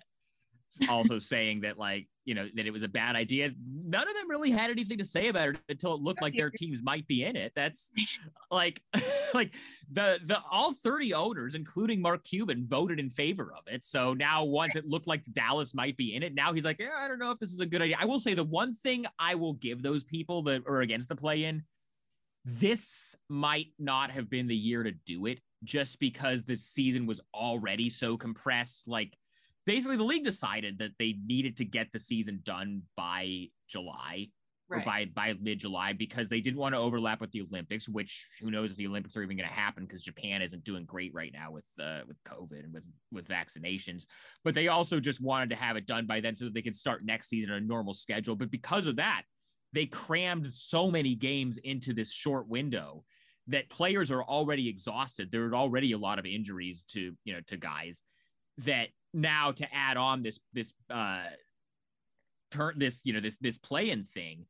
also 0.88 1.18
saying 1.18 1.60
that 1.62 1.76
like 1.76 2.08
you 2.30 2.36
know 2.36 2.46
that 2.54 2.64
it 2.64 2.70
was 2.70 2.84
a 2.84 2.88
bad 2.88 3.16
idea. 3.16 3.50
None 3.84 4.08
of 4.08 4.14
them 4.14 4.30
really 4.30 4.52
had 4.52 4.70
anything 4.70 4.98
to 4.98 5.04
say 5.04 5.26
about 5.26 5.48
it 5.48 5.58
until 5.68 5.94
it 5.94 6.00
looked 6.00 6.22
like 6.22 6.32
their 6.32 6.48
teams 6.56 6.80
might 6.80 7.04
be 7.08 7.24
in 7.24 7.34
it. 7.34 7.50
That's 7.56 7.90
like 8.52 8.80
like 9.34 9.52
the 9.90 10.20
the 10.24 10.38
all 10.48 10.72
30 10.72 11.12
owners 11.12 11.56
including 11.56 12.00
Mark 12.00 12.22
Cuban 12.22 12.68
voted 12.68 13.00
in 13.00 13.10
favor 13.10 13.52
of 13.58 13.64
it. 13.66 13.84
So 13.84 14.14
now 14.14 14.44
once 14.44 14.76
it 14.76 14.86
looked 14.86 15.08
like 15.08 15.24
Dallas 15.32 15.74
might 15.74 15.96
be 15.96 16.14
in 16.14 16.22
it, 16.22 16.32
now 16.32 16.52
he's 16.52 16.64
like, 16.64 16.78
yeah, 16.78 17.00
I 17.00 17.08
don't 17.08 17.18
know 17.18 17.32
if 17.32 17.40
this 17.40 17.50
is 17.52 17.58
a 17.58 17.66
good 17.66 17.82
idea. 17.82 17.96
I 17.98 18.04
will 18.04 18.20
say 18.20 18.34
the 18.34 18.44
one 18.44 18.72
thing 18.72 19.06
I 19.18 19.34
will 19.34 19.54
give 19.54 19.82
those 19.82 20.04
people 20.04 20.40
that 20.44 20.62
are 20.68 20.82
against 20.82 21.08
the 21.08 21.16
play 21.16 21.42
in 21.42 21.64
this 22.44 23.16
might 23.28 23.72
not 23.80 24.12
have 24.12 24.30
been 24.30 24.46
the 24.46 24.56
year 24.56 24.84
to 24.84 24.92
do 24.92 25.26
it 25.26 25.40
just 25.64 25.98
because 25.98 26.44
the 26.44 26.56
season 26.56 27.06
was 27.06 27.20
already 27.34 27.90
so 27.90 28.16
compressed. 28.16 28.86
Like 28.86 29.16
basically 29.66 29.96
the 29.96 30.04
league 30.04 30.24
decided 30.24 30.78
that 30.78 30.92
they 30.98 31.16
needed 31.26 31.56
to 31.58 31.64
get 31.64 31.88
the 31.92 31.98
season 31.98 32.40
done 32.44 32.82
by 32.96 33.46
July 33.68 34.28
or 34.70 34.80
by 34.84 35.04
by 35.14 35.34
mid 35.40 35.58
July 35.58 35.92
because 35.92 36.28
they 36.28 36.40
didn't 36.40 36.58
want 36.58 36.74
to 36.74 36.78
overlap 36.78 37.20
with 37.20 37.32
the 37.32 37.42
Olympics, 37.42 37.88
which 37.88 38.26
who 38.40 38.50
knows 38.50 38.70
if 38.70 38.76
the 38.76 38.86
Olympics 38.86 39.16
are 39.16 39.22
even 39.22 39.36
going 39.36 39.48
to 39.48 39.54
happen 39.54 39.84
because 39.84 40.02
Japan 40.02 40.42
isn't 40.42 40.64
doing 40.64 40.84
great 40.84 41.12
right 41.12 41.32
now 41.32 41.50
with 41.50 41.66
uh, 41.80 42.00
with 42.06 42.22
COVID 42.24 42.64
and 42.64 42.72
with 42.72 42.84
with 43.12 43.26
vaccinations. 43.26 44.04
But 44.44 44.54
they 44.54 44.68
also 44.68 45.00
just 45.00 45.20
wanted 45.20 45.50
to 45.50 45.56
have 45.56 45.76
it 45.76 45.86
done 45.86 46.06
by 46.06 46.20
then 46.20 46.34
so 46.34 46.44
that 46.44 46.54
they 46.54 46.62
could 46.62 46.76
start 46.76 47.04
next 47.04 47.28
season 47.28 47.50
on 47.50 47.56
a 47.56 47.66
normal 47.66 47.94
schedule. 47.94 48.36
But 48.36 48.50
because 48.50 48.86
of 48.86 48.96
that, 48.96 49.22
they 49.72 49.86
crammed 49.86 50.52
so 50.52 50.90
many 50.90 51.14
games 51.14 51.58
into 51.58 51.92
this 51.92 52.12
short 52.12 52.48
window 52.48 53.04
that 53.48 53.68
players 53.70 54.10
are 54.10 54.22
already 54.22 54.68
exhausted. 54.68 55.30
There 55.30 55.46
are 55.46 55.54
already 55.54 55.92
a 55.92 55.98
lot 55.98 56.18
of 56.18 56.26
injuries 56.26 56.84
to 56.90 57.12
you 57.24 57.32
know 57.32 57.40
to 57.48 57.56
guys 57.56 58.02
that 58.58 58.88
now 59.12 59.52
to 59.52 59.66
add 59.74 59.96
on 59.96 60.22
this 60.22 60.38
this 60.52 60.72
uh 60.88 61.22
turn 62.50 62.74
this 62.78 63.02
you 63.04 63.12
know 63.12 63.20
this 63.20 63.38
this 63.38 63.58
play-in 63.58 64.04
thing, 64.04 64.46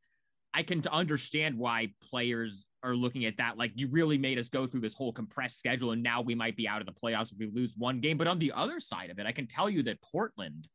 I 0.55 0.63
can 0.63 0.83
understand 0.91 1.59
why 1.59 1.93
players 2.11 2.67
are 2.83 2.95
looking 2.95 3.27
at 3.27 3.37
that 3.37 3.59
like 3.59 3.73
you 3.75 3.89
really 3.89 4.17
made 4.17 4.39
us 4.39 4.49
go 4.49 4.67
through 4.67 4.81
this 4.81 4.95
whole 4.95 5.13
compressed 5.13 5.59
schedule 5.59 5.93
and 5.93 6.03
now 6.03 6.23
we 6.23 6.35
might 6.35 6.57
be 6.57 6.67
out 6.67 6.81
of 6.81 6.87
the 6.87 6.93
playoffs 6.93 7.33
if 7.33 7.39
we 7.39 7.47
lose 7.47 7.75
one 7.77 8.01
game. 8.01 8.17
But 8.17 8.27
on 8.27 8.39
the 8.39 8.53
other 8.53 8.81
side 8.81 9.11
of 9.11 9.19
it, 9.19 9.27
I 9.27 9.33
can 9.33 9.47
tell 9.47 9.69
you 9.69 9.83
that 9.85 10.01
Portland, 10.03 10.67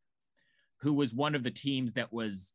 who 0.82 0.94
was 0.94 1.14
one 1.14 1.36
of 1.36 1.44
the 1.44 1.52
teams 1.52 1.94
that 1.94 2.14
was 2.14 2.54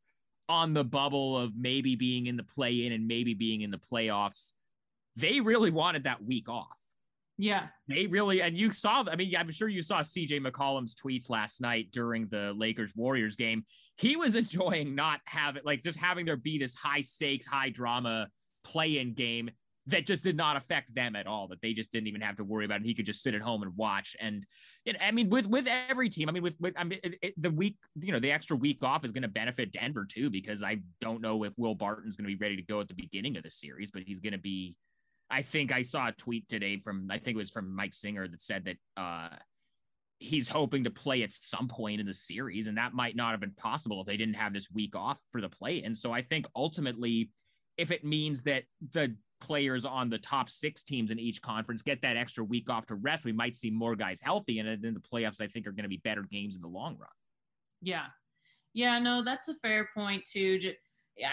on 0.48 0.72
the 0.72 0.84
bubble 0.84 1.36
of 1.36 1.56
maybe 1.56 1.96
being 1.96 2.26
in 2.26 2.36
the 2.36 2.42
play 2.42 2.86
in 2.86 2.92
and 2.92 3.06
maybe 3.06 3.34
being 3.34 3.62
in 3.62 3.70
the 3.70 3.78
playoffs, 3.78 4.52
they 5.16 5.40
really 5.40 5.70
wanted 5.70 6.04
that 6.04 6.24
week 6.24 6.48
off. 6.48 6.78
Yeah. 7.40 7.68
They 7.88 8.06
really, 8.06 8.42
and 8.42 8.56
you 8.56 8.70
saw, 8.70 9.02
I 9.10 9.16
mean, 9.16 9.34
I'm 9.34 9.50
sure 9.50 9.66
you 9.66 9.80
saw 9.80 10.00
CJ 10.00 10.46
McCollum's 10.46 10.94
tweets 10.94 11.30
last 11.30 11.62
night 11.62 11.88
during 11.90 12.28
the 12.28 12.52
Lakers 12.54 12.92
Warriors 12.94 13.34
game. 13.34 13.64
He 13.96 14.14
was 14.14 14.34
enjoying 14.36 14.94
not 14.94 15.20
having, 15.24 15.62
like, 15.64 15.82
just 15.82 15.98
having 15.98 16.26
there 16.26 16.36
be 16.36 16.58
this 16.58 16.74
high 16.74 17.00
stakes, 17.00 17.46
high 17.46 17.70
drama 17.70 18.28
play 18.62 18.98
in 18.98 19.14
game 19.14 19.50
that 19.86 20.06
just 20.06 20.22
did 20.22 20.36
not 20.36 20.58
affect 20.58 20.94
them 20.94 21.16
at 21.16 21.26
all, 21.26 21.48
that 21.48 21.62
they 21.62 21.72
just 21.72 21.90
didn't 21.90 22.08
even 22.08 22.20
have 22.20 22.36
to 22.36 22.44
worry 22.44 22.66
about 22.66 22.80
it. 22.80 22.86
He 22.86 22.94
could 22.94 23.06
just 23.06 23.22
sit 23.22 23.34
at 23.34 23.40
home 23.40 23.62
and 23.62 23.74
watch. 23.74 24.14
And 24.20 24.44
it, 24.84 24.96
I 25.00 25.10
mean, 25.10 25.30
with, 25.30 25.46
with 25.46 25.66
every 25.66 26.10
team, 26.10 26.28
I 26.28 26.32
mean, 26.32 26.42
with, 26.42 26.60
with 26.60 26.74
I 26.76 26.84
mean, 26.84 27.00
it, 27.02 27.14
it, 27.22 27.34
the 27.38 27.50
week, 27.50 27.78
you 27.98 28.12
know, 28.12 28.20
the 28.20 28.30
extra 28.30 28.54
week 28.54 28.84
off 28.84 29.02
is 29.02 29.12
going 29.12 29.22
to 29.22 29.28
benefit 29.28 29.72
Denver 29.72 30.04
too, 30.04 30.28
because 30.28 30.62
I 30.62 30.82
don't 31.00 31.22
know 31.22 31.42
if 31.44 31.54
Will 31.56 31.74
Barton's 31.74 32.18
going 32.18 32.30
to 32.30 32.36
be 32.36 32.44
ready 32.44 32.56
to 32.56 32.62
go 32.62 32.80
at 32.80 32.88
the 32.88 32.94
beginning 32.94 33.38
of 33.38 33.42
the 33.42 33.50
series, 33.50 33.90
but 33.90 34.02
he's 34.02 34.20
going 34.20 34.34
to 34.34 34.38
be, 34.38 34.76
I 35.30 35.42
think 35.42 35.72
I 35.72 35.82
saw 35.82 36.08
a 36.08 36.12
tweet 36.12 36.48
today 36.48 36.78
from 36.78 37.08
I 37.10 37.18
think 37.18 37.36
it 37.36 37.38
was 37.38 37.50
from 37.50 37.74
Mike 37.74 37.94
Singer 37.94 38.26
that 38.26 38.40
said 38.40 38.64
that 38.64 38.76
uh, 38.96 39.36
he's 40.18 40.48
hoping 40.48 40.84
to 40.84 40.90
play 40.90 41.22
at 41.22 41.32
some 41.32 41.68
point 41.68 42.00
in 42.00 42.06
the 42.06 42.14
series, 42.14 42.66
and 42.66 42.76
that 42.76 42.92
might 42.92 43.16
not 43.16 43.30
have 43.30 43.40
been 43.40 43.54
possible 43.54 44.00
if 44.00 44.06
they 44.06 44.16
didn't 44.16 44.34
have 44.34 44.52
this 44.52 44.70
week 44.70 44.96
off 44.96 45.20
for 45.30 45.40
the 45.40 45.48
play. 45.48 45.82
And 45.82 45.96
so 45.96 46.12
I 46.12 46.22
think 46.22 46.46
ultimately, 46.54 47.30
if 47.76 47.90
it 47.90 48.04
means 48.04 48.42
that 48.42 48.64
the 48.92 49.16
players 49.40 49.84
on 49.84 50.10
the 50.10 50.18
top 50.18 50.50
six 50.50 50.84
teams 50.84 51.10
in 51.10 51.18
each 51.18 51.40
conference 51.40 51.80
get 51.80 52.02
that 52.02 52.16
extra 52.16 52.44
week 52.44 52.68
off 52.68 52.86
to 52.86 52.94
rest, 52.96 53.24
we 53.24 53.32
might 53.32 53.56
see 53.56 53.70
more 53.70 53.96
guys 53.96 54.20
healthy, 54.20 54.58
and 54.58 54.82
then 54.82 54.94
the 54.94 55.00
playoffs 55.00 55.40
I 55.40 55.46
think 55.46 55.66
are 55.66 55.72
going 55.72 55.84
to 55.84 55.88
be 55.88 56.00
better 56.04 56.22
games 56.30 56.56
in 56.56 56.62
the 56.62 56.68
long 56.68 56.96
run. 56.98 57.08
Yeah, 57.80 58.06
yeah, 58.74 58.98
no, 58.98 59.24
that's 59.24 59.48
a 59.48 59.54
fair 59.54 59.88
point 59.94 60.24
too. 60.24 60.58
Yeah, 61.16 61.30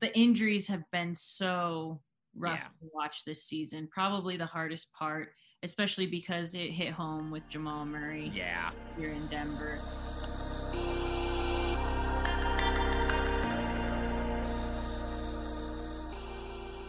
the 0.00 0.16
injuries 0.16 0.68
have 0.68 0.84
been 0.90 1.14
so 1.14 2.00
rough 2.36 2.60
yeah. 2.60 2.66
to 2.80 2.90
watch 2.94 3.24
this 3.24 3.44
season. 3.44 3.88
Probably 3.90 4.36
the 4.36 4.46
hardest 4.46 4.92
part, 4.94 5.30
especially 5.62 6.06
because 6.06 6.54
it 6.54 6.70
hit 6.70 6.92
home 6.92 7.30
with 7.30 7.42
Jamal 7.48 7.84
Murray. 7.84 8.32
Yeah. 8.34 8.70
Here 8.96 9.10
in 9.10 9.26
Denver. 9.28 9.80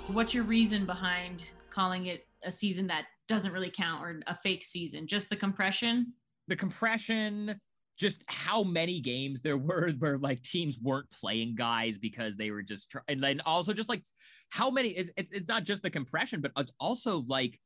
What's 0.07 0.33
your 0.33 0.43
reason 0.43 0.85
behind 0.85 1.43
calling 1.69 2.07
it 2.07 2.27
a 2.43 2.51
season 2.51 2.87
that 2.87 3.05
doesn't 3.27 3.53
really 3.53 3.71
count 3.71 4.03
or 4.03 4.19
a 4.27 4.35
fake 4.35 4.63
season? 4.63 5.07
Just 5.07 5.29
the 5.29 5.35
compression? 5.35 6.13
The 6.47 6.55
compression, 6.55 7.59
just 7.97 8.23
how 8.27 8.63
many 8.63 8.99
games 8.99 9.41
there 9.41 9.57
were 9.57 9.91
where 9.99 10.17
like 10.17 10.41
teams 10.41 10.79
weren't 10.81 11.09
playing 11.11 11.55
guys 11.55 11.97
because 11.97 12.37
they 12.37 12.51
were 12.51 12.61
just 12.61 12.91
trying. 12.91 13.05
and 13.07 13.23
then 13.23 13.41
also 13.45 13.73
just 13.73 13.89
like 13.89 14.03
how 14.51 14.69
many 14.69 14.89
it's, 14.89 15.11
it's, 15.17 15.31
it's 15.31 15.49
not 15.49 15.63
just 15.63 15.83
the 15.83 15.89
compression 15.89 16.41
but 16.41 16.51
it's 16.57 16.73
also 16.79 17.23
like 17.27 17.59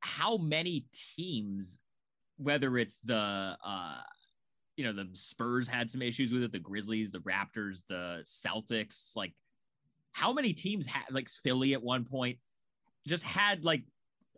how 0.00 0.36
many 0.36 0.86
teams 1.16 1.80
whether 2.36 2.76
it's 2.78 3.00
the 3.00 3.56
uh 3.64 4.00
you 4.76 4.84
know 4.84 4.92
the 4.92 5.08
spurs 5.14 5.66
had 5.66 5.90
some 5.90 6.02
issues 6.02 6.32
with 6.32 6.42
it 6.42 6.52
the 6.52 6.58
grizzlies 6.58 7.10
the 7.10 7.20
raptors 7.20 7.80
the 7.88 8.22
celtics 8.24 9.16
like 9.16 9.32
how 10.12 10.32
many 10.32 10.52
teams 10.52 10.86
had 10.86 11.04
like 11.10 11.28
philly 11.28 11.72
at 11.72 11.82
one 11.82 12.04
point 12.04 12.38
just 13.06 13.22
had 13.22 13.64
like 13.64 13.82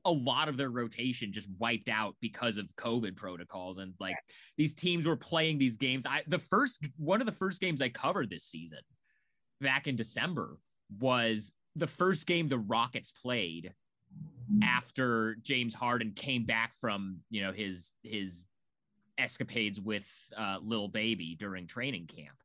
a 0.09 0.11
lot 0.11 0.49
of 0.49 0.57
their 0.57 0.71
rotation 0.71 1.31
just 1.31 1.49
wiped 1.59 1.91
out 1.91 2.17
because 2.21 2.57
of 2.57 2.75
COVID 2.77 3.15
protocols. 3.15 3.77
And 3.79 3.93
like 4.01 4.17
these 4.57 4.75
teams 4.75 5.07
were 5.07 5.17
playing 5.17 5.59
these 5.59 5.77
games. 5.77 6.07
I 6.07 6.23
the 6.27 6.39
first 6.39 6.87
one 6.97 7.21
of 7.21 7.27
the 7.27 7.33
first 7.33 7.61
games 7.61 7.83
I 7.83 7.91
covered 7.91 8.31
this 8.31 8.45
season 8.45 8.81
back 9.61 9.87
in 9.87 9.97
December 9.97 10.57
was 10.99 11.53
the 11.77 11.87
first 11.87 12.27
game 12.27 12.49
the 12.49 12.59
Rockets 12.59 13.13
played 13.13 13.75
after 14.63 15.37
James 15.43 15.75
Harden 15.75 16.13
came 16.13 16.47
back 16.47 16.75
from, 16.81 17.19
you 17.31 17.43
know, 17.43 17.53
his 17.53 17.93
his 18.03 18.47
escapades 19.19 19.79
with 19.79 20.09
uh, 20.37 20.59
Lil 20.63 20.89
Baby 20.89 21.37
during 21.39 21.67
training 21.67 22.07
camp. 22.07 22.37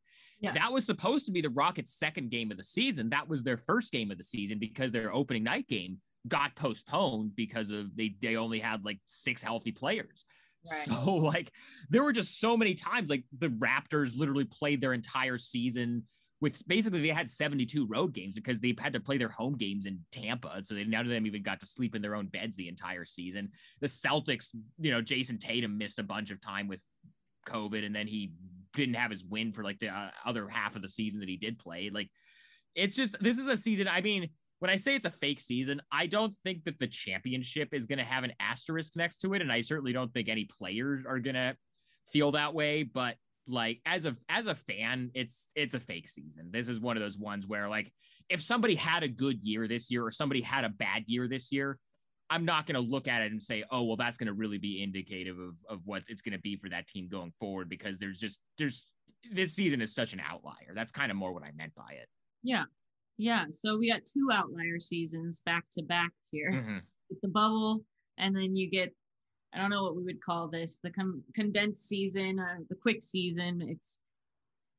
Yeah. 0.41 0.52
That 0.52 0.73
was 0.73 0.86
supposed 0.86 1.26
to 1.28 1.32
be 1.32 1.39
the 1.39 1.49
Rockets' 1.49 1.93
second 1.93 2.30
game 2.30 2.52
of 2.52 2.58
the 2.58 2.63
season. 2.63 3.10
That 3.12 3.30
was 3.30 3.43
their 3.43 3.56
first 3.56 3.93
game 3.93 4.12
of 4.12 4.17
the 4.17 4.23
season 4.23 4.60
because 4.60 4.91
their 4.91 5.13
opening 5.13 5.43
night 5.43 5.67
game 5.69 5.99
got 6.28 6.56
postponed 6.56 7.36
because 7.36 7.72
of 7.72 7.96
they 7.96 8.16
they 8.22 8.36
only 8.36 8.60
had 8.60 8.86
like 8.86 9.00
six 9.08 9.42
healthy 9.42 9.72
players. 9.72 10.26
Right. 10.70 10.86
So 10.86 11.16
like 11.16 11.52
there 11.90 12.04
were 12.04 12.14
just 12.14 12.40
so 12.40 12.56
many 12.56 12.76
times 12.76 13.10
like 13.10 13.24
the 13.38 13.50
Raptors 13.50 14.18
literally 14.18 14.46
played 14.46 14.82
their 14.82 14.94
entire 14.94 15.38
season 15.38 16.04
with 16.42 16.66
basically 16.68 17.02
they 17.02 17.08
had 17.08 17.30
72 17.30 17.88
road 17.88 18.14
games 18.14 18.34
because 18.34 18.60
they 18.60 18.76
had 18.78 18.92
to 18.94 19.00
play 19.00 19.18
their 19.18 19.30
home 19.30 19.56
games 19.56 19.86
in 19.86 20.00
Tampa. 20.12 20.62
So 20.64 20.76
they 20.76 20.84
none 20.84 21.06
of 21.06 21.12
them 21.12 21.26
even 21.26 21.44
got 21.44 21.60
to 21.62 21.66
sleep 21.66 21.96
in 21.96 22.02
their 22.02 22.16
own 22.16 22.28
beds 22.28 22.56
the 22.56 22.68
entire 22.68 23.06
season. 23.06 23.50
The 23.80 23.88
Celtics, 23.88 24.50
you 24.78 24.92
know, 24.92 25.02
Jayson 25.02 25.40
Tatum 25.40 25.78
missed 25.78 26.00
a 26.00 26.04
bunch 26.04 26.32
of 26.32 26.42
time 26.42 26.68
with 26.68 26.84
COVID 27.48 27.86
and 27.86 27.96
then 27.96 28.08
he 28.08 28.34
didn't 28.74 28.96
have 28.96 29.12
his 29.12 29.24
win 29.24 29.54
for 29.54 29.64
like 29.64 29.80
the 29.80 29.90
uh, 29.90 30.10
other 30.26 30.48
half 30.48 30.76
of 30.76 30.82
the 30.82 30.90
season 30.90 31.20
that 31.20 31.30
he 31.30 31.38
did 31.38 31.60
play. 31.60 31.90
Like 31.94 32.10
it's 32.76 32.96
just 32.96 33.22
this 33.22 33.38
is 33.38 33.48
a 33.48 33.58
season. 33.58 33.88
I 33.88 34.02
mean, 34.02 34.30
when 34.63 34.69
I 34.69 34.78
say 34.78 34.95
it's 34.95 35.04
a 35.04 35.10
fake 35.10 35.41
season, 35.41 35.82
I 35.91 36.08
don't 36.08 36.34
think 36.45 36.63
that 36.63 36.80
the 36.80 36.88
championship 36.88 37.73
is 37.73 37.86
going 37.86 37.99
to 37.99 38.06
have 38.06 38.23
an 38.23 38.32
asterisk 38.39 38.95
next 38.95 39.17
to 39.17 39.34
it, 39.34 39.41
and 39.41 39.52
I 39.52 39.60
certainly 39.60 39.91
don't 39.91 40.13
think 40.13 40.30
any 40.30 40.45
players 40.45 41.04
are 41.06 41.19
going 41.19 41.36
to 41.36 41.58
feel 42.13 42.32
that 42.32 42.54
way. 42.54 42.84
But 42.84 43.17
like 43.45 43.82
as 43.86 44.06
a 44.06 44.15
as 44.30 44.47
a 44.47 44.56
fan, 44.56 45.12
it's 45.15 45.49
it's 45.58 45.73
a 45.73 45.82
fake 45.82 46.08
season. 46.08 46.49
This 46.49 46.69
is 46.69 46.80
one 46.80 46.95
of 46.95 47.04
those 47.04 47.17
ones 47.17 47.45
where 47.45 47.67
like 47.67 47.91
if 48.30 48.41
somebody 48.41 48.76
had 48.76 49.04
a 49.04 49.10
good 49.10 49.38
year 49.43 49.67
this 49.67 49.91
year 49.91 50.06
or 50.06 50.12
somebody 50.12 50.39
had 50.39 50.63
a 50.63 50.69
bad 50.69 51.04
year 51.08 51.28
this 51.28 51.52
year, 51.52 51.78
I'm 52.30 52.45
not 52.45 52.65
going 52.65 52.82
to 52.82 52.89
look 52.89 53.10
at 53.10 53.21
it 53.21 53.34
and 53.34 53.43
say, 53.43 53.65
oh, 53.69 53.84
well, 53.84 53.97
that's 53.97 54.15
going 54.15 54.28
to 54.28 54.34
really 54.34 54.60
be 54.60 54.82
indicative 54.82 55.39
of, 55.39 55.56
of 55.67 55.82
what 55.84 56.04
it's 56.08 56.21
going 56.21 56.38
to 56.38 56.41
be 56.41 56.56
for 56.56 56.69
that 56.69 56.88
team 56.88 57.10
going 57.10 57.34
forward 57.38 57.67
because 57.67 57.99
there's 57.99 58.17
just, 58.17 58.39
there's, 58.58 58.86
this 59.30 59.52
season 59.52 59.82
is 59.82 59.93
such 59.93 60.13
an 60.13 60.21
outlier. 60.26 60.71
That's 60.73 60.93
kind 60.93 61.12
of 61.12 61.17
more 61.17 61.34
what 61.34 61.43
I 61.43 61.52
meant 61.54 61.76
by 61.76 61.95
it. 62.02 62.08
Yeah. 62.43 62.63
Yeah, 63.17 63.45
so 63.49 63.78
we 63.78 63.89
got 63.89 64.06
two 64.06 64.30
outlier 64.32 64.80
seasons 64.80 65.41
back 65.45 65.65
to 65.73 65.84
back 65.84 66.12
here. 66.32 66.52
Mm-hmm. 66.52 66.78
the 67.21 67.28
bubble, 67.28 67.86
and 68.17 68.36
then 68.36 68.56
you 68.56 68.69
get 68.69 68.93
I 69.54 69.60
don't 69.60 69.69
know 69.69 69.84
what 69.84 69.95
we 69.95 70.04
would 70.04 70.21
call 70.21 70.47
this 70.47 70.80
the 70.84 70.89
com- 70.89 71.23
condensed 71.36 71.88
season, 71.88 72.39
uh, 72.39 72.58
the 72.69 72.76
quick 72.76 73.04
season. 73.04 73.62
It's 73.62 73.99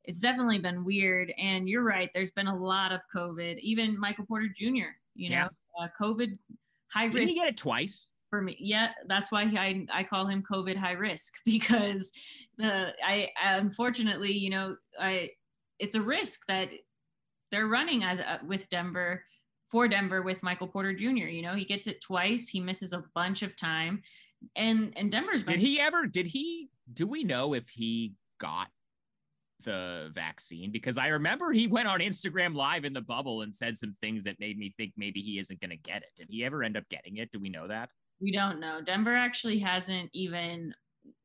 it's 0.04 0.20
definitely 0.20 0.58
been 0.58 0.84
weird, 0.84 1.32
and 1.38 1.68
you're 1.68 1.84
right. 1.84 2.10
There's 2.14 2.32
been 2.32 2.48
a 2.48 2.56
lot 2.56 2.92
of 2.92 3.00
COVID. 3.14 3.58
Even 3.60 3.98
Michael 3.98 4.26
Porter 4.26 4.48
Jr. 4.54 4.92
You 5.14 5.30
know, 5.30 5.48
yeah. 5.48 5.48
uh, 5.80 5.88
COVID 6.00 6.36
high 6.92 7.06
Did 7.06 7.14
risk. 7.14 7.28
he 7.28 7.34
get 7.34 7.48
it 7.48 7.56
twice? 7.56 8.08
For 8.30 8.42
me, 8.42 8.56
yeah, 8.58 8.90
that's 9.06 9.30
why 9.30 9.42
I 9.42 9.86
I 9.92 10.02
call 10.02 10.26
him 10.26 10.42
COVID 10.42 10.76
high 10.76 10.92
risk 10.92 11.34
because 11.44 12.10
the 12.58 12.92
I 13.04 13.28
unfortunately 13.44 14.32
you 14.32 14.50
know 14.50 14.76
I 14.98 15.30
it's 15.78 15.94
a 15.94 16.00
risk 16.00 16.40
that 16.48 16.68
they're 17.54 17.68
running 17.68 18.02
as 18.02 18.18
uh, 18.18 18.38
with 18.44 18.68
Denver 18.68 19.22
for 19.70 19.86
Denver 19.86 20.22
with 20.22 20.42
Michael 20.42 20.66
Porter 20.66 20.92
Jr. 20.92 21.28
You 21.28 21.42
know, 21.42 21.54
he 21.54 21.64
gets 21.64 21.86
it 21.86 22.00
twice. 22.00 22.48
He 22.48 22.60
misses 22.60 22.92
a 22.92 23.04
bunch 23.14 23.42
of 23.42 23.56
time, 23.56 24.02
and 24.56 24.92
and 24.96 25.10
Denver's. 25.10 25.44
Been- 25.44 25.54
did 25.54 25.60
he 25.60 25.80
ever? 25.80 26.06
Did 26.06 26.26
he? 26.26 26.68
Do 26.92 27.06
we 27.06 27.22
know 27.22 27.54
if 27.54 27.68
he 27.68 28.14
got 28.40 28.68
the 29.62 30.10
vaccine? 30.14 30.72
Because 30.72 30.98
I 30.98 31.08
remember 31.08 31.52
he 31.52 31.68
went 31.68 31.86
on 31.86 32.00
Instagram 32.00 32.56
Live 32.56 32.84
in 32.84 32.92
the 32.92 33.00
bubble 33.00 33.42
and 33.42 33.54
said 33.54 33.78
some 33.78 33.96
things 34.02 34.24
that 34.24 34.40
made 34.40 34.58
me 34.58 34.74
think 34.76 34.92
maybe 34.96 35.20
he 35.20 35.38
isn't 35.38 35.60
going 35.60 35.70
to 35.70 35.76
get 35.76 36.02
it. 36.02 36.10
Did 36.16 36.26
he 36.28 36.44
ever 36.44 36.64
end 36.64 36.76
up 36.76 36.84
getting 36.90 37.18
it? 37.18 37.30
Do 37.32 37.38
we 37.38 37.48
know 37.48 37.68
that? 37.68 37.88
We 38.20 38.32
don't 38.32 38.60
know. 38.60 38.80
Denver 38.84 39.14
actually 39.16 39.60
hasn't 39.60 40.10
even, 40.12 40.74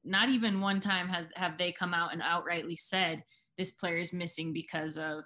not 0.03 0.29
even 0.29 0.61
one 0.61 0.79
time 0.79 1.07
has 1.09 1.27
have 1.35 1.57
they 1.57 1.71
come 1.71 1.93
out 1.93 2.13
and 2.13 2.21
outrightly 2.21 2.77
said 2.77 3.23
this 3.57 3.71
player 3.71 3.97
is 3.97 4.13
missing 4.13 4.53
because 4.53 4.97
of 4.97 5.25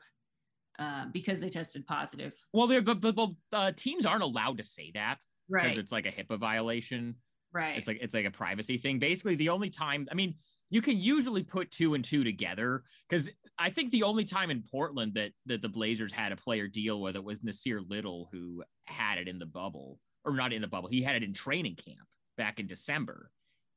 uh, 0.80 1.06
because 1.12 1.40
they 1.40 1.50
tested 1.50 1.86
positive. 1.86 2.34
Well, 2.52 2.68
the, 2.68 2.82
the, 2.82 2.94
the 2.94 3.36
uh, 3.52 3.72
teams 3.76 4.06
aren't 4.06 4.24
allowed 4.24 4.58
to 4.58 4.64
say 4.64 4.92
that 4.96 5.18
right 5.50 5.64
because 5.64 5.78
it's 5.78 5.92
like 5.92 6.06
a 6.06 6.12
HIPAA 6.12 6.40
violation. 6.40 7.16
Right. 7.54 7.78
It's 7.78 7.88
like 7.88 8.00
it's 8.02 8.14
like 8.14 8.26
a 8.26 8.32
privacy 8.32 8.78
thing. 8.78 9.00
Basically, 9.00 9.36
the 9.36 9.50
only 9.50 9.70
time 9.70 10.08
I 10.12 10.16
mean, 10.16 10.36
you 10.70 10.82
can 10.82 10.98
usually 10.98 11.44
put 11.44 11.70
two 11.70 11.94
and 11.94 12.04
two 12.04 12.24
together 12.24 12.84
because 13.08 13.30
I 13.60 13.70
think 13.70 13.92
the 13.92 14.04
only 14.04 14.26
time 14.26 14.50
in 14.50 14.64
Portland 14.72 15.14
that 15.14 15.32
that 15.46 15.62
the 15.62 15.70
Blazers 15.70 16.12
had 16.12 16.32
a 16.32 16.36
player 16.36 16.68
deal 16.68 17.02
with 17.02 17.16
it 17.16 17.24
was 17.24 17.42
Nassir 17.42 17.88
Little, 17.88 18.30
who 18.32 18.64
had 18.88 19.20
it 19.20 19.28
in 19.28 19.38
the 19.38 19.46
bubble 19.46 20.00
or 20.26 20.34
not 20.34 20.54
in 20.54 20.62
the 20.62 20.68
bubble. 20.68 20.90
He 20.90 21.04
had 21.04 21.16
it 21.16 21.24
in 21.24 21.34
training 21.34 21.76
camp 21.76 22.08
back 22.38 22.60
in 22.60 22.66
December, 22.66 23.30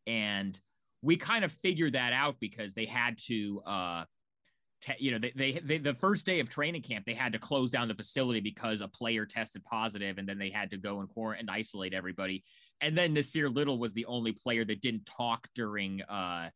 and 0.06 0.58
we 1.02 1.18
kind 1.18 1.44
of 1.44 1.52
figured 1.52 1.92
that 1.92 2.14
out 2.14 2.36
because 2.40 2.72
they 2.72 2.86
had 2.86 3.18
to 3.26 3.60
uh 3.66 4.04
te- 4.80 4.94
you 4.98 5.10
know 5.10 5.18
they, 5.18 5.32
they 5.34 5.60
they 5.64 5.78
the 5.78 5.94
first 5.94 6.26
day 6.26 6.40
of 6.40 6.48
training 6.48 6.82
camp 6.82 7.04
they 7.06 7.14
had 7.14 7.32
to 7.32 7.38
close 7.38 7.70
down 7.70 7.88
the 7.88 7.94
facility 7.94 8.40
because 8.40 8.80
a 8.80 8.88
player 8.88 9.24
tested 9.24 9.64
positive 9.64 10.18
and 10.18 10.28
then 10.28 10.38
they 10.38 10.50
had 10.50 10.70
to 10.70 10.76
go 10.76 11.00
and 11.00 11.08
quarantine 11.08 11.40
and 11.40 11.50
isolate 11.50 11.94
everybody. 11.94 12.44
And 12.80 12.96
then 12.96 13.14
Nassir 13.14 13.54
Little 13.54 13.78
was 13.78 13.94
the 13.94 14.04
only 14.06 14.32
player 14.32 14.64
that 14.64 14.80
didn't 14.80 15.06
talk 15.06 15.48
during 15.54 16.02
uh 16.02 16.50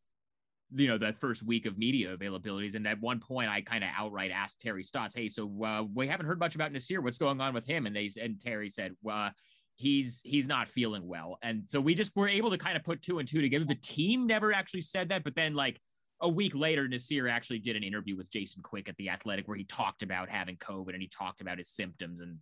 you 0.73 0.87
know 0.87 0.97
that 0.97 1.17
first 1.17 1.43
week 1.43 1.65
of 1.65 1.77
media 1.77 2.15
availabilities. 2.15 2.75
And 2.75 2.87
at 2.87 3.01
one 3.01 3.19
point 3.19 3.49
i 3.49 3.61
kind 3.61 3.83
of 3.83 3.89
outright 3.95 4.31
asked 4.31 4.61
terry 4.61 4.83
stotts 4.83 5.15
hey 5.15 5.27
so 5.27 5.49
uh, 5.63 5.83
we 5.93 6.07
haven't 6.07 6.25
heard 6.25 6.39
much 6.39 6.55
about 6.55 6.71
nassir. 6.71 7.03
What's 7.03 7.17
going 7.17 7.41
on 7.41 7.53
with 7.53 7.65
him? 7.65 7.85
And 7.85 7.95
they 7.95 8.11
and 8.21 8.39
terry 8.39 8.69
said 8.69 8.93
well 9.01 9.31
he's 9.75 10.21
he's 10.23 10.47
not 10.47 10.69
feeling 10.69 11.07
well. 11.07 11.39
And 11.41 11.67
so 11.67 11.81
we 11.81 11.95
just 11.95 12.15
were 12.15 12.27
able 12.27 12.51
to 12.51 12.57
kind 12.57 12.77
of 12.77 12.83
put 12.83 13.01
two 13.01 13.19
and 13.19 13.27
two 13.27 13.41
together. 13.41 13.65
The 13.65 13.75
team 13.75 14.27
never 14.27 14.53
actually 14.53 14.81
said 14.81 15.09
that 15.09 15.23
but 15.23 15.35
then 15.35 15.55
like 15.55 15.79
a 16.21 16.29
week 16.29 16.55
later 16.55 16.87
nassir 16.87 17.29
actually 17.29 17.59
did 17.59 17.75
an 17.75 17.83
interview 17.83 18.15
with 18.15 18.31
jason 18.31 18.61
quick 18.61 18.87
at 18.87 18.95
the 18.97 19.09
athletic 19.09 19.47
where 19.47 19.57
he 19.57 19.63
talked 19.65 20.03
about 20.03 20.29
having 20.29 20.55
covid 20.57 20.93
and 20.93 21.01
he 21.01 21.07
talked 21.07 21.41
about 21.41 21.57
his 21.57 21.69
symptoms 21.69 22.19
and 22.21 22.37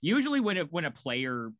usually 0.00 0.40
when 0.40 0.56
a 0.58 0.64
when 0.64 0.84
a 0.84 0.90
player 0.90 1.50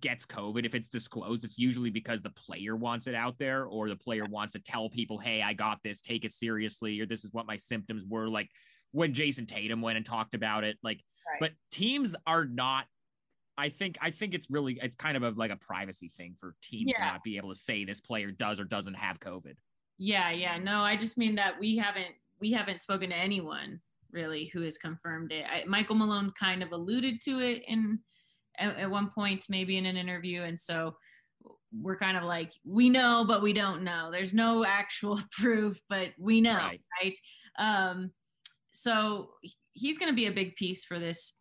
gets 0.00 0.26
COVID, 0.26 0.66
if 0.66 0.74
it's 0.74 0.88
disclosed, 0.88 1.44
it's 1.44 1.58
usually 1.58 1.90
because 1.90 2.22
the 2.22 2.30
player 2.30 2.74
wants 2.74 3.06
it 3.06 3.14
out 3.14 3.38
there 3.38 3.66
or 3.66 3.88
the 3.88 3.96
player 3.96 4.24
wants 4.24 4.52
to 4.54 4.58
tell 4.58 4.90
people, 4.90 5.18
hey, 5.18 5.42
I 5.42 5.52
got 5.52 5.78
this, 5.84 6.00
take 6.00 6.24
it 6.24 6.32
seriously, 6.32 7.00
or 7.00 7.06
this 7.06 7.24
is 7.24 7.32
what 7.32 7.46
my 7.46 7.56
symptoms 7.56 8.04
were. 8.08 8.28
Like 8.28 8.50
when 8.92 9.12
Jayson 9.12 9.46
Tatum 9.46 9.82
went 9.82 9.96
and 9.96 10.06
talked 10.06 10.34
about 10.34 10.64
it. 10.64 10.78
Like, 10.82 11.02
right. 11.26 11.40
but 11.40 11.52
teams 11.70 12.16
are 12.26 12.44
not. 12.44 12.86
I 13.58 13.70
think 13.70 13.96
I 14.02 14.10
think 14.10 14.34
it's 14.34 14.50
really 14.50 14.78
it's 14.82 14.96
kind 14.96 15.16
of 15.16 15.22
a 15.22 15.30
like 15.30 15.50
a 15.50 15.56
privacy 15.56 16.10
thing 16.14 16.34
for 16.38 16.54
teams 16.62 16.92
yeah. 16.92 17.06
to 17.06 17.12
not 17.12 17.22
be 17.24 17.38
able 17.38 17.48
to 17.50 17.58
say 17.58 17.84
this 17.84 18.00
player 18.00 18.30
does 18.30 18.60
or 18.60 18.64
doesn't 18.64 18.94
have 18.94 19.18
COVID. 19.18 19.54
Yeah, 19.98 20.30
yeah. 20.30 20.58
No, 20.58 20.80
I 20.82 20.96
just 20.96 21.18
mean 21.18 21.34
that 21.36 21.58
we 21.58 21.76
haven't 21.76 22.14
we 22.40 22.52
haven't 22.52 22.80
spoken 22.80 23.10
to 23.10 23.16
anyone 23.16 23.80
really 24.12 24.46
who 24.46 24.62
has 24.62 24.78
confirmed 24.78 25.32
it. 25.32 25.44
I, 25.50 25.64
Michael 25.66 25.96
Malone 25.96 26.32
kind 26.38 26.62
of 26.62 26.72
alluded 26.72 27.20
to 27.22 27.40
it 27.40 27.62
in 27.66 27.98
at, 28.58 28.76
at 28.76 28.90
one 28.90 29.10
point, 29.10 29.46
maybe 29.48 29.76
in 29.76 29.86
an 29.86 29.96
interview. 29.96 30.42
And 30.42 30.58
so 30.58 30.96
we're 31.72 31.96
kind 31.96 32.16
of 32.16 32.24
like, 32.24 32.52
we 32.64 32.88
know, 32.88 33.24
but 33.26 33.42
we 33.42 33.52
don't 33.52 33.82
know. 33.82 34.10
There's 34.10 34.34
no 34.34 34.64
actual 34.64 35.20
proof, 35.30 35.80
but 35.88 36.08
we 36.18 36.40
know, 36.40 36.56
right? 36.56 36.80
right? 37.02 37.18
Um, 37.58 38.10
so 38.72 39.30
he's 39.72 39.98
going 39.98 40.10
to 40.10 40.16
be 40.16 40.26
a 40.26 40.32
big 40.32 40.56
piece 40.56 40.84
for 40.84 40.98
this 40.98 41.38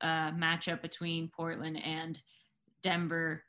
uh, 0.00 0.32
matchup 0.32 0.82
between 0.82 1.28
Portland 1.28 1.80
and 1.84 2.20
Denver 2.82 3.44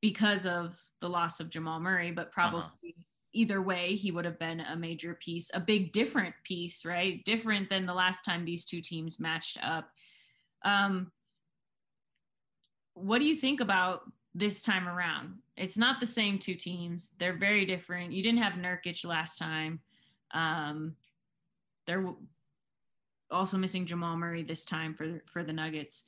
because 0.00 0.46
of 0.46 0.76
the 1.00 1.08
loss 1.08 1.38
of 1.38 1.48
Jamal 1.48 1.78
Murray, 1.78 2.10
but 2.10 2.32
probably 2.32 2.60
uh-huh. 2.60 3.02
Either 3.32 3.62
way, 3.62 3.94
he 3.94 4.10
would 4.10 4.24
have 4.24 4.38
been 4.38 4.60
a 4.60 4.76
major 4.76 5.14
piece, 5.14 5.50
a 5.54 5.60
big 5.60 5.92
different 5.92 6.34
piece, 6.44 6.84
right? 6.84 7.24
Different 7.24 7.70
than 7.70 7.86
the 7.86 7.94
last 7.94 8.24
time 8.24 8.44
these 8.44 8.64
two 8.64 8.80
teams 8.80 9.18
matched 9.18 9.58
up. 9.62 9.88
Um, 10.64 11.10
what 12.94 13.18
do 13.18 13.24
you 13.24 13.34
think 13.34 13.60
about 13.60 14.02
this 14.34 14.62
time 14.62 14.88
around? 14.88 15.38
It's 15.56 15.78
not 15.78 15.98
the 15.98 16.06
same 16.06 16.38
two 16.38 16.54
teams. 16.54 17.10
They're 17.18 17.36
very 17.36 17.64
different. 17.64 18.12
You 18.12 18.22
didn't 18.22 18.42
have 18.42 18.54
Nurkic 18.54 19.04
last 19.04 19.38
time. 19.38 19.80
Um, 20.32 20.96
they're 21.86 22.06
also 23.30 23.56
missing 23.56 23.86
Jamal 23.86 24.16
Murray 24.16 24.42
this 24.42 24.64
time 24.64 24.94
for 24.94 25.22
for 25.26 25.42
the 25.42 25.52
Nuggets. 25.52 26.04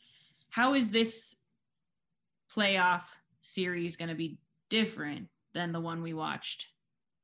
How 0.51 0.75
is 0.75 0.91
this 0.91 1.37
playoff 2.55 3.05
series 3.41 3.97
going 3.97 4.11
to 4.11 4.15
be 4.15 4.39
different 4.71 5.29
than 5.53 5.73
the 5.73 5.81
one 5.81 6.03
we 6.03 6.13
watched 6.13 6.69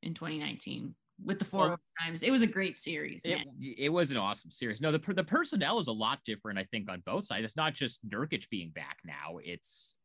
in 0.03 0.15
2019 0.15 0.95
with 1.25 1.39
the 1.39 1.45
four 1.45 1.79
times? 2.01 2.23
It 2.23 2.31
was 2.31 2.43
a 2.43 2.47
great 2.47 2.79
series. 2.79 3.23
It, 3.25 3.39
it, 3.61 3.89
was 3.89 4.11
an 4.11 4.17
awesome 4.17 4.51
series. 4.51 4.81
No, 4.81 4.93
the 4.93 5.15
the 5.15 5.25
personnel 5.25 5.79
is 5.79 5.89
a 5.89 5.93
lot 5.93 6.21
different. 6.25 6.59
I 6.59 6.65
think 6.65 6.91
on 6.91 7.03
both 7.05 7.27
sides. 7.27 7.45
It's 7.45 7.57
not 7.57 7.75
just 7.75 8.07
Nurkic 8.09 8.49
being 8.51 8.71
back 8.71 8.99
now. 9.05 9.39
It's 9.43 9.97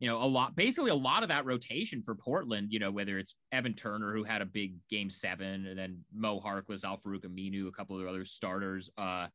you 0.00 0.08
know 0.08 0.22
a 0.22 0.26
lot 0.26 0.56
basically 0.56 0.90
a 0.90 0.94
lot 0.94 1.22
of 1.22 1.28
that 1.28 1.46
rotation 1.46 2.02
for 2.02 2.14
Portland. 2.14 2.68
You 2.70 2.78
know 2.78 2.90
whether 2.90 3.18
it's 3.18 3.34
Evan 3.52 3.74
Turner 3.74 4.14
who 4.14 4.24
had 4.24 4.42
a 4.42 4.46
big 4.46 4.74
game 4.90 5.10
seven, 5.10 5.66
and 5.66 5.78
then 5.78 6.04
Mo 6.14 6.40
Harkless, 6.40 6.84
Al-Farouq 6.84 7.24
Aminu, 7.24 7.68
a 7.68 7.72
couple 7.72 8.00
of 8.00 8.06
other 8.06 8.24
starters 8.24 8.90
uh, 8.98 9.26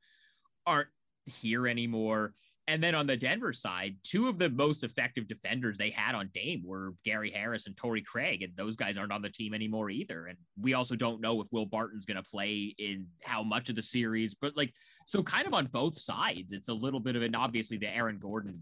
aren't 0.65 0.89
here 1.25 1.67
anymore. 1.67 2.33
And 2.69 2.83
then 2.83 2.93
on 2.93 3.07
the 3.07 3.17
Denver 3.17 3.51
side, 3.51 3.95
two 4.03 4.27
of 4.27 4.37
the 4.37 4.47
most 4.47 4.83
effective 4.83 5.27
defenders 5.27 5.75
they 5.75 5.89
had 5.89 6.13
on 6.13 6.29
Dame 6.35 6.61
were 6.63 6.93
Gary 7.03 7.31
Harris 7.31 7.65
and 7.65 7.75
Torrey 7.75 8.03
Craig, 8.03 8.43
and 8.43 8.55
those 8.55 8.75
guys 8.75 8.95
aren't 8.95 9.11
on 9.11 9.23
the 9.23 9.29
team 9.29 9.55
anymore 9.55 9.89
either. 9.89 10.27
And 10.27 10.37
we 10.61 10.75
also 10.75 10.95
don't 10.95 11.19
know 11.19 11.41
if 11.41 11.47
Will 11.51 11.65
Barton's 11.65 12.05
going 12.05 12.23
to 12.23 12.29
play 12.29 12.75
in 12.77 13.07
how 13.23 13.41
much 13.41 13.69
of 13.69 13.75
the 13.75 13.81
series, 13.81 14.35
but 14.35 14.55
like, 14.55 14.71
so 15.07 15.23
kind 15.23 15.47
of 15.47 15.55
on 15.55 15.65
both 15.65 15.99
sides, 15.99 16.53
it's 16.53 16.67
a 16.67 16.73
little 16.73 16.99
bit 16.99 17.15
of 17.15 17.23
an 17.23 17.33
obviously 17.33 17.77
the 17.77 17.89
Aaron 17.89 18.19
Gordon 18.19 18.61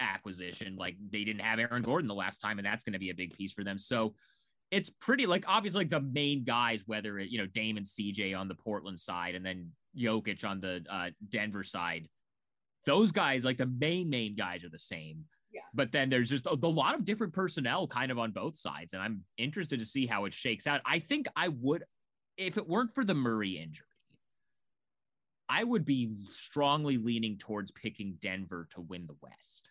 acquisition. 0.00 0.76
Like 0.76 0.96
they 1.10 1.24
didn't 1.24 1.40
have 1.40 1.58
Aaron 1.58 1.82
Gordon 1.82 2.08
the 2.08 2.14
last 2.14 2.42
time, 2.42 2.58
and 2.58 2.66
that's 2.66 2.84
going 2.84 2.92
to 2.92 2.98
be 2.98 3.08
a 3.08 3.14
big 3.14 3.32
piece 3.38 3.54
for 3.54 3.64
them. 3.64 3.78
So 3.78 4.14
it's 4.70 4.90
pretty 5.00 5.24
like 5.24 5.46
obviously 5.48 5.78
like 5.78 5.90
the 5.90 6.02
main 6.02 6.44
guys, 6.44 6.82
whether 6.84 7.18
it, 7.18 7.30
you 7.30 7.38
know, 7.38 7.46
Dame 7.46 7.78
and 7.78 7.86
CJ 7.86 8.36
on 8.36 8.48
the 8.48 8.54
Portland 8.54 9.00
side, 9.00 9.34
and 9.34 9.46
then 9.46 9.70
Jokic 9.98 10.44
on 10.44 10.60
the 10.60 10.84
uh, 10.90 11.08
Denver 11.30 11.64
side 11.64 12.06
those 12.86 13.12
guys, 13.12 13.44
like 13.44 13.58
the 13.58 13.66
main 13.66 14.08
main 14.08 14.34
guys, 14.34 14.64
are 14.64 14.70
the 14.70 14.78
same. 14.78 15.24
Yeah. 15.52 15.62
But 15.74 15.92
then 15.92 16.08
there's 16.08 16.30
just 16.30 16.46
a, 16.46 16.52
a, 16.52 16.66
lot 16.66 16.94
of 16.94 17.04
different 17.04 17.32
personnel 17.32 17.86
kind 17.86 18.10
of 18.10 18.18
on 18.18 18.30
both 18.30 18.56
sides, 18.56 18.94
and 18.94 19.02
I'm 19.02 19.24
interested 19.36 19.78
to 19.80 19.86
see 19.86 20.06
how 20.06 20.24
it 20.24 20.34
shakes 20.34 20.66
out. 20.66 20.80
I 20.86 20.98
think 20.98 21.26
I 21.36 21.48
would, 21.48 21.84
if 22.36 22.56
it 22.56 22.68
weren't 22.68 22.94
for 22.94 23.04
the 23.04 23.14
Murray 23.14 23.58
injury, 23.58 23.86
I 25.48 25.64
would 25.64 25.84
be 25.84 26.24
strongly 26.28 26.98
leaning 26.98 27.38
towards 27.38 27.70
picking 27.70 28.16
Denver 28.20 28.66
to 28.70 28.80
win 28.80 29.06
the 29.06 29.16
West. 29.22 29.70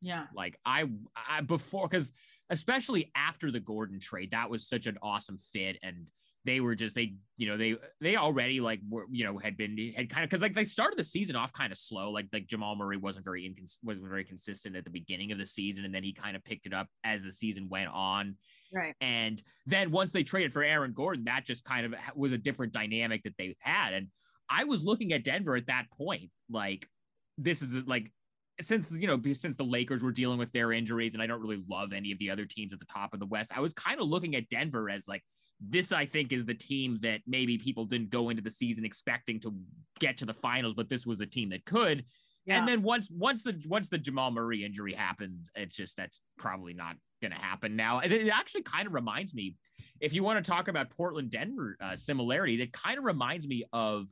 Yeah. 0.00 0.26
Like 0.34 0.58
I, 0.64 0.88
I 1.28 1.40
before 1.40 1.88
because 1.88 2.12
especially 2.50 3.10
after 3.16 3.50
the 3.50 3.60
Gordon 3.60 3.98
trade, 3.98 4.30
that 4.30 4.50
was 4.50 4.68
such 4.68 4.86
an 4.86 4.98
awesome 5.02 5.38
fit 5.52 5.78
and 5.82 6.06
they 6.46 6.60
were 6.60 6.74
just 6.74 6.94
they 6.94 7.14
you 7.36 7.48
know 7.48 7.56
they 7.56 7.76
they 8.00 8.16
already 8.16 8.60
like 8.60 8.80
were 8.88 9.04
you 9.10 9.24
know 9.24 9.36
had 9.36 9.56
been 9.56 9.76
had 9.94 10.08
kind 10.08 10.24
of 10.24 10.30
because 10.30 10.40
like 10.40 10.54
they 10.54 10.64
started 10.64 10.96
the 10.96 11.04
season 11.04 11.36
off 11.36 11.52
kind 11.52 11.72
of 11.72 11.78
slow 11.78 12.10
like 12.10 12.26
like 12.32 12.46
Jamal 12.46 12.76
Murray 12.76 12.96
wasn't 12.96 13.24
very 13.24 13.42
incons- 13.42 13.78
wasn't 13.82 14.08
very 14.08 14.24
consistent 14.24 14.76
at 14.76 14.84
the 14.84 14.90
beginning 14.90 15.32
of 15.32 15.38
the 15.38 15.44
season 15.44 15.84
and 15.84 15.94
then 15.94 16.02
he 16.02 16.12
kind 16.12 16.36
of 16.36 16.44
picked 16.44 16.66
it 16.66 16.72
up 16.72 16.88
as 17.04 17.22
the 17.22 17.32
season 17.32 17.68
went 17.68 17.90
on. 17.92 18.36
Right. 18.72 18.94
And 19.00 19.42
then 19.66 19.90
once 19.90 20.12
they 20.12 20.22
traded 20.22 20.52
for 20.52 20.62
Aaron 20.62 20.92
Gordon 20.94 21.24
that 21.24 21.44
just 21.44 21.64
kind 21.64 21.84
of 21.84 21.94
was 22.14 22.32
a 22.32 22.38
different 22.38 22.72
dynamic 22.72 23.24
that 23.24 23.34
they 23.36 23.56
had. 23.58 23.92
And 23.92 24.08
I 24.48 24.64
was 24.64 24.82
looking 24.82 25.12
at 25.12 25.24
Denver 25.24 25.56
at 25.56 25.66
that 25.66 25.86
point 25.96 26.30
like 26.48 26.88
this 27.36 27.60
is 27.60 27.74
like 27.86 28.12
since 28.60 28.90
you 28.92 29.06
know 29.06 29.20
since 29.32 29.56
the 29.56 29.64
Lakers 29.64 30.02
were 30.02 30.12
dealing 30.12 30.38
with 30.38 30.52
their 30.52 30.72
injuries 30.72 31.14
and 31.14 31.22
I 31.22 31.26
don't 31.26 31.42
really 31.42 31.62
love 31.68 31.92
any 31.92 32.12
of 32.12 32.18
the 32.18 32.30
other 32.30 32.46
teams 32.46 32.72
at 32.72 32.78
the 32.78 32.86
top 32.86 33.12
of 33.12 33.20
the 33.20 33.26
West 33.26 33.50
I 33.54 33.60
was 33.60 33.72
kind 33.72 34.00
of 34.00 34.06
looking 34.06 34.36
at 34.36 34.48
Denver 34.48 34.88
as 34.88 35.08
like 35.08 35.22
this 35.60 35.92
I 35.92 36.04
think 36.06 36.32
is 36.32 36.44
the 36.44 36.54
team 36.54 36.98
that 37.02 37.22
maybe 37.26 37.58
people 37.58 37.84
didn't 37.84 38.10
go 38.10 38.28
into 38.28 38.42
the 38.42 38.50
season 38.50 38.84
expecting 38.84 39.40
to 39.40 39.54
get 39.98 40.18
to 40.18 40.26
the 40.26 40.34
finals, 40.34 40.74
but 40.74 40.88
this 40.88 41.06
was 41.06 41.20
a 41.20 41.26
team 41.26 41.50
that 41.50 41.64
could. 41.64 42.04
Yeah. 42.44 42.58
And 42.58 42.68
then 42.68 42.82
once 42.82 43.10
once 43.10 43.42
the 43.42 43.60
once 43.66 43.88
the 43.88 43.98
Jamal 43.98 44.30
Murray 44.30 44.64
injury 44.64 44.92
happened, 44.92 45.50
it's 45.54 45.74
just 45.74 45.96
that's 45.96 46.20
probably 46.38 46.74
not 46.74 46.96
going 47.20 47.32
to 47.32 47.40
happen 47.40 47.74
now. 47.74 48.00
And 48.00 48.12
it 48.12 48.28
actually 48.28 48.62
kind 48.62 48.86
of 48.86 48.94
reminds 48.94 49.34
me, 49.34 49.56
if 50.00 50.14
you 50.14 50.22
want 50.22 50.44
to 50.44 50.48
talk 50.48 50.68
about 50.68 50.90
Portland 50.90 51.30
Denver 51.30 51.76
uh, 51.80 51.96
similarities, 51.96 52.60
it 52.60 52.72
kind 52.72 52.98
of 52.98 53.04
reminds 53.04 53.48
me 53.48 53.64
of 53.72 54.08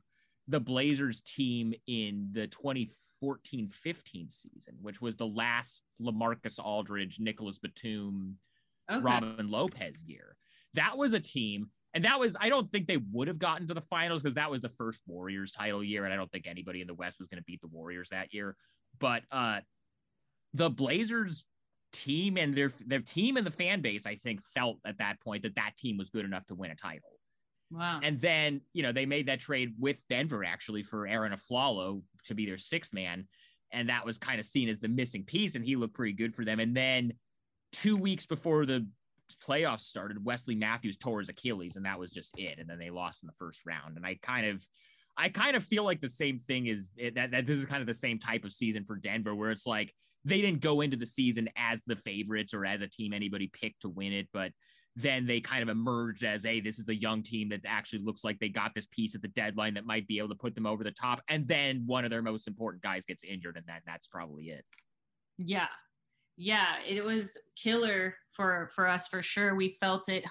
the 0.47 0.59
Blazers 0.59 1.21
team 1.21 1.73
in 1.87 2.29
the 2.33 2.47
2014 2.47 3.69
15 3.69 4.29
season, 4.29 4.73
which 4.81 5.01
was 5.01 5.15
the 5.15 5.27
last 5.27 5.83
LaMarcus 6.01 6.59
Aldridge, 6.59 7.19
Nicolas 7.19 7.59
Batum, 7.59 8.37
okay. 8.91 9.01
Robin 9.01 9.49
Lopez 9.49 10.03
year 10.05 10.35
that 10.75 10.97
was 10.97 11.13
a 11.13 11.19
team 11.19 11.69
and 11.95 12.03
that 12.03 12.19
was 12.19 12.35
I 12.39 12.49
don't 12.49 12.69
think 12.71 12.87
they 12.87 12.99
would 13.11 13.29
have 13.29 13.39
gotten 13.39 13.65
to 13.67 13.73
the 13.73 13.81
finals 13.81 14.21
because 14.21 14.35
that 14.35 14.51
was 14.51 14.61
the 14.61 14.69
first 14.69 15.01
Warriors 15.07 15.53
title 15.53 15.83
year, 15.83 16.03
and 16.03 16.13
I 16.13 16.17
don't 16.17 16.29
think 16.29 16.45
anybody 16.45 16.81
in 16.81 16.87
the 16.87 16.93
West 16.93 17.17
was 17.19 17.29
going 17.29 17.39
to 17.39 17.45
beat 17.45 17.61
the 17.61 17.67
Warriors 17.67 18.09
that 18.09 18.33
year. 18.33 18.55
But 18.99 19.23
uh, 19.31 19.61
the 20.53 20.69
Blazers 20.69 21.45
team 21.93 22.37
and 22.37 22.53
their 22.53 22.71
their 22.85 22.99
team 22.99 23.37
and 23.37 23.47
the 23.47 23.51
fan 23.51 23.79
base, 23.79 24.05
I 24.05 24.15
think, 24.15 24.43
felt 24.43 24.77
at 24.85 24.97
that 24.97 25.21
point 25.21 25.43
that 25.43 25.55
that 25.55 25.77
team 25.77 25.97
was 25.97 26.09
good 26.09 26.25
enough 26.25 26.45
to 26.47 26.55
win 26.55 26.71
a 26.71 26.75
title. 26.75 27.11
Wow. 27.71 28.01
And 28.03 28.19
then 28.19 28.59
you 28.73 28.83
know 28.83 28.91
they 28.91 29.05
made 29.05 29.27
that 29.27 29.39
trade 29.39 29.73
with 29.79 30.03
Denver 30.09 30.43
actually 30.43 30.83
for 30.83 31.07
Arron 31.07 31.33
Afflalo 31.33 32.01
to 32.25 32.35
be 32.35 32.45
their 32.45 32.57
sixth 32.57 32.93
man, 32.93 33.25
and 33.71 33.87
that 33.87 34.05
was 34.05 34.17
kind 34.17 34.41
of 34.41 34.45
seen 34.45 34.67
as 34.67 34.81
the 34.81 34.89
missing 34.89 35.23
piece, 35.23 35.55
and 35.55 35.63
he 35.63 35.77
looked 35.77 35.93
pretty 35.93 36.13
good 36.13 36.35
for 36.35 36.43
them. 36.43 36.59
And 36.59 36.75
then 36.75 37.13
two 37.71 37.95
weeks 37.95 38.25
before 38.25 38.65
the 38.65 38.85
playoffs 39.33 39.81
started, 39.81 40.23
Wesley 40.23 40.55
Matthews 40.55 40.97
tore 40.97 41.19
his 41.19 41.29
Achilles, 41.29 41.75
and 41.75 41.85
that 41.85 41.99
was 41.99 42.11
just 42.11 42.33
it. 42.37 42.59
And 42.59 42.69
then 42.69 42.79
they 42.79 42.89
lost 42.89 43.23
in 43.23 43.27
the 43.27 43.33
first 43.33 43.65
round. 43.65 43.97
And 43.97 44.05
I 44.05 44.17
kind 44.21 44.47
of, 44.47 44.65
I 45.17 45.29
kind 45.29 45.55
of 45.55 45.63
feel 45.63 45.83
like 45.83 46.01
the 46.01 46.09
same 46.09 46.39
thing 46.39 46.67
is 46.67 46.91
that, 47.15 47.31
that 47.31 47.45
this 47.45 47.57
is 47.57 47.65
kind 47.65 47.81
of 47.81 47.87
the 47.87 47.93
same 47.93 48.19
type 48.19 48.45
of 48.45 48.53
season 48.53 48.83
for 48.83 48.95
Denver, 48.95 49.35
where 49.35 49.51
it's 49.51 49.65
like 49.65 49.93
they 50.23 50.41
didn't 50.41 50.61
go 50.61 50.81
into 50.81 50.97
the 50.97 51.05
season 51.05 51.49
as 51.55 51.83
the 51.87 51.95
favorites 51.95 52.53
or 52.53 52.65
as 52.65 52.81
a 52.81 52.87
team 52.87 53.13
anybody 53.13 53.47
picked 53.47 53.81
to 53.81 53.89
win 53.89 54.13
it, 54.13 54.27
but 54.33 54.51
then 54.97 55.25
they 55.25 55.41
kind 55.41 55.61
of 55.61 55.67
emerged 55.67 56.23
as 56.23 56.43
hey 56.43 56.61
this 56.61 56.79
is 56.79 56.87
a 56.87 56.95
young 56.95 57.21
team 57.21 57.49
that 57.49 57.59
actually 57.65 57.99
looks 57.99 58.23
like 58.23 58.39
they 58.39 58.47
got 58.47 58.73
this 58.73 58.87
piece 58.87 59.13
at 59.13 59.21
the 59.21 59.27
deadline 59.27 59.73
that 59.73 59.85
might 59.85 60.07
be 60.07 60.17
able 60.17 60.29
to 60.29 60.35
put 60.35 60.55
them 60.55 60.65
over 60.65 60.85
the 60.85 60.91
top 60.91 61.21
and 61.27 61.45
then 61.47 61.83
one 61.85 62.05
of 62.05 62.11
their 62.11 62.21
most 62.21 62.47
important 62.47 62.81
guys 62.81 63.03
gets 63.03 63.21
injured 63.21 63.57
and 63.57 63.65
then 63.67 63.81
that's 63.85 64.07
probably 64.07 64.45
it 64.45 64.63
Yeah. 65.37 65.67
Yeah, 66.37 66.75
it 66.87 67.03
was 67.03 67.37
killer 67.55 68.15
for 68.31 68.69
for 68.75 68.87
us 68.87 69.07
for 69.07 69.21
sure. 69.21 69.55
We 69.55 69.77
felt 69.79 70.09
it. 70.09 70.25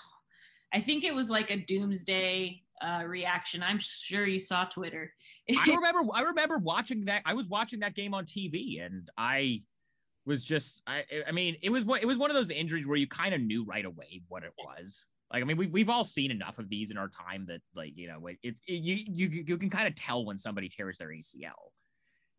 I 0.72 0.80
think 0.80 1.04
it 1.04 1.14
was 1.14 1.30
like 1.30 1.50
a 1.50 1.56
doomsday 1.56 2.62
uh 2.82 3.04
reaction. 3.06 3.62
I'm 3.62 3.78
sure 3.78 4.26
you 4.26 4.38
saw 4.38 4.64
Twitter. 4.64 5.12
I 5.50 5.66
remember 5.74 6.02
I 6.12 6.22
remember 6.22 6.58
watching 6.58 7.06
that 7.06 7.22
I 7.24 7.34
was 7.34 7.48
watching 7.48 7.80
that 7.80 7.94
game 7.94 8.14
on 8.14 8.24
TV 8.24 8.84
and 8.84 9.08
I 9.16 9.62
was 10.26 10.44
just 10.44 10.82
I 10.86 11.04
I 11.26 11.32
mean 11.32 11.56
it 11.62 11.70
was 11.70 11.84
one 11.84 12.00
it 12.00 12.06
was 12.06 12.18
one 12.18 12.30
of 12.30 12.36
those 12.36 12.50
injuries 12.50 12.86
where 12.86 12.96
you 12.96 13.06
kind 13.06 13.34
of 13.34 13.40
knew 13.40 13.64
right 13.64 13.84
away 13.84 14.22
what 14.28 14.42
it 14.42 14.52
was. 14.58 15.06
Like 15.32 15.42
I 15.42 15.46
mean 15.46 15.56
we 15.56 15.66
we've 15.68 15.88
all 15.88 16.04
seen 16.04 16.30
enough 16.30 16.58
of 16.58 16.68
these 16.68 16.90
in 16.90 16.98
our 16.98 17.08
time 17.08 17.46
that 17.48 17.60
like 17.74 17.92
you 17.96 18.08
know 18.08 18.26
it, 18.26 18.38
it, 18.42 18.56
it 18.66 18.82
you 18.82 19.04
you 19.06 19.44
you 19.46 19.58
can 19.58 19.70
kind 19.70 19.86
of 19.86 19.94
tell 19.94 20.24
when 20.24 20.36
somebody 20.36 20.68
tears 20.68 20.98
their 20.98 21.08
ACL. 21.08 21.52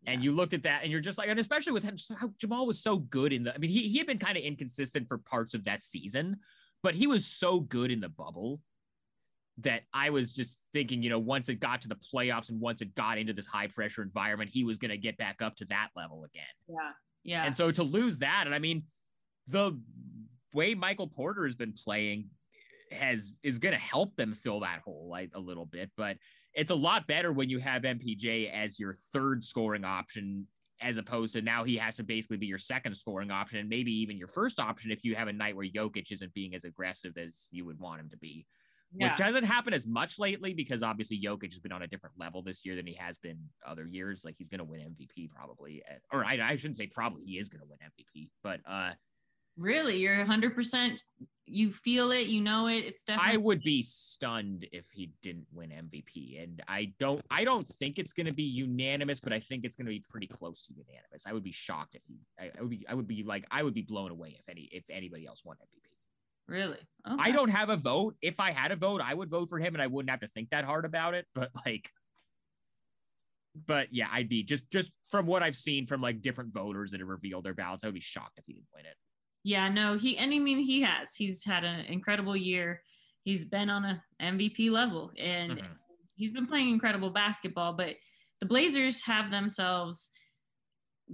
And 0.07 0.23
you 0.23 0.31
looked 0.31 0.53
at 0.53 0.63
that 0.63 0.83
and 0.83 0.91
you're 0.91 1.01
just 1.01 1.17
like, 1.17 1.29
and 1.29 1.39
especially 1.39 1.73
with 1.73 1.83
him, 1.83 1.95
just 1.97 2.13
how 2.13 2.31
Jamal 2.39 2.67
was 2.67 2.81
so 2.81 2.97
good 2.97 3.33
in 3.33 3.43
the, 3.43 3.53
I 3.53 3.57
mean, 3.57 3.69
he, 3.69 3.87
he 3.89 3.97
had 3.97 4.07
been 4.07 4.19
kind 4.19 4.37
of 4.37 4.43
inconsistent 4.43 5.07
for 5.07 5.17
parts 5.17 5.53
of 5.53 5.63
that 5.65 5.79
season, 5.79 6.37
but 6.83 6.95
he 6.95 7.07
was 7.07 7.25
so 7.25 7.59
good 7.59 7.91
in 7.91 7.99
the 7.99 8.09
bubble 8.09 8.61
that 9.59 9.83
I 9.93 10.09
was 10.09 10.33
just 10.33 10.65
thinking, 10.73 11.01
you 11.01 11.09
know, 11.09 11.19
once 11.19 11.49
it 11.49 11.59
got 11.59 11.81
to 11.81 11.87
the 11.87 11.95
playoffs 11.95 12.49
and 12.49 12.59
once 12.59 12.81
it 12.81 12.93
got 12.95 13.17
into 13.17 13.33
this 13.33 13.47
high 13.47 13.67
pressure 13.67 14.01
environment, 14.01 14.49
he 14.51 14.63
was 14.63 14.77
going 14.77 14.91
to 14.91 14.97
get 14.97 15.17
back 15.17 15.41
up 15.41 15.55
to 15.55 15.65
that 15.65 15.89
level 15.95 16.25
again. 16.25 16.43
Yeah. 16.67 16.91
Yeah. 17.23 17.43
And 17.45 17.55
so 17.55 17.71
to 17.71 17.83
lose 17.83 18.19
that, 18.19 18.43
and 18.45 18.53
I 18.53 18.59
mean, 18.59 18.83
the 19.47 19.79
way 20.53 20.75
Michael 20.75 21.07
Porter 21.07 21.45
has 21.45 21.55
been 21.55 21.73
playing 21.73 22.29
has 22.91 23.33
is 23.43 23.59
going 23.59 23.73
to 23.73 23.79
help 23.79 24.15
them 24.15 24.33
fill 24.33 24.59
that 24.61 24.81
hole 24.83 25.07
like, 25.09 25.31
a 25.33 25.39
little 25.39 25.65
bit, 25.65 25.91
but 25.97 26.17
it's 26.53 26.71
a 26.71 26.75
lot 26.75 27.05
better 27.07 27.33
when 27.33 27.49
you 27.49 27.59
have 27.59 27.83
MPJ 27.83 28.51
as 28.51 28.79
your 28.79 28.93
third 29.13 29.43
scoring 29.43 29.83
option 29.83 30.47
as 30.81 30.97
opposed 30.97 31.33
to 31.33 31.41
now 31.41 31.63
he 31.63 31.77
has 31.77 31.95
to 31.97 32.03
basically 32.03 32.37
be 32.37 32.45
your 32.45 32.57
second 32.57 32.95
scoring 32.95 33.31
option 33.31 33.59
and 33.59 33.69
maybe 33.69 33.91
even 33.91 34.17
your 34.17 34.27
first 34.27 34.59
option 34.59 34.91
if 34.91 35.03
you 35.03 35.15
have 35.15 35.27
a 35.27 35.33
night 35.33 35.55
where 35.55 35.65
Jokic 35.65 36.11
isn't 36.11 36.33
being 36.33 36.53
as 36.53 36.63
aggressive 36.63 37.17
as 37.17 37.47
you 37.51 37.65
would 37.65 37.79
want 37.79 38.01
him 38.01 38.09
to 38.09 38.17
be. 38.17 38.45
yeah. 38.93 39.11
Which 39.11 39.19
hasn't 39.19 39.45
happened 39.45 39.75
as 39.75 39.87
much 39.87 40.19
lately 40.19 40.53
because 40.53 40.83
obviously 40.83 41.19
Jokic 41.19 41.51
has 41.53 41.59
been 41.59 41.71
on 41.71 41.83
a 41.83 41.87
different 41.87 42.15
level 42.19 42.41
this 42.41 42.65
year 42.65 42.75
than 42.75 42.85
he 42.85 42.93
has 42.95 43.17
been 43.17 43.37
other 43.65 43.85
years. 43.85 44.23
Like 44.25 44.35
he's 44.37 44.49
going 44.49 44.59
to 44.59 44.65
win 44.65 44.81
MVP 44.81 45.31
probably, 45.31 45.81
or 46.11 46.25
I, 46.25 46.39
I 46.41 46.55
shouldn't 46.57 46.77
say 46.77 46.87
probably 46.87 47.23
he 47.23 47.37
is 47.37 47.49
going 47.49 47.61
to 47.61 47.67
win 47.67 47.79
MVP, 47.79 48.29
but 48.43 48.59
uh, 48.69 48.91
really, 49.57 49.97
you're 49.97 50.15
100%. 50.25 50.99
You 51.47 51.71
feel 51.71 52.11
it. 52.11 52.27
You 52.27 52.41
know 52.41 52.67
it. 52.67 52.85
It's 52.85 53.03
definitely. 53.03 53.33
I 53.33 53.37
would 53.37 53.61
be 53.61 53.83
stunned 53.83 54.65
if 54.71 54.89
he 54.91 55.11
didn't 55.21 55.45
win 55.53 55.69
MVP, 55.69 56.41
and 56.41 56.63
I 56.67 56.93
don't. 56.99 57.23
I 57.29 57.43
don't 57.43 57.67
think 57.67 57.99
it's 57.99 58.13
going 58.13 58.25
to 58.25 58.33
be 58.33 58.43
unanimous, 58.43 59.19
but 59.19 59.31
I 59.31 59.39
think 59.39 59.63
it's 59.63 59.75
going 59.75 59.85
to 59.85 59.91
be 59.91 60.03
pretty 60.09 60.25
close 60.25 60.63
to 60.63 60.73
unanimous. 60.73 61.25
I 61.27 61.33
would 61.33 61.43
be 61.43 61.51
shocked 61.51 61.93
if 61.93 62.01
he. 62.07 62.17
I, 62.39 62.51
I 62.57 62.61
would 62.61 62.69
be. 62.71 62.85
I 62.89 62.95
would 62.95 63.07
be 63.07 63.23
like. 63.23 63.45
I 63.51 63.61
would 63.61 63.75
be 63.75 63.83
blown 63.83 64.09
away 64.09 64.35
if 64.39 64.49
any. 64.49 64.67
If 64.71 64.85
anybody 64.89 65.27
else 65.27 65.43
won 65.45 65.57
MVP. 65.57 65.85
Really? 66.47 66.77
I 67.05 67.31
don't 67.31 67.49
have 67.49 67.69
a 67.69 67.77
vote. 67.77 68.15
If 68.21 68.39
I 68.39 68.51
had 68.51 68.71
a 68.71 68.75
vote, 68.75 69.01
I 69.01 69.13
would 69.13 69.29
vote 69.29 69.49
for 69.49 69.59
him, 69.59 69.73
and 69.73 69.81
I 69.81 69.87
wouldn't 69.87 70.09
have 70.09 70.21
to 70.21 70.27
think 70.27 70.49
that 70.49 70.63
hard 70.63 70.85
about 70.85 71.13
it. 71.13 71.25
But 71.33 71.51
like, 71.65 71.89
but 73.67 73.87
yeah, 73.91 74.07
I'd 74.11 74.29
be 74.29 74.43
just 74.43 74.69
just 74.71 74.91
from 75.09 75.25
what 75.25 75.43
I've 75.43 75.55
seen 75.55 75.87
from 75.87 76.01
like 76.01 76.21
different 76.21 76.53
voters 76.53 76.91
that 76.91 76.99
have 76.99 77.09
revealed 77.09 77.45
their 77.45 77.53
ballots. 77.53 77.83
I 77.83 77.87
would 77.87 77.95
be 77.95 77.99
shocked 77.99 78.37
if 78.37 78.45
he 78.45 78.53
didn't 78.53 78.67
win 78.75 78.85
it. 78.85 78.95
Yeah, 79.47 79.69
no, 79.69 79.93
he 79.95 80.17
and 80.17 80.33
I 80.33 80.39
mean 80.39 80.57
he 80.57 80.81
has. 80.81 81.13
He's 81.13 81.45
had 81.45 81.63
an 81.63 81.81
incredible 81.85 82.35
year. 82.35 82.81
He's 83.23 83.45
been 83.45 83.69
on 83.69 83.85
a 83.85 84.03
MVP 84.19 84.71
level 84.71 85.11
and 85.19 85.59
Mhm. 85.59 85.67
he's 86.15 86.31
been 86.31 86.47
playing 86.47 86.69
incredible 86.69 87.11
basketball, 87.11 87.73
but 87.73 87.95
the 88.39 88.47
Blazers 88.47 89.03
have 89.03 89.29
themselves 89.29 90.09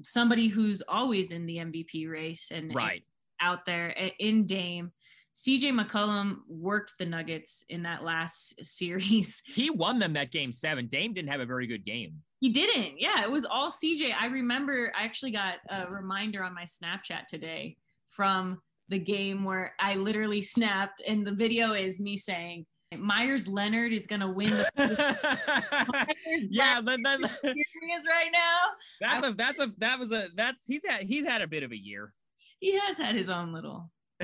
somebody 0.03 0.47
who's 0.47 0.81
always 0.83 1.33
in 1.33 1.45
the 1.45 1.57
MVP 1.57 2.07
race 2.09 2.51
and, 2.51 2.71
and 2.93 3.01
out 3.41 3.65
there 3.65 3.89
in 4.19 4.45
Dame. 4.45 4.93
CJ 5.35 5.71
McCollum 5.77 6.37
worked 6.47 6.93
the 6.99 7.05
Nuggets 7.05 7.65
in 7.67 7.83
that 7.83 8.01
last 8.01 8.53
series. 8.65 9.43
He 9.45 9.69
won 9.69 9.99
them 9.99 10.13
that 10.13 10.31
game 10.31 10.53
seven. 10.53 10.87
Dame 10.87 11.11
didn't 11.13 11.31
have 11.31 11.41
a 11.41 11.45
very 11.45 11.67
good 11.67 11.83
game. 11.85 12.21
He 12.39 12.49
didn't. 12.49 12.97
Yeah, 12.97 13.23
it 13.23 13.29
was 13.31 13.43
all 13.43 13.69
CJ. 13.69 14.13
I 14.17 14.27
remember 14.27 14.93
I 14.97 15.03
actually 15.03 15.31
got 15.31 15.55
a 15.69 15.87
reminder 15.91 16.43
on 16.43 16.53
my 16.53 16.63
Snapchat 16.63 17.25
today 17.27 17.75
from 18.11 18.61
the 18.89 18.99
game 18.99 19.43
where 19.43 19.73
I 19.79 19.95
literally 19.95 20.41
snapped, 20.41 21.01
and 21.07 21.25
the 21.25 21.31
video 21.31 21.73
is 21.73 21.99
me 21.99 22.17
saying, 22.17 22.65
Meyers 22.97 23.47
Leonard 23.47 23.93
is 23.93 24.05
going 24.05 24.19
to 24.19 24.27
win 24.27 24.49
the 24.49 26.07
yeah, 26.49 26.81
then, 26.81 27.03
series 27.05 27.25
right 28.09 28.29
now. 28.33 28.59
that's 28.99 29.25
a 29.25 29.31
that's 29.31 29.59
a 29.59 29.71
that 29.77 29.97
was 29.97 30.11
a 30.11 30.27
that's 30.35 30.61
he's 30.67 30.83
had 30.85 31.03
he's 31.03 31.25
had 31.25 31.41
a 31.41 31.47
bit 31.47 31.63
of 31.63 31.71
a 31.71 31.77
year. 31.77 32.13
He 32.59 32.77
has 32.77 32.97
had 32.97 33.15
his 33.15 33.29
own 33.29 33.53
little. 33.53 33.89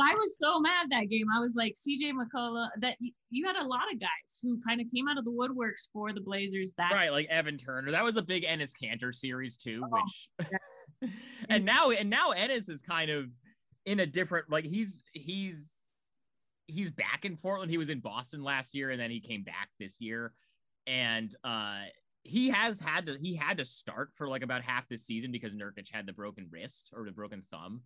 I 0.00 0.14
was 0.14 0.38
so 0.38 0.60
mad 0.60 0.86
that 0.90 1.08
game. 1.10 1.26
I 1.34 1.40
was 1.40 1.54
like, 1.56 1.74
CJ 1.74 2.12
McCollum, 2.12 2.68
that 2.80 2.96
you 3.30 3.46
had 3.46 3.56
a 3.56 3.66
lot 3.66 3.92
of 3.92 4.00
guys 4.00 4.40
who 4.42 4.60
kind 4.66 4.80
of 4.80 4.86
came 4.94 5.08
out 5.08 5.18
of 5.18 5.24
the 5.24 5.30
woodworks 5.30 5.88
for 5.92 6.12
the 6.12 6.20
Blazers. 6.20 6.72
That 6.78 6.92
right, 6.92 7.12
like 7.12 7.26
Evan 7.28 7.58
Turner. 7.58 7.90
That 7.90 8.04
was 8.04 8.16
a 8.16 8.22
big 8.22 8.44
Enes 8.44 8.72
Kanter 8.80 9.12
series 9.14 9.56
too, 9.56 9.82
Oh, 9.84 9.88
which 9.90 10.48
and 11.48 11.64
now 11.64 11.90
and 11.90 12.10
now 12.10 12.32
Enes 12.32 12.68
is 12.68 12.82
kind 12.82 13.10
of 13.10 13.26
in 13.86 14.00
a 14.00 14.06
different 14.06 14.50
like 14.50 14.64
he's 14.64 15.02
he's 15.12 15.70
he's 16.66 16.90
back 16.90 17.24
in 17.24 17.36
Portland. 17.36 17.70
He 17.70 17.78
was 17.78 17.90
in 17.90 18.00
Boston 18.00 18.42
last 18.42 18.74
year 18.74 18.90
and 18.90 19.00
then 19.00 19.10
he 19.10 19.20
came 19.20 19.42
back 19.42 19.70
this 19.78 20.00
year. 20.00 20.32
And 20.86 21.34
uh 21.44 21.80
he 22.22 22.50
has 22.50 22.78
had 22.80 23.06
to 23.06 23.16
he 23.18 23.34
had 23.34 23.58
to 23.58 23.64
start 23.64 24.10
for 24.14 24.28
like 24.28 24.42
about 24.42 24.62
half 24.62 24.88
this 24.88 25.06
season 25.06 25.32
because 25.32 25.54
Nurkic 25.54 25.90
had 25.90 26.06
the 26.06 26.12
broken 26.12 26.46
wrist 26.50 26.90
or 26.94 27.04
the 27.04 27.12
broken 27.12 27.42
thumb. 27.50 27.82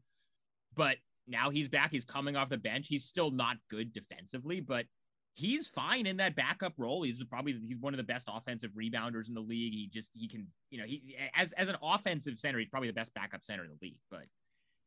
But 0.75 0.97
now 1.29 1.51
he's 1.51 1.69
back. 1.69 1.91
He's 1.91 2.05
coming 2.05 2.37
off 2.37 2.49
the 2.49 2.57
bench. 2.57 2.89
He's 2.89 3.05
still 3.05 3.31
not 3.31 3.57
good 3.71 3.93
defensively, 3.93 4.61
but 4.61 4.87
he's 5.35 5.69
fine 5.69 6.07
in 6.07 6.19
that 6.19 6.37
backup 6.37 6.75
role. 6.77 7.03
He's 7.03 7.23
probably 7.25 7.59
he's 7.67 7.79
one 7.79 7.95
of 7.95 7.99
the 7.99 8.05
best 8.05 8.29
offensive 8.31 8.73
rebounders 8.73 9.29
in 9.29 9.35
the 9.35 9.41
league. 9.41 9.73
He 9.73 9.89
just 9.93 10.11
he 10.15 10.29
can, 10.29 10.47
you 10.71 10.79
know, 10.79 10.85
he 10.85 11.17
as 11.35 11.53
as 11.53 11.69
an 11.69 11.77
offensive 11.83 12.39
center, 12.39 12.59
he's 12.59 12.69
probably 12.69 12.89
the 12.89 12.95
best 12.95 13.15
backup 13.15 13.45
center 13.45 13.65
in 13.65 13.71
the 13.71 13.79
league, 13.81 13.99
but 14.11 14.25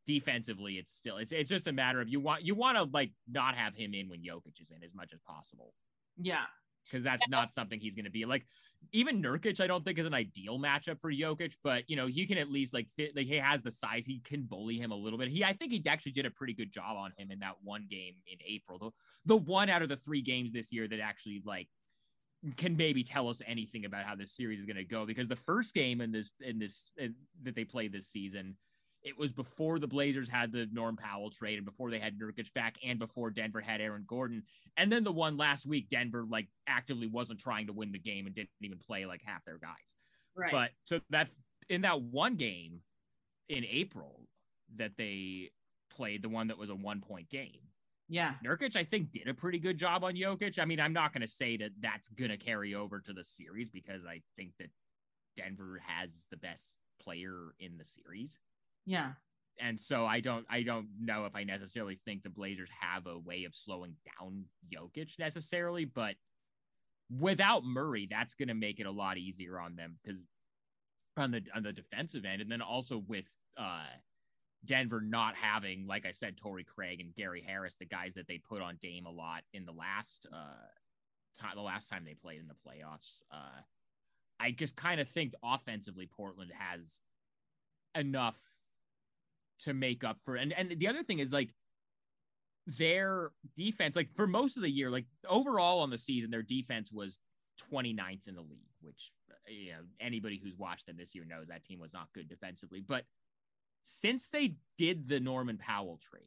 defensively 0.06 0.74
it's 0.74 0.92
still 0.92 1.16
it's 1.16 1.32
it's 1.32 1.50
just 1.50 1.66
a 1.66 1.72
matter 1.72 2.00
of 2.00 2.08
you 2.08 2.20
want 2.20 2.44
you 2.44 2.54
want 2.54 2.78
to 2.78 2.84
like 2.84 3.10
not 3.28 3.56
have 3.56 3.74
him 3.74 3.92
in 3.92 4.08
when 4.08 4.20
Jokic 4.20 4.60
is 4.60 4.70
in 4.70 4.84
as 4.84 4.94
much 4.94 5.12
as 5.12 5.18
possible 5.26 5.74
yeah, 6.18 6.44
because 6.88 7.04
that's 7.04 7.28
not 7.28 7.50
something 7.50 7.80
he's 7.80 7.94
going 7.94 8.04
to 8.04 8.10
be 8.10 8.24
like. 8.24 8.46
Even 8.92 9.20
Nurkic, 9.22 9.60
I 9.60 9.66
don't 9.66 9.84
think 9.84 9.98
is 9.98 10.06
an 10.06 10.14
ideal 10.14 10.58
matchup 10.58 11.00
for 11.00 11.10
Jokic, 11.10 11.54
but 11.64 11.88
you 11.88 11.96
know 11.96 12.06
he 12.06 12.26
can 12.26 12.38
at 12.38 12.50
least 12.50 12.72
like 12.72 12.86
fit. 12.96 13.16
Like 13.16 13.26
he 13.26 13.36
has 13.36 13.62
the 13.62 13.70
size, 13.70 14.06
he 14.06 14.20
can 14.20 14.42
bully 14.42 14.78
him 14.78 14.92
a 14.92 14.96
little 14.96 15.18
bit. 15.18 15.28
He, 15.28 15.42
I 15.42 15.54
think 15.54 15.72
he 15.72 15.82
actually 15.88 16.12
did 16.12 16.26
a 16.26 16.30
pretty 16.30 16.52
good 16.52 16.70
job 16.70 16.96
on 16.96 17.12
him 17.16 17.30
in 17.30 17.40
that 17.40 17.56
one 17.62 17.86
game 17.90 18.14
in 18.30 18.38
April, 18.46 18.78
the 18.78 18.90
the 19.24 19.36
one 19.36 19.68
out 19.70 19.82
of 19.82 19.88
the 19.88 19.96
three 19.96 20.22
games 20.22 20.52
this 20.52 20.72
year 20.72 20.86
that 20.86 21.00
actually 21.00 21.42
like 21.44 21.68
can 22.56 22.76
maybe 22.76 23.02
tell 23.02 23.28
us 23.28 23.42
anything 23.46 23.84
about 23.84 24.04
how 24.04 24.14
this 24.14 24.32
series 24.36 24.60
is 24.60 24.66
going 24.66 24.76
to 24.76 24.84
go. 24.84 25.04
Because 25.04 25.28
the 25.28 25.36
first 25.36 25.74
game 25.74 26.00
in 26.00 26.12
this 26.12 26.30
in 26.40 26.58
this 26.58 26.90
in, 26.96 27.14
that 27.42 27.54
they 27.54 27.64
played 27.64 27.92
this 27.92 28.08
season. 28.08 28.56
It 29.06 29.16
was 29.16 29.32
before 29.32 29.78
the 29.78 29.86
Blazers 29.86 30.28
had 30.28 30.50
the 30.50 30.66
Norm 30.72 30.96
Powell 30.96 31.30
trade 31.30 31.58
and 31.58 31.64
before 31.64 31.92
they 31.92 32.00
had 32.00 32.18
Nurkic 32.18 32.52
back 32.54 32.76
and 32.84 32.98
before 32.98 33.30
Denver 33.30 33.60
had 33.60 33.80
Aaron 33.80 34.04
Gordon. 34.04 34.42
And 34.76 34.90
then 34.90 35.04
the 35.04 35.12
one 35.12 35.36
last 35.36 35.64
week, 35.64 35.88
Denver 35.88 36.26
like 36.28 36.48
actively 36.66 37.06
wasn't 37.06 37.38
trying 37.38 37.68
to 37.68 37.72
win 37.72 37.92
the 37.92 38.00
game 38.00 38.26
and 38.26 38.34
didn't 38.34 38.50
even 38.60 38.78
play 38.78 39.06
like 39.06 39.22
half 39.24 39.44
their 39.44 39.58
guys. 39.58 39.94
right. 40.36 40.50
But 40.50 40.70
so 40.82 41.00
that 41.10 41.28
in 41.68 41.82
that 41.82 42.02
one 42.02 42.34
game 42.34 42.80
in 43.48 43.64
April 43.64 44.26
that 44.74 44.90
they 44.98 45.52
played, 45.88 46.22
the 46.22 46.28
one 46.28 46.48
that 46.48 46.58
was 46.58 46.70
a 46.70 46.74
one 46.74 47.00
point 47.00 47.30
game, 47.30 47.60
yeah, 48.08 48.34
Nurkic, 48.44 48.74
I 48.74 48.82
think, 48.82 49.12
did 49.12 49.28
a 49.28 49.34
pretty 49.34 49.60
good 49.60 49.78
job 49.78 50.02
on 50.02 50.14
Jokic. 50.14 50.58
I 50.58 50.64
mean, 50.64 50.80
I'm 50.80 50.92
not 50.92 51.12
going 51.12 51.22
to 51.22 51.28
say 51.28 51.56
that 51.58 51.70
that's 51.80 52.08
going 52.08 52.30
to 52.32 52.36
carry 52.36 52.74
over 52.74 52.98
to 52.98 53.12
the 53.12 53.24
series 53.24 53.70
because 53.70 54.04
I 54.04 54.20
think 54.36 54.50
that 54.58 54.70
Denver 55.36 55.80
has 55.86 56.26
the 56.30 56.36
best 56.36 56.76
player 57.00 57.54
in 57.60 57.78
the 57.78 57.84
series 57.84 58.38
yeah, 58.86 59.12
and 59.60 59.78
so 59.78 60.06
I 60.06 60.20
don't 60.20 60.46
I 60.48 60.62
don't 60.62 60.88
know 61.00 61.24
if 61.26 61.34
I 61.34 61.44
necessarily 61.44 61.96
think 62.04 62.22
the 62.22 62.30
Blazers 62.30 62.70
have 62.80 63.06
a 63.06 63.18
way 63.18 63.44
of 63.44 63.54
slowing 63.54 63.96
down 64.18 64.44
Jokic 64.72 65.18
necessarily, 65.18 65.84
but 65.84 66.16
without 67.10 67.64
Murray, 67.64 68.06
that's 68.10 68.34
going 68.34 68.48
to 68.48 68.54
make 68.54 68.80
it 68.80 68.86
a 68.86 68.90
lot 68.90 69.18
easier 69.18 69.58
on 69.58 69.76
them 69.76 69.98
because 70.02 70.22
on 71.16 71.30
the 71.30 71.42
on 71.54 71.62
the 71.62 71.72
defensive 71.72 72.24
end, 72.24 72.42
and 72.42 72.50
then 72.50 72.62
also 72.62 72.98
with 72.98 73.26
uh 73.56 73.86
Denver 74.64 75.00
not 75.00 75.36
having, 75.36 75.86
like 75.86 76.06
I 76.06 76.10
said, 76.12 76.36
Torrey 76.36 76.64
Craig 76.64 77.00
and 77.00 77.14
Gary 77.14 77.42
Harris, 77.46 77.76
the 77.76 77.86
guys 77.86 78.14
that 78.14 78.26
they 78.26 78.38
put 78.38 78.62
on 78.62 78.76
Dame 78.80 79.06
a 79.06 79.10
lot 79.10 79.42
in 79.52 79.64
the 79.64 79.72
last 79.72 80.26
uh 80.32 80.68
time 81.38 81.56
the 81.56 81.62
last 81.62 81.88
time 81.88 82.04
they 82.04 82.14
played 82.14 82.40
in 82.40 82.48
the 82.48 82.54
playoffs. 82.54 83.22
Uh 83.30 83.60
I 84.38 84.50
just 84.50 84.76
kind 84.76 85.00
of 85.00 85.08
think 85.08 85.32
offensively 85.42 86.06
Portland 86.06 86.52
has 86.58 87.00
enough 87.94 88.38
to 89.60 89.74
make 89.74 90.04
up 90.04 90.18
for 90.24 90.36
and 90.36 90.52
and 90.52 90.74
the 90.78 90.88
other 90.88 91.02
thing 91.02 91.18
is 91.18 91.32
like 91.32 91.50
their 92.66 93.30
defense 93.54 93.94
like 93.94 94.08
for 94.14 94.26
most 94.26 94.56
of 94.56 94.62
the 94.62 94.70
year 94.70 94.90
like 94.90 95.06
overall 95.28 95.80
on 95.80 95.90
the 95.90 95.98
season 95.98 96.30
their 96.30 96.42
defense 96.42 96.90
was 96.92 97.20
29th 97.72 98.26
in 98.26 98.34
the 98.34 98.40
league 98.40 98.66
which 98.80 99.12
you 99.48 99.72
know 99.72 99.80
anybody 100.00 100.40
who's 100.42 100.56
watched 100.56 100.86
them 100.86 100.96
this 100.96 101.14
year 101.14 101.24
knows 101.24 101.48
that 101.48 101.64
team 101.64 101.78
was 101.78 101.92
not 101.92 102.08
good 102.14 102.28
defensively. 102.28 102.82
But 102.86 103.04
since 103.82 104.28
they 104.28 104.54
did 104.76 105.08
the 105.08 105.20
Norman 105.20 105.58
Powell 105.58 105.98
trade 105.98 106.22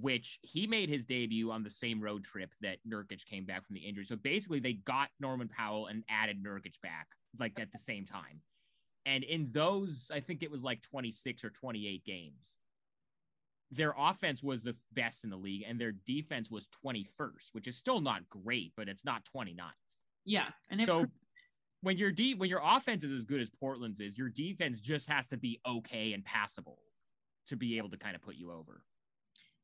which 0.00 0.38
he 0.40 0.66
made 0.66 0.88
his 0.88 1.04
debut 1.04 1.50
on 1.50 1.62
the 1.62 1.68
same 1.68 2.00
road 2.00 2.24
trip 2.24 2.48
that 2.62 2.78
Nurkic 2.88 3.26
came 3.26 3.44
back 3.44 3.66
from 3.66 3.74
the 3.74 3.80
injury. 3.80 4.04
So 4.04 4.16
basically 4.16 4.58
they 4.58 4.72
got 4.72 5.10
Norman 5.20 5.48
Powell 5.48 5.88
and 5.88 6.02
added 6.08 6.42
Nurkic 6.42 6.80
back 6.82 7.08
like 7.38 7.60
at 7.60 7.70
the 7.72 7.78
same 7.78 8.06
time 8.06 8.40
and 9.06 9.24
in 9.24 9.48
those 9.52 10.10
I 10.12 10.20
think 10.20 10.42
it 10.42 10.50
was 10.50 10.62
like 10.62 10.82
26 10.82 11.44
or 11.44 11.50
28 11.50 12.04
games 12.04 12.56
their 13.72 13.94
offense 13.98 14.42
was 14.42 14.62
the 14.62 14.76
best 14.92 15.24
in 15.24 15.30
the 15.30 15.36
league 15.36 15.64
and 15.66 15.80
their 15.80 15.92
defense 15.92 16.50
was 16.50 16.68
21st, 16.84 17.48
which 17.52 17.66
is 17.66 17.74
still 17.74 18.02
not 18.02 18.28
great, 18.28 18.72
but 18.76 18.86
it's 18.86 19.04
not 19.04 19.26
29th. 19.34 19.70
Yeah. 20.26 20.48
And 20.70 20.80
if 20.82 20.88
so 20.88 21.06
when 21.80 21.96
your 21.96 22.12
de- 22.12 22.34
when 22.34 22.50
your 22.50 22.60
offense 22.62 23.02
is 23.02 23.10
as 23.10 23.24
good 23.24 23.40
as 23.40 23.48
Portland's 23.48 23.98
is, 23.98 24.18
your 24.18 24.28
defense 24.28 24.78
just 24.78 25.08
has 25.08 25.26
to 25.28 25.38
be 25.38 25.58
okay 25.66 26.12
and 26.12 26.24
passable 26.24 26.78
to 27.48 27.56
be 27.56 27.78
able 27.78 27.88
to 27.90 27.96
kind 27.96 28.14
of 28.14 28.22
put 28.22 28.36
you 28.36 28.52
over. 28.52 28.84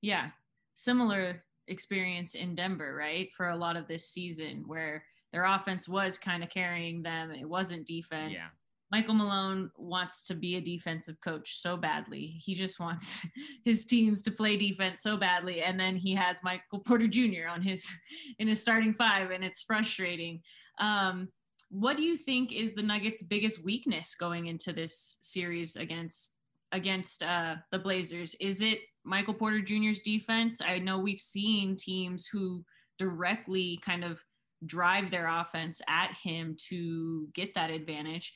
Yeah. 0.01 0.31
Similar 0.75 1.45
experience 1.69 2.35
in 2.35 2.55
Denver, 2.55 2.95
right? 2.99 3.31
For 3.37 3.51
a 3.51 3.57
lot 3.57 3.77
of 3.77 3.87
this 3.87 4.09
season 4.09 4.65
where 4.67 5.05
their 5.33 5.45
offense 5.45 5.87
was 5.87 6.19
kind 6.19 6.43
of 6.43 6.49
carrying 6.49 7.03
them. 7.03 7.31
It 7.31 7.49
wasn't 7.49 7.87
defense. 7.87 8.35
Yeah. 8.37 8.49
Michael 8.91 9.15
Malone 9.15 9.71
wants 9.77 10.23
to 10.29 10.35
be 10.35 10.57
a 10.57 10.61
defensive 10.61 11.21
coach 11.23 11.61
so 11.61 11.77
badly. 11.77 12.41
He 12.43 12.55
just 12.55 12.81
wants 12.81 13.25
his 13.65 13.85
teams 13.85 14.23
to 14.23 14.31
play 14.31 14.57
defense 14.57 15.03
so 15.03 15.17
badly. 15.17 15.63
And 15.63 15.79
then 15.79 15.97
he 15.97 16.15
has 16.15 16.43
Michael 16.43 16.79
Porter 16.79 17.07
Jr. 17.07 17.49
on 17.51 17.63
his 17.63 17.87
in 18.39 18.49
his 18.49 18.63
starting 18.63 18.95
five, 18.95 19.31
and 19.31 19.45
it's 19.45 19.63
frustrating. 19.63 20.41
Um, 20.79 21.29
what 21.71 21.97
do 21.97 22.03
you 22.03 22.17
think 22.17 22.53
is 22.53 22.73
the 22.73 22.83
Nuggets' 22.83 23.23
biggest 23.23 23.63
weakness 23.63 24.15
going 24.15 24.47
into 24.47 24.73
this 24.73 25.19
series 25.21 25.77
against 25.77 26.35
against 26.73 27.23
uh, 27.23 27.57
the 27.71 27.79
Blazers? 27.79 28.35
Is 28.41 28.63
it 28.63 28.79
Michael 29.05 29.35
Porter 29.35 29.61
Jr.'s 29.61 30.01
defense? 30.01 30.63
I 30.63 30.79
know 30.79 30.99
we've 30.99 31.21
seen 31.21 31.77
teams 31.77 32.27
who 32.27 32.65
directly 32.99 33.79
kind 33.83 34.03
of 34.03 34.21
drive 34.67 35.11
their 35.11 35.29
offense 35.29 35.81
at 35.89 36.13
him 36.23 36.57
to 36.69 37.29
get 37.35 37.55
that 37.55 37.71
advantage. 37.71 38.33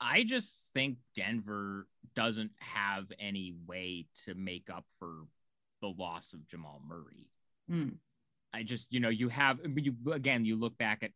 I 0.00 0.24
just 0.24 0.72
think 0.72 0.98
Denver 1.14 1.86
doesn't 2.14 2.52
have 2.60 3.06
any 3.18 3.54
way 3.66 4.06
to 4.24 4.34
make 4.34 4.70
up 4.70 4.84
for 4.98 5.24
the 5.80 5.88
loss 5.88 6.32
of 6.32 6.46
Jamal 6.46 6.80
Murray. 6.86 7.28
Mm. 7.70 7.96
I 8.52 8.62
just, 8.62 8.86
you 8.90 9.00
know, 9.00 9.08
you 9.08 9.28
have 9.28 9.60
you 9.76 9.94
again, 10.12 10.44
you 10.44 10.56
look 10.56 10.78
back 10.78 11.02
at 11.02 11.10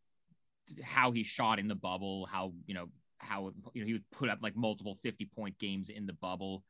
how 0.82 1.12
he 1.12 1.22
shot 1.22 1.58
in 1.58 1.68
the 1.68 1.74
bubble, 1.74 2.26
how, 2.26 2.52
you 2.66 2.74
know, 2.74 2.88
how 3.18 3.52
you 3.72 3.82
know 3.82 3.86
he 3.86 3.92
would 3.92 4.10
put 4.10 4.28
up 4.28 4.40
like 4.42 4.56
multiple 4.56 4.96
50 5.02 5.26
point 5.26 5.58
games 5.58 5.88
in 5.88 6.06
the 6.06 6.12
bubble 6.12 6.64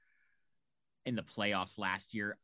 in 1.04 1.14
the 1.14 1.22
playoffs 1.22 1.78
last 1.78 2.14
year. 2.14 2.36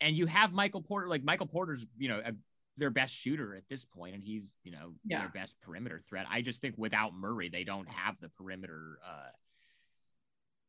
And 0.00 0.16
you 0.16 0.26
have 0.26 0.52
Michael 0.52 0.80
Porter, 0.80 1.08
like 1.08 1.22
Michael 1.22 1.46
Porter's, 1.46 1.86
you 1.98 2.08
know, 2.08 2.22
a 2.24 2.32
their 2.80 2.90
best 2.90 3.14
shooter 3.14 3.54
at 3.54 3.68
this 3.68 3.84
point, 3.84 4.14
and 4.14 4.24
he's 4.24 4.52
you 4.64 4.72
know 4.72 4.94
yeah. 5.04 5.20
their 5.20 5.28
best 5.28 5.60
perimeter 5.60 6.00
threat. 6.00 6.26
I 6.28 6.42
just 6.42 6.60
think 6.60 6.74
without 6.76 7.14
Murray, 7.14 7.48
they 7.48 7.64
don't 7.64 7.88
have 7.88 8.18
the 8.20 8.28
perimeter. 8.30 8.98
Uh, 9.06 9.30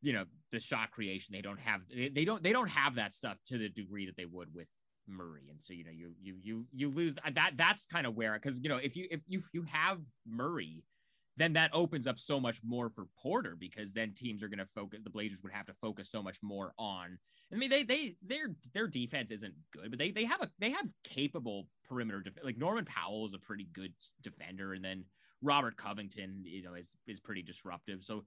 you 0.02 0.12
know 0.12 0.24
the 0.50 0.60
shot 0.60 0.90
creation. 0.90 1.32
They 1.32 1.42
don't 1.42 1.60
have. 1.60 1.80
They, 1.92 2.08
they 2.08 2.24
don't. 2.24 2.42
They 2.42 2.52
don't 2.52 2.68
have 2.68 2.96
that 2.96 3.12
stuff 3.12 3.38
to 3.46 3.58
the 3.58 3.68
degree 3.68 4.06
that 4.06 4.16
they 4.16 4.26
would 4.26 4.54
with 4.54 4.68
Murray. 5.08 5.48
And 5.48 5.58
so 5.62 5.72
you 5.72 5.84
know 5.84 5.90
you 5.90 6.12
you 6.20 6.36
you 6.42 6.66
you 6.72 6.90
lose 6.90 7.18
uh, 7.24 7.30
that. 7.34 7.52
That's 7.56 7.86
kind 7.86 8.06
of 8.06 8.16
where 8.16 8.34
because 8.34 8.60
you 8.60 8.68
know 8.68 8.76
if 8.76 8.96
you 8.96 9.06
if 9.10 9.20
you 9.26 9.38
if 9.38 9.46
you 9.52 9.62
have 9.62 9.98
Murray. 10.26 10.84
Then 11.38 11.54
that 11.54 11.70
opens 11.72 12.06
up 12.06 12.18
so 12.18 12.38
much 12.38 12.58
more 12.62 12.90
for 12.90 13.06
Porter 13.18 13.56
because 13.58 13.94
then 13.94 14.12
teams 14.12 14.42
are 14.42 14.48
going 14.48 14.58
to 14.58 14.68
focus. 14.74 15.00
The 15.02 15.08
Blazers 15.08 15.42
would 15.42 15.50
have 15.50 15.64
to 15.64 15.72
focus 15.80 16.10
so 16.10 16.22
much 16.22 16.36
more 16.42 16.74
on 16.78 17.18
I 17.52 17.56
mean, 17.56 17.70
they 17.70 17.82
they 17.82 18.16
their 18.22 18.48
their 18.72 18.86
defense 18.86 19.30
isn't 19.30 19.54
good, 19.72 19.90
but 19.90 19.98
they 19.98 20.10
they 20.10 20.24
have 20.24 20.40
a 20.40 20.50
they 20.58 20.70
have 20.70 20.86
capable 21.04 21.68
perimeter 21.88 22.20
def- 22.20 22.44
like 22.44 22.56
Norman 22.56 22.84
Powell 22.84 23.26
is 23.26 23.34
a 23.34 23.38
pretty 23.38 23.68
good 23.72 23.92
defender, 24.22 24.72
and 24.72 24.84
then 24.84 25.04
Robert 25.42 25.76
Covington, 25.76 26.42
you 26.44 26.62
know, 26.62 26.74
is 26.74 26.96
is 27.06 27.20
pretty 27.20 27.42
disruptive. 27.42 28.02
So, 28.02 28.24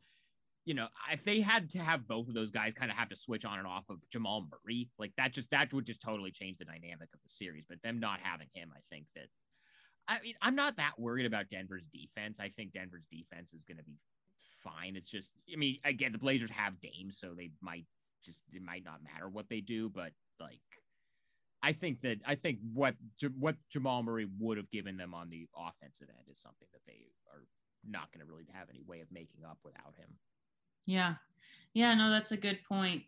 you 0.65 0.75
know, 0.75 0.87
if 1.11 1.23
they 1.23 1.41
had 1.41 1.71
to 1.71 1.79
have 1.79 2.07
both 2.07 2.27
of 2.27 2.35
those 2.35 2.51
guys 2.51 2.73
kind 2.73 2.91
of 2.91 2.97
have 2.97 3.09
to 3.09 3.15
switch 3.15 3.45
on 3.45 3.57
and 3.57 3.67
off 3.67 3.89
of 3.89 3.97
Jamal 4.09 4.47
Murray, 4.51 4.89
like 4.99 5.13
that 5.17 5.33
just 5.33 5.49
that 5.51 5.73
would 5.73 5.85
just 5.85 6.01
totally 6.01 6.31
change 6.31 6.57
the 6.57 6.65
dynamic 6.65 7.09
of 7.13 7.19
the 7.23 7.29
series. 7.29 7.65
But 7.67 7.81
them 7.81 7.99
not 7.99 8.19
having 8.21 8.47
him, 8.53 8.71
I 8.75 8.81
think 8.91 9.07
that 9.15 9.27
I 10.07 10.19
mean, 10.21 10.35
I'm 10.41 10.55
not 10.55 10.77
that 10.77 10.99
worried 10.99 11.25
about 11.25 11.49
Denver's 11.49 11.85
defense. 11.91 12.39
I 12.39 12.49
think 12.49 12.73
Denver's 12.73 13.05
defense 13.11 13.53
is 13.53 13.65
going 13.65 13.77
to 13.77 13.83
be 13.83 13.97
fine. 14.63 14.95
It's 14.95 15.09
just, 15.09 15.31
I 15.51 15.57
mean, 15.57 15.77
again, 15.83 16.11
the 16.11 16.17
Blazers 16.17 16.51
have 16.51 16.79
Dame, 16.79 17.11
so 17.11 17.33
they 17.35 17.51
might 17.61 17.85
just 18.25 18.43
it 18.51 18.61
might 18.61 18.83
not 18.83 19.03
matter 19.03 19.29
what 19.29 19.49
they 19.49 19.61
do, 19.61 19.89
but 19.89 20.11
like 20.39 20.59
I 21.63 21.73
think 21.73 22.01
that 22.01 22.19
I 22.25 22.35
think 22.35 22.59
what 22.73 22.95
what 23.39 23.55
Jamal 23.69 24.03
Murray 24.03 24.27
would 24.39 24.57
have 24.57 24.69
given 24.71 24.97
them 24.97 25.13
on 25.13 25.29
the 25.29 25.47
offensive 25.55 26.09
end 26.09 26.27
is 26.29 26.39
something 26.39 26.67
that 26.73 26.81
they 26.85 27.07
are 27.31 27.43
not 27.87 28.11
going 28.11 28.25
to 28.25 28.31
really 28.31 28.47
have 28.53 28.67
any 28.69 28.83
way 28.85 29.01
of 29.01 29.11
making 29.11 29.43
up 29.43 29.57
without 29.63 29.95
him. 29.97 30.09
Yeah. 30.85 31.15
Yeah, 31.73 31.93
no, 31.95 32.09
that's 32.09 32.31
a 32.31 32.37
good 32.37 32.59
point. 32.67 33.03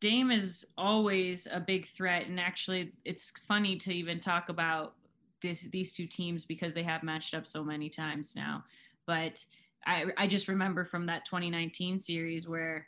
Dame 0.00 0.30
is 0.30 0.66
always 0.76 1.48
a 1.50 1.58
big 1.58 1.86
threat 1.86 2.26
and 2.28 2.38
actually 2.38 2.92
it's 3.04 3.32
funny 3.48 3.76
to 3.78 3.92
even 3.92 4.20
talk 4.20 4.48
about 4.48 4.94
this 5.42 5.62
these 5.72 5.92
two 5.92 6.06
teams 6.06 6.44
because 6.44 6.74
they 6.74 6.82
have 6.82 7.02
matched 7.02 7.34
up 7.34 7.46
so 7.46 7.64
many 7.64 7.88
times 7.88 8.34
now. 8.36 8.62
But 9.06 9.44
I 9.84 10.06
I 10.16 10.26
just 10.28 10.48
remember 10.48 10.84
from 10.84 11.06
that 11.06 11.24
2019 11.24 11.98
series 11.98 12.48
where 12.48 12.86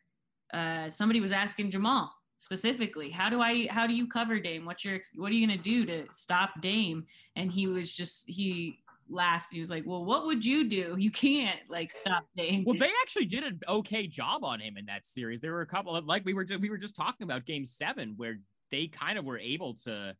uh, 0.52 0.90
somebody 0.90 1.20
was 1.20 1.32
asking 1.32 1.70
Jamal 1.70 2.12
specifically, 2.38 3.10
how 3.10 3.28
do 3.28 3.40
I, 3.40 3.66
how 3.68 3.86
do 3.86 3.92
you 3.92 4.06
cover 4.08 4.40
Dame? 4.40 4.64
What's 4.64 4.84
your, 4.84 4.98
what 5.14 5.30
are 5.30 5.34
you 5.34 5.46
going 5.46 5.58
to 5.58 5.62
do 5.62 5.84
to 5.86 6.06
stop 6.10 6.60
Dame? 6.62 7.04
And 7.36 7.52
he 7.52 7.66
was 7.66 7.94
just, 7.94 8.28
he 8.28 8.78
laughed. 9.10 9.52
He 9.52 9.60
was 9.60 9.68
like, 9.68 9.84
well, 9.86 10.04
what 10.04 10.24
would 10.24 10.44
you 10.44 10.68
do? 10.68 10.96
You 10.98 11.10
can't 11.10 11.60
like 11.68 11.94
stop 11.94 12.24
Dame. 12.36 12.64
well, 12.64 12.78
they 12.78 12.90
actually 13.02 13.26
did 13.26 13.44
an 13.44 13.60
okay 13.68 14.06
job 14.06 14.42
on 14.42 14.58
him 14.58 14.76
in 14.78 14.86
that 14.86 15.04
series. 15.04 15.40
There 15.40 15.52
were 15.52 15.60
a 15.60 15.66
couple 15.66 15.94
of, 15.94 16.06
like 16.06 16.24
we 16.24 16.32
were, 16.32 16.46
we 16.60 16.70
were 16.70 16.78
just 16.78 16.96
talking 16.96 17.24
about 17.24 17.44
game 17.44 17.66
seven 17.66 18.14
where 18.16 18.38
they 18.70 18.86
kind 18.86 19.18
of 19.18 19.24
were 19.26 19.38
able 19.38 19.74
to 19.84 20.16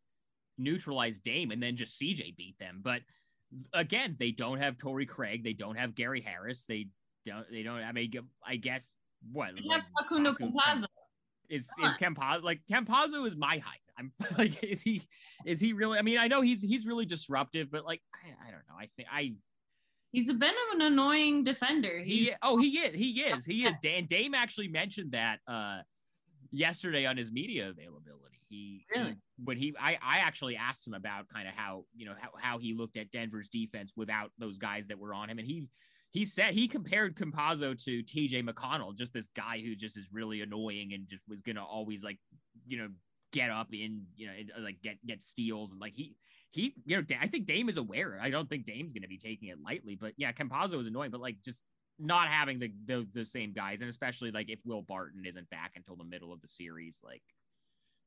neutralize 0.59 1.20
Dame 1.20 1.53
and 1.53 1.62
then 1.62 1.74
just 1.74 1.99
CJ 1.99 2.37
beat 2.37 2.59
them. 2.59 2.81
But 2.83 3.01
again, 3.72 4.16
they 4.18 4.31
don't 4.31 4.59
have 4.59 4.76
Torrey 4.76 5.07
Craig. 5.07 5.43
They 5.43 5.55
don't 5.55 5.76
have 5.76 5.95
Gary 5.95 6.20
Harris. 6.20 6.64
They 6.68 6.89
don't, 7.26 7.47
they 7.51 7.62
don't, 7.62 7.81
I 7.81 7.93
mean, 7.93 8.12
I 8.47 8.57
guess 8.57 8.91
what? 9.32 9.50
Like, 9.64 9.82
Facundo 9.98 10.34
Campazzo. 10.34 10.84
Is 11.48 11.68
is 11.84 11.96
Campazzo 11.96 12.44
like 12.44 12.60
Campazzo 12.70 13.26
is 13.26 13.36
my 13.36 13.58
height? 13.58 13.80
I'm 13.98 14.12
like, 14.38 14.62
is 14.62 14.82
he 14.82 15.02
is 15.44 15.60
he 15.60 15.72
really? 15.72 15.98
I 15.98 16.02
mean, 16.02 16.18
I 16.18 16.28
know 16.28 16.42
he's 16.42 16.62
he's 16.62 16.86
really 16.86 17.06
disruptive, 17.06 17.70
but 17.70 17.84
like, 17.84 18.00
I, 18.14 18.48
I 18.48 18.50
don't 18.50 18.62
know. 18.68 18.76
I 18.78 18.88
think 18.96 19.08
I. 19.12 19.34
He's 20.12 20.28
a 20.28 20.34
bit 20.34 20.50
of 20.50 20.74
an 20.74 20.80
annoying 20.80 21.44
defender. 21.44 21.98
He's, 21.98 22.28
he 22.28 22.34
oh 22.42 22.58
he 22.58 22.78
is 22.78 22.94
he 22.94 23.20
is 23.20 23.44
he 23.44 23.64
is. 23.64 23.76
Dan 23.82 24.06
Dame 24.06 24.34
actually 24.34 24.66
mentioned 24.66 25.12
that 25.12 25.38
uh 25.46 25.80
yesterday 26.50 27.06
on 27.06 27.16
his 27.16 27.30
media 27.30 27.68
availability. 27.68 28.40
He 28.48 28.84
really, 28.94 29.10
he, 29.10 29.16
but 29.38 29.56
he 29.56 29.74
I 29.80 29.98
I 30.02 30.18
actually 30.18 30.56
asked 30.56 30.84
him 30.84 30.94
about 30.94 31.28
kind 31.28 31.46
of 31.46 31.54
how 31.54 31.84
you 31.94 32.06
know 32.06 32.14
how 32.20 32.30
how 32.40 32.58
he 32.58 32.74
looked 32.74 32.96
at 32.96 33.12
Denver's 33.12 33.48
defense 33.48 33.92
without 33.94 34.32
those 34.38 34.58
guys 34.58 34.88
that 34.88 34.98
were 34.98 35.14
on 35.14 35.30
him, 35.30 35.38
and 35.38 35.46
he 35.46 35.68
he 36.11 36.24
said 36.24 36.54
he 36.54 36.66
compared 36.66 37.16
Campazzo 37.16 37.82
to 37.84 38.02
TJ 38.02 38.48
McConnell, 38.48 38.96
just 38.96 39.12
this 39.12 39.28
guy 39.28 39.61
who 39.61 39.74
just 39.74 39.96
is 39.96 40.08
really 40.12 40.40
annoying 40.42 40.92
and 40.92 41.08
just 41.08 41.22
was 41.28 41.40
gonna 41.40 41.64
always 41.64 42.02
like, 42.02 42.18
you 42.66 42.78
know, 42.78 42.88
get 43.32 43.50
up 43.50 43.68
in, 43.72 44.06
you 44.16 44.26
know, 44.26 44.32
like 44.61 44.82
get 44.82 44.96
get 45.06 45.22
steals 45.22 45.72
and 45.72 45.80
like 45.80 45.94
he 45.94 46.14
he, 46.50 46.74
you 46.84 46.96
know, 46.96 47.04
I 47.20 47.28
think 47.28 47.46
Dame 47.46 47.68
is 47.68 47.76
aware. 47.76 48.18
I 48.20 48.30
don't 48.30 48.48
think 48.48 48.66
Dame's 48.66 48.92
gonna 48.92 49.06
be 49.06 49.18
taking 49.18 49.48
it 49.48 49.58
lightly, 49.64 49.94
but 49.94 50.14
yeah, 50.16 50.32
Campazzo 50.32 50.80
is 50.80 50.86
annoying, 50.86 51.12
but 51.12 51.20
like 51.20 51.36
just 51.44 51.62
not 52.00 52.28
having 52.28 52.58
the, 52.58 52.72
the 52.86 53.06
the 53.12 53.24
same 53.24 53.52
guys, 53.52 53.80
and 53.80 53.90
especially 53.90 54.32
like 54.32 54.48
if 54.48 54.58
Will 54.64 54.82
Barton 54.82 55.24
isn't 55.24 55.48
back 55.50 55.72
until 55.76 55.96
the 55.96 56.04
middle 56.04 56.32
of 56.32 56.40
the 56.40 56.48
series, 56.48 57.00
like 57.04 57.22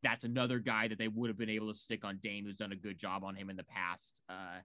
that's 0.01 0.25
another 0.25 0.59
guy 0.59 0.89
that 0.89 0.97
they 0.97 1.07
would 1.07 1.29
have 1.29 1.37
been 1.37 1.49
able 1.49 1.71
to 1.71 1.77
stick 1.77 2.03
on 2.03 2.17
Dame, 2.21 2.43
who's 2.43 2.57
done 2.57 2.73
a 2.73 2.75
good 2.75 2.97
job 2.97 3.23
on 3.23 3.35
him 3.35 3.49
in 3.49 3.55
the 3.55 3.63
past. 3.63 4.21
Uh, 4.27 4.59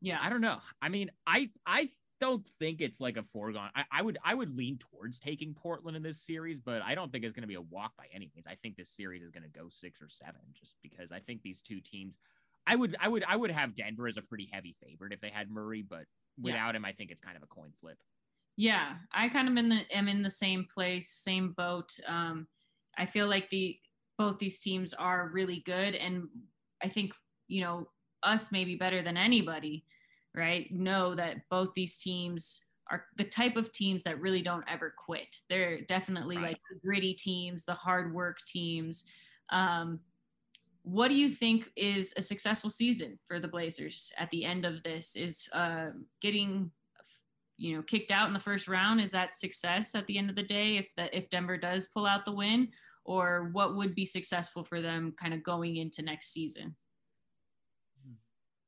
yeah, 0.00 0.18
I 0.22 0.30
don't 0.30 0.40
know. 0.40 0.58
I 0.80 0.88
mean, 0.88 1.10
I 1.26 1.50
I 1.66 1.90
don't 2.20 2.46
think 2.58 2.80
it's 2.80 3.00
like 3.00 3.16
a 3.16 3.22
foregone. 3.22 3.70
I, 3.74 3.84
I, 3.90 4.02
would 4.02 4.18
I 4.24 4.34
would 4.34 4.56
lean 4.56 4.78
towards 4.78 5.18
taking 5.18 5.54
Portland 5.54 5.96
in 5.96 6.02
this 6.02 6.20
series, 6.20 6.60
but 6.60 6.82
I 6.82 6.94
don't 6.94 7.10
think 7.10 7.24
it's 7.24 7.34
going 7.34 7.42
to 7.42 7.48
be 7.48 7.54
a 7.54 7.62
walk 7.62 7.92
by 7.96 8.04
any 8.12 8.30
means. 8.34 8.46
I 8.46 8.56
think 8.62 8.76
this 8.76 8.90
series 8.90 9.22
is 9.22 9.30
going 9.30 9.42
to 9.42 9.48
go 9.48 9.68
six 9.70 10.00
or 10.02 10.08
seven, 10.08 10.40
just 10.52 10.74
because 10.82 11.12
I 11.12 11.20
think 11.20 11.42
these 11.42 11.60
two 11.60 11.80
teams. 11.80 12.18
I 12.66 12.76
would 12.76 12.94
I 13.00 13.08
would 13.08 13.24
I 13.26 13.36
would 13.36 13.50
have 13.50 13.74
Denver 13.74 14.06
as 14.06 14.18
a 14.18 14.22
pretty 14.22 14.48
heavy 14.52 14.76
favorite 14.84 15.12
if 15.12 15.20
they 15.20 15.30
had 15.30 15.50
Murray, 15.50 15.82
but 15.82 16.04
without 16.40 16.74
yeah. 16.74 16.76
him, 16.76 16.84
I 16.84 16.92
think 16.92 17.10
it's 17.10 17.20
kind 17.20 17.36
of 17.36 17.42
a 17.42 17.46
coin 17.46 17.72
flip. 17.80 17.98
Yeah, 18.56 18.96
I 19.12 19.28
kind 19.30 19.48
of 19.48 19.56
in 19.56 19.70
the 19.70 19.80
am 19.96 20.08
in 20.08 20.22
the 20.22 20.30
same 20.30 20.66
place, 20.72 21.08
same 21.08 21.52
boat. 21.52 21.92
Um, 22.06 22.46
I 22.98 23.06
feel 23.06 23.26
like 23.28 23.48
the 23.48 23.78
both 24.18 24.38
these 24.38 24.60
teams 24.60 24.92
are 24.92 25.30
really 25.32 25.62
good, 25.64 25.94
and 25.94 26.24
I 26.82 26.88
think 26.88 27.12
you 27.48 27.62
know 27.62 27.88
us 28.22 28.52
maybe 28.52 28.76
better 28.76 29.02
than 29.02 29.16
anybody, 29.16 29.84
right? 30.34 30.70
Know 30.72 31.14
that 31.14 31.48
both 31.50 31.74
these 31.74 31.98
teams 31.98 32.64
are 32.90 33.04
the 33.16 33.24
type 33.24 33.56
of 33.56 33.72
teams 33.72 34.02
that 34.04 34.20
really 34.20 34.42
don't 34.42 34.64
ever 34.68 34.94
quit. 34.96 35.36
They're 35.48 35.82
definitely 35.82 36.36
Right. 36.36 36.48
like 36.48 36.60
the 36.70 36.80
gritty 36.84 37.14
teams, 37.14 37.64
the 37.64 37.74
hard 37.74 38.12
work 38.12 38.38
teams. 38.46 39.04
Um, 39.50 40.00
what 40.82 41.08
do 41.08 41.14
you 41.14 41.28
think 41.28 41.70
is 41.76 42.12
a 42.16 42.22
successful 42.22 42.70
season 42.70 43.18
for 43.26 43.38
the 43.38 43.48
Blazers 43.48 44.12
at 44.16 44.30
the 44.30 44.44
end 44.44 44.64
of 44.64 44.82
this? 44.82 45.14
Is 45.14 45.48
uh, 45.52 45.90
getting 46.20 46.70
you 47.56 47.76
know 47.76 47.82
kicked 47.82 48.10
out 48.10 48.26
in 48.26 48.32
the 48.32 48.40
first 48.40 48.66
round 48.68 49.00
is 49.02 49.10
that 49.10 49.34
success 49.34 49.94
at 49.94 50.06
the 50.06 50.16
end 50.16 50.30
of 50.30 50.36
the 50.36 50.42
day 50.42 50.78
if 50.78 50.88
that 50.96 51.14
if 51.14 51.28
Denver 51.28 51.58
does 51.58 51.86
pull 51.88 52.06
out 52.06 52.24
the 52.24 52.32
win 52.32 52.68
or 53.04 53.50
what 53.52 53.76
would 53.76 53.94
be 53.94 54.06
successful 54.06 54.64
for 54.64 54.80
them 54.80 55.12
kind 55.20 55.34
of 55.34 55.42
going 55.42 55.76
into 55.76 56.02
next 56.02 56.32
season? 56.32 56.74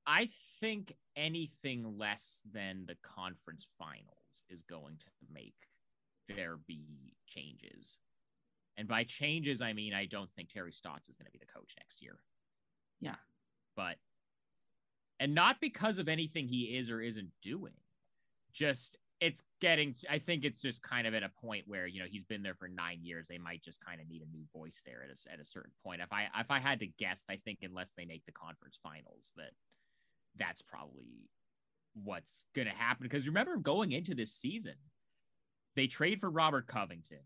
I 0.06 0.28
think 0.62 0.94
anything 1.16 1.98
less 1.98 2.40
than 2.54 2.84
the 2.86 2.96
conference 3.02 3.66
finals 3.78 4.44
is 4.48 4.62
going 4.62 4.96
to 4.98 5.08
make 5.34 5.56
there 6.28 6.56
be 6.68 7.14
changes. 7.26 7.98
And 8.76 8.86
by 8.86 9.02
changes, 9.04 9.60
I 9.60 9.72
mean 9.72 9.92
I 9.92 10.06
don't 10.06 10.30
think 10.32 10.48
Terry 10.48 10.72
Stotts 10.72 11.08
is 11.08 11.16
going 11.16 11.26
to 11.26 11.32
be 11.32 11.40
the 11.40 11.52
coach 11.52 11.74
next 11.78 12.00
year. 12.00 12.20
Yeah. 13.00 13.16
But, 13.76 13.96
and 15.18 15.34
not 15.34 15.60
because 15.60 15.98
of 15.98 16.08
anything 16.08 16.46
he 16.46 16.76
is 16.76 16.90
or 16.90 17.00
isn't 17.00 17.32
doing, 17.42 17.74
just 18.52 18.96
it's 19.20 19.42
getting, 19.60 19.96
I 20.08 20.20
think 20.20 20.44
it's 20.44 20.60
just 20.60 20.80
kind 20.82 21.06
of 21.08 21.14
at 21.14 21.24
a 21.24 21.30
point 21.44 21.64
where, 21.66 21.88
you 21.88 22.00
know, 22.00 22.08
he's 22.08 22.24
been 22.24 22.42
there 22.42 22.54
for 22.54 22.68
nine 22.68 23.00
years. 23.02 23.26
They 23.28 23.38
might 23.38 23.62
just 23.62 23.84
kind 23.84 24.00
of 24.00 24.08
need 24.08 24.22
a 24.22 24.36
new 24.36 24.44
voice 24.54 24.82
there 24.86 25.02
at 25.02 25.10
a, 25.10 25.32
at 25.32 25.40
a 25.40 25.44
certain 25.44 25.72
point. 25.84 26.02
If 26.02 26.12
I, 26.12 26.28
if 26.38 26.50
I 26.50 26.60
had 26.60 26.78
to 26.80 26.86
guess, 26.86 27.24
I 27.28 27.36
think 27.36 27.58
unless 27.62 27.92
they 27.96 28.04
make 28.04 28.24
the 28.26 28.32
conference 28.32 28.78
finals, 28.80 29.32
that 29.36 29.50
that's 30.38 30.62
probably 30.62 31.28
what's 31.94 32.44
going 32.54 32.68
to 32.68 32.74
happen. 32.74 33.04
Because 33.04 33.26
remember, 33.26 33.56
going 33.56 33.92
into 33.92 34.14
this 34.14 34.32
season, 34.32 34.74
they 35.76 35.86
trade 35.86 36.20
for 36.20 36.30
Robert 36.30 36.66
Covington, 36.66 37.24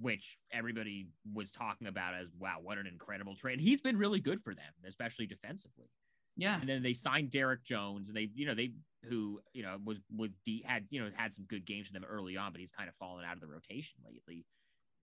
which 0.00 0.36
everybody 0.52 1.08
was 1.32 1.50
talking 1.50 1.86
about 1.86 2.14
as 2.14 2.28
wow, 2.38 2.56
what 2.62 2.78
an 2.78 2.86
incredible 2.86 3.34
trade. 3.34 3.60
He's 3.60 3.80
been 3.80 3.96
really 3.96 4.20
good 4.20 4.40
for 4.40 4.54
them, 4.54 4.72
especially 4.86 5.26
defensively. 5.26 5.90
Yeah. 6.36 6.60
And 6.60 6.68
then 6.68 6.82
they 6.84 6.92
signed 6.92 7.30
Derrick 7.32 7.64
Jones, 7.64 8.08
and 8.08 8.16
they, 8.16 8.30
you 8.34 8.46
know, 8.46 8.54
they 8.54 8.70
who 9.08 9.40
you 9.52 9.62
know 9.62 9.76
was 9.84 9.98
was 10.16 10.30
D, 10.44 10.64
had 10.66 10.84
you 10.90 11.00
know 11.00 11.10
had 11.16 11.34
some 11.34 11.44
good 11.48 11.66
games 11.66 11.88
for 11.88 11.92
them 11.92 12.04
early 12.08 12.36
on, 12.36 12.52
but 12.52 12.60
he's 12.60 12.70
kind 12.70 12.88
of 12.88 12.94
fallen 12.94 13.24
out 13.24 13.34
of 13.34 13.40
the 13.40 13.48
rotation 13.48 13.98
lately. 14.06 14.46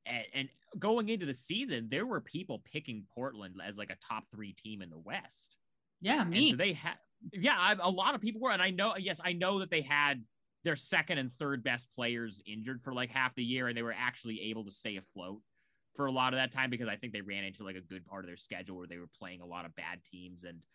And, 0.06 0.24
and 0.34 0.50
going 0.80 1.10
into 1.10 1.26
the 1.26 1.34
season, 1.34 1.88
there 1.90 2.06
were 2.06 2.22
people 2.22 2.62
picking 2.72 3.04
Portland 3.14 3.56
as 3.66 3.78
like 3.78 3.90
a 3.90 3.98
top 4.08 4.24
three 4.32 4.54
team 4.54 4.82
in 4.82 4.90
the 4.90 5.00
West. 5.00 5.58
Yeah, 6.02 6.24
me. 6.24 6.52
so 6.52 6.58
they 6.58 6.74
had, 6.74 6.96
yeah, 7.34 7.56
I, 7.58 7.76
a 7.80 7.90
lot 7.90 8.16
of 8.16 8.22
people 8.22 8.42
were, 8.42 8.52
and 8.52 8.62
I 8.62 8.70
know, 8.70 8.96
yes, 8.98 9.20
I 9.24 9.34
know 9.34 9.60
that 9.60 9.70
they 9.70 9.82
had 9.82 10.24
their 10.64 10.76
second 10.76 11.18
and 11.18 11.32
third 11.32 11.64
best 11.64 11.90
players 11.96 12.42
injured 12.46 12.82
for 12.82 12.94
like 12.94 13.10
half 13.10 13.36
the 13.36 13.44
year, 13.44 13.68
and 13.68 13.78
they 13.78 13.84
were 13.84 13.96
actually 13.98 14.42
able 14.50 14.66
to 14.66 14.72
stay 14.72 14.98
afloat 14.98 15.42
for 15.96 16.08
a 16.08 16.12
lot 16.12 16.34
of 16.34 16.38
that 16.38 16.52
time 16.52 16.70
because 16.70 16.90
I 16.90 16.98
think 16.98 17.14
they 17.14 17.22
ran 17.22 17.46
into 17.46 17.64
like 17.64 17.76
a 17.76 17.82
good 17.82 18.06
part 18.06 18.26
of 18.26 18.28
their 18.28 18.36
schedule 18.36 18.78
where 18.78 18.88
they 18.88 18.98
were 18.98 19.10
playing 19.18 19.42
a 19.42 19.46
lot 19.46 19.66
of 19.66 19.76
bad 19.76 20.00
teams 20.04 20.44
and 20.44 20.66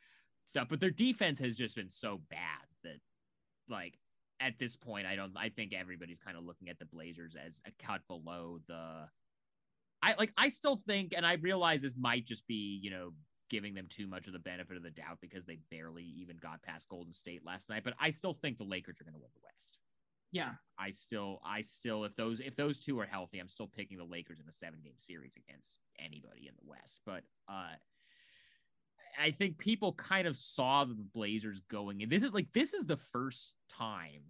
stuff. 0.47 0.69
But 0.69 0.81
their 0.81 0.91
defense 0.91 1.39
has 1.41 1.57
just 1.57 1.77
been 1.77 1.91
so 1.91 2.21
bad 2.31 2.67
that, 2.85 3.01
like, 3.69 3.99
at 4.41 4.59
this 4.59 4.77
point, 4.77 5.07
I 5.07 5.17
don't. 5.17 5.33
I 5.37 5.51
think 5.51 5.75
everybody's 5.75 6.19
kind 6.19 6.37
of 6.37 6.45
looking 6.45 6.69
at 6.69 6.79
the 6.79 6.87
Blazers 6.87 7.37
as 7.37 7.61
a 7.67 7.85
cut 7.85 8.01
below 8.09 8.61
the. 8.67 9.07
I 10.03 10.15
like. 10.19 10.33
I 10.39 10.49
still 10.49 10.77
think, 10.77 11.13
and 11.15 11.27
I 11.27 11.35
realize 11.35 11.83
this 11.83 11.97
might 11.97 12.27
just 12.27 12.47
be, 12.47 12.81
you 12.83 12.91
know, 12.91 13.13
giving 13.51 13.75
them 13.75 13.87
too 13.89 14.07
much 14.07 14.27
of 14.27 14.33
the 14.33 14.39
benefit 14.39 14.77
of 14.77 14.83
the 14.83 14.91
doubt 14.91 15.19
because 15.21 15.45
they 15.45 15.59
barely 15.71 16.05
even 16.05 16.37
got 16.39 16.63
past 16.63 16.89
Golden 16.89 17.13
State 17.13 17.45
last 17.45 17.69
night. 17.69 17.83
But 17.85 17.95
I 18.01 18.11
still 18.11 18.33
think 18.33 18.57
the 18.57 18.65
Lakers 18.65 19.01
are 19.01 19.05
going 19.05 19.15
to 19.15 19.21
win 19.21 19.31
the 19.35 19.43
West. 19.45 19.79
yeah. 20.33 20.53
I 20.79 20.91
still, 20.91 21.41
I 21.45 21.61
still, 21.61 22.05
if 22.05 22.17
those, 22.17 22.41
if 22.41 22.57
those 22.57 22.81
two 22.81 22.99
are 23.01 23.07
healthy, 23.07 23.39
I'm 23.39 23.49
still 23.49 23.67
picking 23.67 23.99
the 23.99 24.05
Lakers 24.05 24.41
in 24.41 24.49
a 24.49 24.53
seven 24.53 24.81
game 24.83 24.97
series 24.97 25.37
against 25.37 25.79
anybody 25.99 26.47
in 26.49 26.55
the 26.55 26.69
West. 26.71 27.01
But 27.05 27.25
uh, 27.49 27.75
I 29.21 29.31
think 29.33 29.59
people 29.59 29.93
kind 29.95 30.27
of 30.27 30.37
saw 30.37 30.85
the 30.85 30.95
Blazers 30.95 31.61
going, 31.71 32.03
and 32.03 32.11
this 32.11 32.23
is 32.23 32.33
like 32.33 32.53
this 32.53 32.73
is 32.73 32.87
the 32.87 32.97
first 32.97 33.55
time 33.69 34.23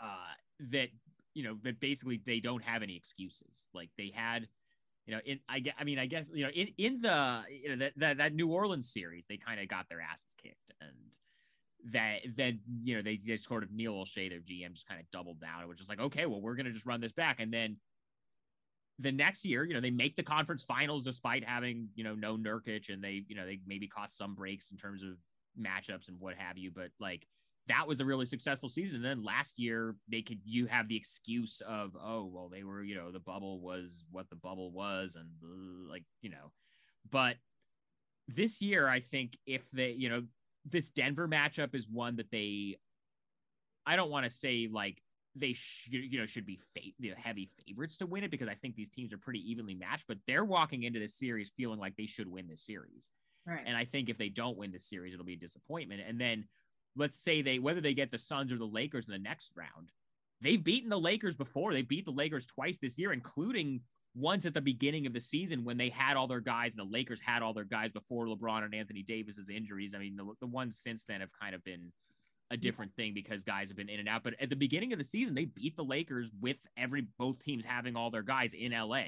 uh, 0.00 0.34
that 0.70 0.88
you 1.34 1.44
know 1.44 1.56
that 1.62 1.80
basically 1.80 2.20
they 2.26 2.40
don't 2.40 2.62
have 2.64 2.82
any 2.82 2.96
excuses. 2.96 3.68
Like 3.72 3.90
they 3.96 4.12
had, 4.14 4.48
you 5.06 5.14
know, 5.14 5.20
in 5.24 5.40
I 5.48 5.62
I 5.78 5.84
mean, 5.84 5.98
I 5.98 6.06
guess 6.06 6.30
you 6.32 6.44
know, 6.44 6.50
in 6.50 6.68
in 6.78 7.00
the 7.00 7.42
you 7.50 7.70
know 7.70 7.76
that 7.76 7.92
that, 7.96 8.16
that 8.18 8.34
New 8.34 8.48
Orleans 8.48 8.92
series, 8.92 9.26
they 9.28 9.36
kind 9.36 9.60
of 9.60 9.68
got 9.68 9.88
their 9.88 10.00
asses 10.00 10.34
kicked 10.40 10.72
and 10.80 10.90
that 11.90 12.20
then 12.36 12.60
you 12.82 12.96
know 12.96 13.02
they 13.02 13.16
just 13.16 13.44
sort 13.44 13.62
of 13.62 13.72
Neil 13.72 13.94
Olshey, 13.94 14.28
their 14.28 14.40
GM, 14.40 14.72
just 14.72 14.86
kind 14.86 15.00
of 15.00 15.10
doubled 15.10 15.40
down 15.40 15.66
was 15.68 15.78
just 15.78 15.90
like, 15.90 16.00
okay, 16.00 16.26
well, 16.26 16.40
we're 16.40 16.54
gonna 16.54 16.72
just 16.72 16.86
run 16.86 17.00
this 17.00 17.12
back, 17.12 17.40
and 17.40 17.52
then 17.52 17.76
the 18.98 19.10
next 19.10 19.44
year, 19.44 19.64
you 19.64 19.74
know, 19.74 19.80
they 19.80 19.90
make 19.90 20.16
the 20.16 20.22
conference 20.22 20.62
finals 20.62 21.04
despite 21.04 21.44
having 21.44 21.88
you 21.94 22.04
know 22.04 22.14
no 22.14 22.36
Nurkic, 22.36 22.88
and 22.92 23.02
they 23.02 23.24
you 23.26 23.34
know 23.34 23.44
they 23.44 23.60
maybe 23.66 23.88
caught 23.88 24.12
some 24.12 24.34
breaks 24.34 24.70
in 24.70 24.76
terms 24.76 25.02
of 25.02 25.16
matchups 25.60 26.08
and 26.08 26.20
what 26.20 26.36
have 26.36 26.56
you, 26.56 26.70
but 26.70 26.90
like 27.00 27.26
that 27.68 27.86
was 27.86 28.00
a 28.00 28.04
really 28.04 28.26
successful 28.26 28.68
season. 28.68 28.96
And 28.96 29.04
then 29.04 29.22
last 29.22 29.58
year, 29.58 29.94
they 30.08 30.22
could 30.22 30.40
you 30.44 30.66
have 30.66 30.88
the 30.88 30.96
excuse 30.96 31.62
of 31.66 31.96
oh 32.00 32.24
well 32.32 32.48
they 32.48 32.64
were 32.64 32.82
you 32.82 32.94
know 32.94 33.12
the 33.12 33.20
bubble 33.20 33.60
was 33.60 34.04
what 34.10 34.28
the 34.30 34.36
bubble 34.36 34.72
was 34.72 35.16
and 35.16 35.28
uh, 35.44 35.90
like 35.90 36.04
you 36.20 36.30
know, 36.30 36.52
but 37.10 37.36
this 38.28 38.60
year 38.62 38.88
I 38.88 39.00
think 39.00 39.36
if 39.46 39.70
they 39.70 39.90
you 39.90 40.08
know 40.08 40.22
this 40.64 40.90
Denver 40.90 41.28
matchup 41.28 41.74
is 41.74 41.88
one 41.88 42.16
that 42.16 42.30
they, 42.30 42.76
I 43.86 43.96
don't 43.96 44.10
want 44.10 44.24
to 44.24 44.30
say 44.30 44.68
like 44.70 45.02
they 45.34 45.54
should, 45.54 45.92
you 45.92 46.18
know, 46.18 46.26
should 46.26 46.46
be 46.46 46.60
fa- 46.74 46.90
you 46.98 47.10
know, 47.10 47.16
heavy 47.18 47.50
favorites 47.66 47.96
to 47.98 48.06
win 48.06 48.24
it 48.24 48.30
because 48.30 48.48
I 48.48 48.54
think 48.54 48.76
these 48.76 48.90
teams 48.90 49.12
are 49.12 49.18
pretty 49.18 49.40
evenly 49.50 49.74
matched, 49.74 50.04
but 50.06 50.18
they're 50.26 50.44
walking 50.44 50.82
into 50.84 51.00
this 51.00 51.18
series 51.18 51.52
feeling 51.56 51.78
like 51.78 51.96
they 51.96 52.06
should 52.06 52.28
win 52.28 52.46
this 52.48 52.64
series. 52.64 53.08
Right. 53.46 53.62
And 53.66 53.76
I 53.76 53.84
think 53.84 54.08
if 54.08 54.18
they 54.18 54.28
don't 54.28 54.56
win 54.56 54.70
this 54.70 54.88
series, 54.88 55.14
it'll 55.14 55.26
be 55.26 55.32
a 55.32 55.38
disappointment. 55.38 56.02
And 56.06 56.20
then 56.20 56.44
let's 56.96 57.18
say 57.18 57.42
they, 57.42 57.58
whether 57.58 57.80
they 57.80 57.94
get 57.94 58.10
the 58.10 58.18
Suns 58.18 58.52
or 58.52 58.58
the 58.58 58.64
Lakers 58.64 59.06
in 59.06 59.12
the 59.12 59.18
next 59.18 59.52
round, 59.56 59.90
they've 60.40 60.62
beaten 60.62 60.90
the 60.90 60.98
Lakers 60.98 61.36
before. 61.36 61.72
They 61.72 61.82
beat 61.82 62.04
the 62.04 62.10
Lakers 62.10 62.46
twice 62.46 62.78
this 62.78 62.98
year, 62.98 63.12
including 63.12 63.80
once 64.14 64.44
at 64.44 64.52
the 64.52 64.60
beginning 64.60 65.06
of 65.06 65.14
the 65.14 65.20
season 65.20 65.64
when 65.64 65.78
they 65.78 65.88
had 65.88 66.16
all 66.16 66.26
their 66.26 66.40
guys 66.40 66.74
and 66.74 66.86
the 66.86 66.92
Lakers 66.92 67.20
had 67.20 67.42
all 67.42 67.54
their 67.54 67.64
guys 67.64 67.90
before 67.92 68.26
LeBron 68.26 68.64
and 68.64 68.74
Anthony 68.74 69.02
Davis's 69.02 69.48
injuries. 69.48 69.94
I 69.94 69.98
mean, 69.98 70.16
the, 70.16 70.32
the 70.40 70.46
ones 70.46 70.78
since 70.78 71.04
then 71.04 71.20
have 71.20 71.30
kind 71.40 71.54
of 71.54 71.64
been 71.64 71.92
a 72.50 72.56
different 72.56 72.94
thing 72.94 73.14
because 73.14 73.42
guys 73.44 73.70
have 73.70 73.78
been 73.78 73.88
in 73.88 74.00
and 74.00 74.08
out. 74.08 74.22
But 74.22 74.34
at 74.38 74.50
the 74.50 74.56
beginning 74.56 74.92
of 74.92 74.98
the 74.98 75.04
season, 75.04 75.34
they 75.34 75.46
beat 75.46 75.74
the 75.74 75.84
Lakers 75.84 76.30
with 76.40 76.58
every 76.76 77.06
both 77.18 77.42
teams 77.42 77.64
having 77.64 77.96
all 77.96 78.10
their 78.10 78.22
guys 78.22 78.52
in 78.52 78.72
LA. 78.72 79.04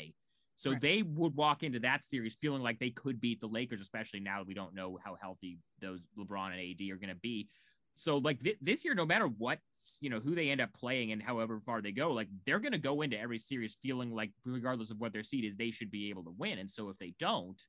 So 0.56 0.70
Right. 0.70 0.80
they 0.80 1.02
would 1.02 1.34
walk 1.34 1.62
into 1.62 1.80
that 1.80 2.04
series 2.04 2.36
feeling 2.36 2.62
like 2.62 2.78
they 2.78 2.90
could 2.90 3.20
beat 3.20 3.40
the 3.40 3.48
Lakers, 3.48 3.80
especially 3.82 4.20
now 4.20 4.38
that 4.38 4.46
we 4.46 4.54
don't 4.54 4.74
know 4.74 4.98
how 5.04 5.16
healthy 5.20 5.58
those 5.80 6.00
LeBron 6.18 6.52
and 6.52 6.60
AD 6.60 6.90
are 6.90 6.96
going 6.96 7.10
to 7.10 7.20
be. 7.20 7.48
So 7.96 8.18
like 8.18 8.42
th- 8.42 8.58
this 8.60 8.84
year, 8.84 8.94
no 8.94 9.06
matter 9.06 9.26
what, 9.26 9.58
you 10.00 10.10
know, 10.10 10.20
who 10.20 10.34
they 10.34 10.50
end 10.50 10.60
up 10.60 10.72
playing 10.72 11.12
and 11.12 11.22
however 11.22 11.60
far 11.60 11.82
they 11.82 11.92
go, 11.92 12.12
like 12.12 12.28
they're 12.44 12.60
going 12.60 12.72
to 12.72 12.78
go 12.78 13.02
into 13.02 13.18
every 13.18 13.38
series 13.38 13.76
feeling 13.82 14.14
like 14.14 14.30
regardless 14.44 14.90
of 14.90 14.98
what 14.98 15.12
their 15.12 15.22
seed 15.22 15.44
is, 15.44 15.56
they 15.56 15.70
should 15.70 15.90
be 15.90 16.10
able 16.10 16.24
to 16.24 16.34
win. 16.36 16.58
And 16.58 16.70
so 16.70 16.88
if 16.88 16.96
they 16.96 17.14
don't, 17.18 17.60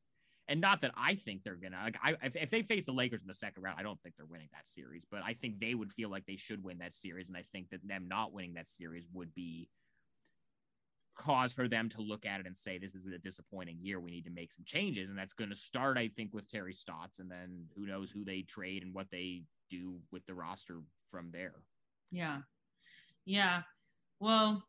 and 0.48 0.62
not 0.62 0.82
that 0.82 0.92
I 0.96 1.16
think 1.16 1.44
they're 1.44 1.56
gonna 1.56 1.80
like 1.84 1.98
I 2.04 2.16
if, 2.24 2.36
if 2.36 2.50
they 2.50 2.62
face 2.62 2.86
the 2.86 2.92
Lakers 2.92 3.22
in 3.22 3.28
the 3.28 3.34
second 3.34 3.64
round, 3.64 3.80
I 3.80 3.84
don't 3.84 4.00
think 4.02 4.16
they're 4.16 4.26
winning 4.26 4.50
that 4.54 4.68
series, 4.68 5.04
but 5.10 5.22
I 5.24 5.34
think 5.34 5.60
they 5.60 5.74
would 5.74 5.92
feel 5.92 6.10
like 6.10 6.26
they 6.26 6.38
should 6.38 6.64
win 6.64 6.78
that 6.80 6.94
series, 6.94 7.30
and 7.30 7.38
I 7.38 7.44
think 7.52 7.70
that 7.72 7.88
them 7.88 8.08
not 8.08 8.32
winning 8.32 8.54
that 8.54 8.68
series 8.68 9.08
would 9.14 9.34
be 9.34 9.70
cause 11.16 11.54
for 11.54 11.68
them 11.68 11.90
to 11.90 12.02
look 12.02 12.26
at 12.26 12.42
it 12.42 12.46
and 12.46 12.56
say 12.56 12.78
this 12.78 12.94
is 12.94 13.06
a 13.06 13.18
disappointing 13.18 13.78
year. 13.82 14.00
We 14.00 14.12
need 14.12 14.26
to 14.26 14.32
make 14.32 14.52
some 14.52 14.66
changes, 14.66 15.10
and 15.10 15.18
that's 15.18 15.34
going 15.34 15.50
to 15.50 15.56
start, 15.56 15.98
I 15.98 16.10
think, 16.10 16.34
with 16.34 16.48
Terry 16.48 16.74
Stotts, 16.74 17.20
and 17.20 17.32
then 17.32 17.66
who 17.76 17.88
knows 17.88 18.12
who 18.12 18.24
they 18.24 18.42
trade 18.42 18.84
and 18.84 18.94
what 18.94 19.10
they 19.12 19.44
do 19.70 20.00
with 20.12 20.26
the 20.26 20.34
roster 20.34 20.82
from 21.12 21.32
there. 21.32 21.56
Yeah. 22.12 22.40
Yeah. 23.26 23.62
Well, 24.20 24.64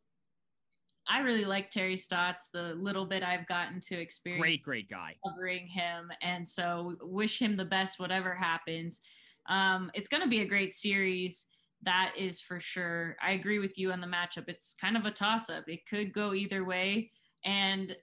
I 1.09 1.21
really 1.21 1.45
like 1.45 1.71
Terry 1.71 1.97
Stotts, 1.97 2.49
the 2.53 2.75
little 2.75 3.07
bit 3.07 3.23
I've 3.23 3.47
gotten 3.47 3.81
to 3.83 4.01
experience 4.01 4.41
Great, 4.41 4.63
great 4.63 4.91
guy. 4.91 5.15
covering 5.27 5.67
him. 5.69 6.11
And 6.21 6.47
so 6.47 6.97
wish 7.01 7.41
him 7.41 7.57
the 7.57 7.65
best, 7.65 8.01
whatever 8.01 8.35
happens. 8.35 9.01
Um, 9.49 9.91
it's 9.95 10.09
going 10.09 10.23
to 10.23 10.29
be 10.29 10.41
a 10.41 10.47
great 10.47 10.73
series. 10.73 11.47
That 11.83 12.13
is 12.19 12.41
for 12.41 12.59
sure. 12.61 13.17
I 13.23 13.33
agree 13.33 13.61
with 13.61 13.79
you 13.79 13.93
on 13.93 14.01
the 14.01 14.07
matchup. 14.09 14.49
It's 14.49 14.75
kind 14.81 14.97
of 14.97 15.05
a 15.05 15.13
toss 15.13 15.49
up. 15.49 15.65
It 15.69 15.87
could 15.89 16.13
go 16.13 16.35
either 16.35 16.65
way. 16.65 17.13
And 17.45 17.95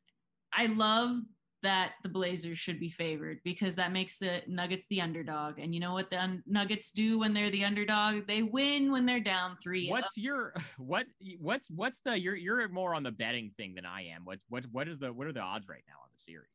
I 0.54 0.68
love 0.68 1.18
that 1.64 1.94
the 2.04 2.10
Blazers 2.10 2.60
should 2.60 2.80
be 2.80 2.90
favored 2.90 3.40
because 3.44 3.76
that 3.76 3.92
makes 3.92 4.18
the 4.18 4.42
Nuggets 4.48 4.86
the 4.90 5.02
underdog. 5.02 5.60
And 5.60 5.74
you 5.74 5.80
know 5.80 5.94
what 5.94 6.10
the 6.10 6.22
un- 6.22 6.44
Nuggets 6.46 6.92
do 6.92 7.20
when 7.20 7.34
they're 7.34 7.50
the 7.50 7.66
underdog? 7.66 8.28
They 8.28 8.44
win 8.44 8.92
when 8.92 9.06
they're 9.06 9.20
down 9.20 9.58
three. 9.64 9.90
What's 9.90 10.18
your 10.18 10.54
what 10.78 11.08
what's 11.40 11.70
what's 11.70 12.02
the 12.02 12.20
you're 12.20 12.36
you're 12.36 12.68
more 12.70 12.94
on 12.94 13.04
the 13.04 13.12
betting 13.12 13.52
thing 13.58 13.74
than 13.76 13.86
I 13.86 14.04
am. 14.08 14.26
What's 14.26 14.44
what 14.50 14.66
what 14.72 14.88
is 14.88 15.00
the 15.00 15.12
what 15.12 15.26
are 15.26 15.34
the 15.34 15.40
odds 15.40 15.68
right 15.68 15.84
now 15.88 15.96
on 16.04 16.10
the 16.14 16.20
series? 16.20 16.48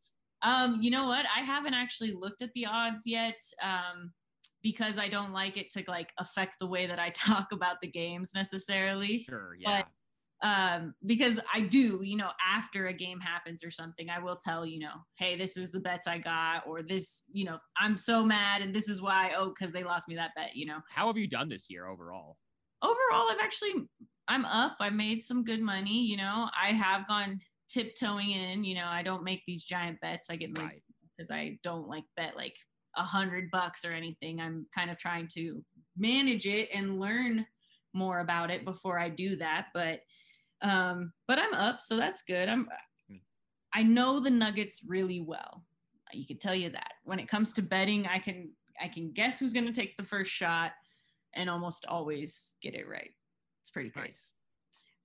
Um, 0.42 0.80
you 0.80 0.90
know 0.90 1.08
what? 1.08 1.26
I 1.34 1.40
haven't 1.40 1.74
actually 1.74 2.12
looked 2.12 2.42
at 2.42 2.52
the 2.54 2.66
odds 2.66 3.02
yet. 3.06 3.40
Um, 3.62 4.12
because 4.60 4.98
I 4.98 5.08
don't 5.08 5.32
like 5.32 5.56
it 5.56 5.70
to 5.70 5.84
like 5.86 6.12
affect 6.18 6.58
the 6.58 6.66
way 6.66 6.86
that 6.86 6.98
I 6.98 7.10
talk 7.14 7.52
about 7.52 7.76
the 7.80 7.86
games 7.86 8.32
necessarily. 8.34 9.20
Sure, 9.20 9.56
yeah. 9.58 9.82
But 9.82 9.86
um 10.42 10.94
because 11.06 11.40
i 11.52 11.60
do 11.60 12.00
you 12.02 12.16
know 12.16 12.30
after 12.46 12.86
a 12.86 12.92
game 12.92 13.18
happens 13.18 13.64
or 13.64 13.72
something 13.72 14.08
i 14.08 14.20
will 14.20 14.36
tell 14.36 14.64
you 14.64 14.78
know 14.78 14.92
hey 15.16 15.36
this 15.36 15.56
is 15.56 15.72
the 15.72 15.80
bets 15.80 16.06
i 16.06 16.16
got 16.16 16.64
or 16.64 16.80
this 16.80 17.24
you 17.32 17.44
know 17.44 17.58
i'm 17.76 17.96
so 17.96 18.24
mad 18.24 18.62
and 18.62 18.72
this 18.72 18.88
is 18.88 19.02
why 19.02 19.32
oh 19.36 19.48
because 19.48 19.72
they 19.72 19.82
lost 19.82 20.06
me 20.06 20.14
that 20.14 20.30
bet 20.36 20.50
you 20.54 20.66
know. 20.66 20.78
How 20.90 21.08
have 21.08 21.16
you 21.16 21.26
done 21.26 21.48
this 21.48 21.66
year 21.68 21.88
overall? 21.88 22.36
Overall 22.82 23.30
i've 23.30 23.40
actually 23.42 23.72
i'm 24.28 24.44
up. 24.44 24.76
I 24.80 24.90
made 24.90 25.22
some 25.22 25.42
good 25.42 25.60
money 25.60 26.04
you 26.04 26.16
know. 26.16 26.48
I 26.60 26.72
have 26.72 27.08
gone 27.08 27.38
tiptoeing 27.68 28.30
in 28.30 28.62
you 28.62 28.76
know. 28.76 28.86
I 28.86 29.02
don't 29.02 29.24
make 29.24 29.42
these 29.44 29.64
giant 29.64 30.00
bets. 30.00 30.30
I 30.30 30.36
get 30.36 30.56
right. 30.56 30.82
because 31.16 31.32
i 31.32 31.58
don't 31.64 31.88
like 31.88 32.04
bet 32.16 32.36
like 32.36 32.54
a 32.96 33.02
hundred 33.02 33.50
bucks 33.50 33.84
or 33.84 33.90
anything. 33.90 34.40
I'm 34.40 34.66
kind 34.72 34.90
of 34.90 34.98
trying 34.98 35.28
to 35.34 35.64
manage 35.96 36.46
it 36.46 36.68
and 36.72 37.00
learn 37.00 37.44
more 37.94 38.20
about 38.20 38.50
it 38.50 38.64
before 38.64 38.98
i 38.98 39.08
do 39.08 39.36
that 39.36 39.66
but 39.72 40.00
um, 40.62 41.12
but 41.26 41.38
I'm 41.38 41.54
up, 41.54 41.80
so 41.80 41.96
that's 41.96 42.22
good. 42.22 42.48
I'm 42.48 42.68
I 43.74 43.82
know 43.82 44.20
the 44.20 44.30
Nuggets 44.30 44.82
really 44.86 45.20
well. 45.20 45.64
You 46.12 46.26
can 46.26 46.38
tell 46.38 46.54
you 46.54 46.70
that. 46.70 46.94
When 47.04 47.18
it 47.18 47.28
comes 47.28 47.52
to 47.54 47.62
betting, 47.62 48.06
I 48.06 48.18
can 48.18 48.50
I 48.80 48.88
can 48.88 49.12
guess 49.12 49.38
who's 49.38 49.52
going 49.52 49.66
to 49.66 49.72
take 49.72 49.96
the 49.96 50.04
first 50.04 50.30
shot 50.30 50.72
and 51.34 51.50
almost 51.50 51.84
always 51.86 52.54
get 52.62 52.74
it 52.74 52.88
right. 52.88 53.10
It's 53.62 53.70
pretty 53.70 53.90
crazy. 53.90 54.06
Nice. 54.06 54.30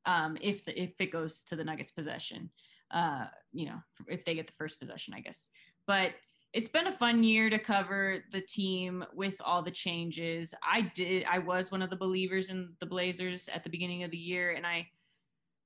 Um, 0.05 0.37
if 0.41 0.65
the, 0.65 0.81
if 0.81 0.99
it 0.99 1.11
goes 1.11 1.43
to 1.45 1.55
the 1.55 1.63
Nuggets 1.63 1.91
possession, 1.91 2.49
uh, 2.91 3.25
you 3.51 3.65
know, 3.65 3.81
if 4.07 4.23
they 4.25 4.35
get 4.35 4.47
the 4.47 4.53
first 4.53 4.79
possession, 4.79 5.13
I 5.13 5.21
guess. 5.21 5.49
But 5.87 6.11
it's 6.53 6.69
been 6.69 6.87
a 6.87 6.91
fun 6.91 7.23
year 7.23 7.49
to 7.49 7.57
cover 7.57 8.19
the 8.31 8.41
team 8.41 9.03
with 9.13 9.35
all 9.43 9.63
the 9.63 9.71
changes. 9.71 10.53
I 10.63 10.81
did. 10.81 11.25
I 11.29 11.39
was 11.39 11.71
one 11.71 11.81
of 11.81 11.89
the 11.89 11.95
believers 11.95 12.49
in 12.49 12.73
the 12.79 12.85
Blazers 12.85 13.49
at 13.49 13.63
the 13.63 13.69
beginning 13.69 14.03
of 14.03 14.11
the 14.11 14.17
year, 14.17 14.51
and 14.51 14.65
I 14.65 14.87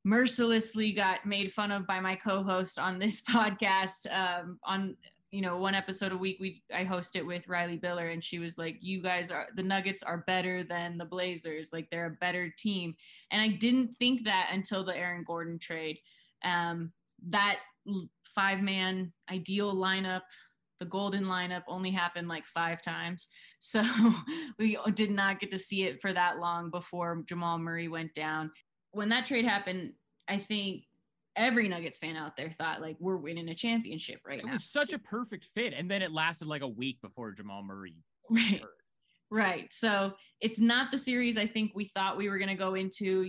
mercilessly 0.03 0.91
got 0.91 1.25
made 1.25 1.51
fun 1.51 1.71
of 1.71 1.85
by 1.85 1.99
my 1.99 2.15
co-host 2.15 2.79
on 2.79 2.99
this 2.99 3.21
podcast. 3.29 4.11
Um, 4.11 4.59
on 4.63 4.95
you 5.31 5.41
know 5.41 5.57
one 5.57 5.75
episode 5.75 6.13
a 6.13 6.17
week 6.17 6.37
we 6.39 6.63
i 6.73 6.83
host 6.83 7.15
it 7.15 7.25
with 7.25 7.47
riley 7.49 7.77
biller 7.77 8.13
and 8.13 8.23
she 8.23 8.39
was 8.39 8.57
like 8.57 8.77
you 8.79 9.01
guys 9.01 9.29
are 9.29 9.47
the 9.55 9.63
nuggets 9.63 10.01
are 10.01 10.23
better 10.25 10.63
than 10.63 10.97
the 10.97 11.05
blazers. 11.05 11.73
Like 11.73 11.89
they're 11.89 12.07
a 12.07 12.17
better 12.21 12.53
team. 12.57 12.95
And 13.31 13.41
i 13.41 13.49
didn't 13.49 13.95
think 13.99 14.23
that 14.23 14.49
until 14.51 14.83
the 14.83 14.95
aaron 14.95 15.23
gordon 15.25 15.59
trade. 15.59 15.99
Um, 16.43 16.91
that 17.29 17.59
five 18.23 18.61
man 18.61 19.11
ideal 19.31 19.75
lineup 19.75 20.21
the 20.79 20.85
golden 20.85 21.23
lineup 21.23 21.63
only 21.67 21.89
happened 21.89 22.27
like 22.27 22.45
five 22.45 22.81
times. 22.81 23.27
So 23.59 23.83
we 24.59 24.77
did 24.93 25.09
not 25.09 25.39
get 25.39 25.49
to 25.49 25.57
see 25.57 25.83
it 25.83 25.99
for 25.99 26.13
that 26.13 26.37
long 26.37 26.69
before 26.69 27.23
jamal 27.27 27.57
murray 27.57 27.87
went 27.87 28.13
down 28.13 28.51
when 28.97 29.09
that 29.09 29.27
trade 29.27 29.45
happened, 29.45 29.93
I 30.27 30.39
think 30.39 30.83
every 31.35 31.67
Nuggets 31.67 31.99
fan 31.99 32.17
out 32.17 32.35
there 32.35 32.49
thought 32.49 32.81
like 32.81 32.97
we're 32.99 33.15
winning 33.15 33.47
a 33.47 33.55
championship 33.55 34.19
right 34.25 34.39
it 34.39 34.45
now. 34.45 34.49
It 34.49 34.53
was 34.53 34.65
such 34.65 34.91
a 34.91 34.99
perfect 34.99 35.45
fit, 35.53 35.73
and 35.73 35.89
then 35.89 36.01
it 36.01 36.11
lasted 36.11 36.47
like 36.47 36.63
a 36.63 36.67
week 36.67 36.99
before 37.01 37.31
Jamal 37.31 37.63
Murray. 37.63 37.95
Right. 38.29 38.59
Hurt. 38.59 38.71
Right. 39.29 39.71
So 39.73 40.13
it's 40.41 40.59
not 40.59 40.91
the 40.91 40.97
series 40.97 41.37
I 41.37 41.47
think 41.47 41.71
we 41.73 41.85
thought 41.85 42.17
we 42.17 42.29
were 42.29 42.37
going 42.37 42.49
to 42.49 42.55
go 42.55 42.75
into. 42.75 43.25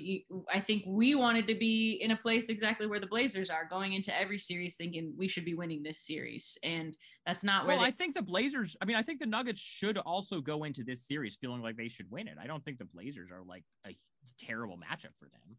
I 0.52 0.58
think 0.58 0.82
we 0.86 1.14
wanted 1.14 1.46
to 1.48 1.54
be 1.54 1.92
in 2.02 2.10
a 2.12 2.16
place 2.16 2.48
exactly 2.48 2.86
where 2.86 2.98
the 2.98 3.06
Blazers 3.06 3.48
are 3.50 3.64
going 3.64 3.92
into 3.92 4.16
every 4.16 4.38
series 4.38 4.76
thinking 4.76 5.12
we 5.16 5.28
should 5.28 5.44
be 5.44 5.54
winning 5.54 5.84
this 5.84 6.00
series. 6.00 6.58
And 6.62 6.96
that's 7.26 7.44
not 7.44 7.64
where 7.66 7.76
well, 7.76 7.84
they- 7.84 7.88
I 7.88 7.92
think 7.92 8.14
the 8.14 8.22
Blazers, 8.22 8.76
I 8.80 8.84
mean, 8.84 8.96
I 8.96 9.02
think 9.02 9.20
the 9.20 9.26
Nuggets 9.26 9.60
should 9.60 9.98
also 9.98 10.40
go 10.40 10.64
into 10.64 10.82
this 10.82 11.06
series 11.06 11.36
feeling 11.36 11.62
like 11.62 11.76
they 11.76 11.88
should 11.88 12.10
win 12.10 12.28
it. 12.28 12.38
I 12.40 12.46
don't 12.46 12.64
think 12.64 12.78
the 12.78 12.84
Blazers 12.84 13.30
are 13.30 13.42
like 13.44 13.64
a 13.86 13.96
terrible 14.38 14.76
matchup 14.76 15.14
for 15.18 15.26
them. 15.26 15.56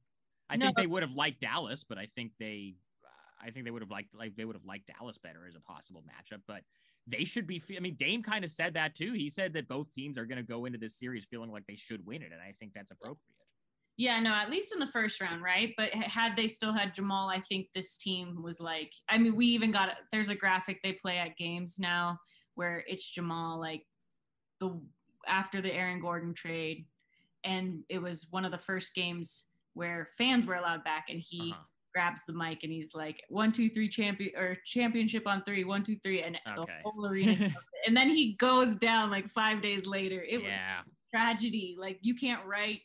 I 0.50 0.58
no. 0.58 0.66
think 0.66 0.78
they 0.78 0.88
would 0.88 1.04
have 1.04 1.16
liked 1.16 1.42
Dallas, 1.42 1.86
but 1.88 1.98
I 1.98 2.08
think 2.16 2.32
they, 2.40 2.76
uh, 3.06 3.48
I 3.48 3.52
think 3.52 3.66
they 3.66 3.72
would 3.72 3.82
have 3.82 3.92
liked 3.92 4.14
like 4.14 4.36
they 4.36 4.46
would 4.46 4.56
have 4.56 4.66
liked 4.66 4.90
Dallas 4.98 5.18
better 5.18 5.46
as 5.48 5.56
a 5.56 5.62
possible 5.62 6.04
matchup. 6.04 6.42
But 6.48 6.62
they 7.08 7.24
should 7.24 7.48
be. 7.48 7.62
I 7.76 7.80
mean, 7.80 7.96
Dame 7.96 8.24
kind 8.24 8.44
of 8.44 8.52
said 8.52 8.74
that 8.74 8.96
too. 8.96 9.14
He 9.14 9.30
said 9.30 9.54
that 9.54 9.68
both 9.68 9.92
teams 9.92 10.18
are 10.18 10.26
going 10.26 10.38
to 10.38 10.44
go 10.44 10.66
into 10.66 10.78
this 10.78 10.98
series 10.98 11.26
feeling 11.26 11.52
like 11.52 11.66
they 11.68 11.76
should 11.76 12.06
win 12.06 12.22
it, 12.22 12.32
and 12.32 12.42
I 12.42 12.54
think 12.60 12.74
that's 12.74 12.92
appropriate. 12.92 13.20
Yeah, 13.98 14.20
no, 14.22 14.32
at 14.32 14.50
least 14.50 14.74
in 14.74 14.80
the 14.80 14.88
first 14.88 15.20
round, 15.20 15.44
right? 15.44 15.74
But 15.76 15.90
had 15.90 16.36
they 16.38 16.48
still 16.48 16.72
had 16.72 16.94
Jamal, 16.94 17.30
I 17.30 17.42
think 17.42 17.68
this 17.76 17.98
team 17.98 18.42
was 18.42 18.60
like. 18.60 18.94
I 19.10 19.18
mean, 19.18 19.36
we 19.36 19.48
even 19.48 19.72
got 19.72 19.90
there's 20.12 20.30
a 20.30 20.36
graphic 20.36 20.80
they 20.84 20.94
play 20.94 21.18
at 21.18 21.36
games 21.38 21.76
now 21.80 22.18
where 22.56 22.84
it's 22.88 23.10
Jamal 23.10 23.60
like 23.60 23.84
the 24.60 24.80
after 25.28 25.62
the 25.62 25.74
Aaron 25.74 26.02
Gordon 26.02 26.34
trade 26.34 26.86
and 27.44 27.84
it 27.90 28.02
was 28.02 28.28
one 28.32 28.46
of 28.46 28.52
the 28.52 28.58
first 28.58 28.94
games 28.94 29.46
where 29.74 30.10
fans 30.18 30.46
were 30.46 30.56
allowed 30.56 30.84
back 30.84 31.06
and 31.10 31.20
he 31.20 31.52
uh-huh. 31.52 31.64
grabs 31.94 32.22
the 32.26 32.34
mic 32.34 32.64
and 32.64 32.72
he's 32.72 32.94
like 32.94 33.22
one 33.30 33.52
two 33.52 33.70
three 33.70 33.90
champion 33.90 34.32
or 34.38 34.58
championship 34.66 35.28
on 35.28 35.44
three 35.44 35.64
one 35.64 35.84
two 35.84 35.98
three 36.04 36.22
and 36.22 36.38
okay. 36.58 36.72
the 36.84 36.90
whole 36.90 37.06
arena 37.06 37.54
and 37.88 37.96
then 37.96 38.10
he 38.10 38.34
goes 38.34 38.76
down 38.76 39.10
like 39.10 39.30
five 39.30 39.62
days 39.62 39.86
later 39.86 40.24
it 40.28 40.42
yeah. 40.42 40.80
was 40.86 40.94
tragedy 41.14 41.76
like 41.80 41.98
you 42.02 42.16
can't 42.16 42.46
write 42.46 42.82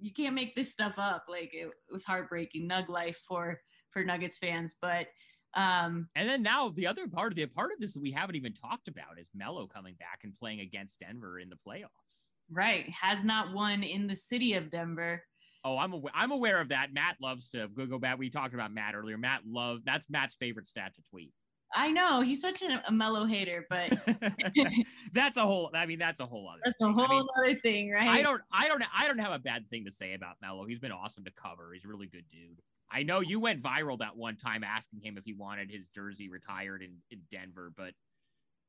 you 0.00 0.12
can't 0.12 0.34
make 0.34 0.54
this 0.54 0.70
stuff 0.70 0.94
up 0.98 1.24
like 1.28 1.50
it, 1.52 1.66
it 1.66 1.92
was 1.92 2.04
heartbreaking 2.04 2.68
nug 2.68 2.88
life 2.88 3.20
for 3.26 3.60
for 3.90 4.04
nuggets 4.04 4.38
fans 4.38 4.76
but 4.80 5.06
um 5.54 6.08
and 6.14 6.28
then 6.28 6.42
now 6.42 6.68
the 6.68 6.86
other 6.86 7.08
part 7.08 7.32
of 7.32 7.36
the 7.36 7.46
part 7.46 7.72
of 7.72 7.80
this 7.80 7.94
that 7.94 8.00
we 8.00 8.10
haven't 8.10 8.36
even 8.36 8.52
talked 8.52 8.86
about 8.86 9.18
is 9.18 9.30
Melo 9.34 9.66
coming 9.66 9.94
back 9.94 10.20
and 10.22 10.34
playing 10.34 10.60
against 10.60 11.00
Denver 11.00 11.38
in 11.38 11.48
the 11.48 11.56
playoffs. 11.56 12.27
Right. 12.50 12.92
Has 13.00 13.24
not 13.24 13.52
won 13.52 13.82
in 13.82 14.06
the 14.06 14.14
city 14.14 14.54
of 14.54 14.70
Denver. 14.70 15.22
Oh, 15.64 15.76
I'm 15.76 15.92
aware, 15.92 16.12
I'm 16.14 16.30
aware 16.30 16.60
of 16.60 16.68
that. 16.68 16.92
Matt 16.92 17.16
loves 17.20 17.48
to 17.50 17.68
go 17.68 17.86
go 17.86 17.98
back. 17.98 18.18
We 18.18 18.30
talked 18.30 18.54
about 18.54 18.72
Matt 18.72 18.94
earlier. 18.94 19.18
Matt 19.18 19.40
love 19.46 19.80
that's 19.84 20.08
Matt's 20.08 20.34
favorite 20.34 20.68
stat 20.68 20.94
to 20.94 21.02
tweet. 21.10 21.32
I 21.74 21.90
know 21.90 22.22
he's 22.22 22.40
such 22.40 22.62
a, 22.62 22.82
a 22.86 22.92
Melo 22.92 23.26
hater, 23.26 23.66
but 23.68 23.92
that's 25.12 25.36
a 25.36 25.42
whole. 25.42 25.70
I 25.74 25.86
mean, 25.86 25.98
that's 25.98 26.20
a 26.20 26.26
whole 26.26 26.48
other. 26.48 26.60
That's 26.64 26.78
thing. 26.78 26.88
a 26.88 26.92
whole 26.92 27.04
I 27.04 27.08
mean, 27.08 27.26
other 27.36 27.60
thing, 27.60 27.90
right? 27.90 28.08
I 28.08 28.22
don't, 28.22 28.40
I 28.50 28.68
don't, 28.68 28.82
I 28.96 29.06
don't 29.06 29.18
have 29.18 29.32
a 29.32 29.38
bad 29.38 29.68
thing 29.68 29.84
to 29.84 29.90
say 29.90 30.14
about 30.14 30.36
Melo. 30.40 30.64
He's 30.64 30.78
been 30.78 30.92
awesome 30.92 31.24
to 31.24 31.30
cover. 31.30 31.72
He's 31.74 31.84
a 31.84 31.88
really 31.88 32.06
good 32.06 32.24
dude. 32.30 32.62
I 32.90 33.02
know 33.02 33.20
you 33.20 33.38
went 33.38 33.62
viral 33.62 33.98
that 33.98 34.16
one 34.16 34.36
time 34.36 34.64
asking 34.64 35.02
him 35.02 35.18
if 35.18 35.24
he 35.24 35.34
wanted 35.34 35.70
his 35.70 35.86
jersey 35.94 36.30
retired 36.30 36.82
in, 36.82 36.96
in 37.10 37.20
Denver, 37.30 37.70
but 37.76 37.92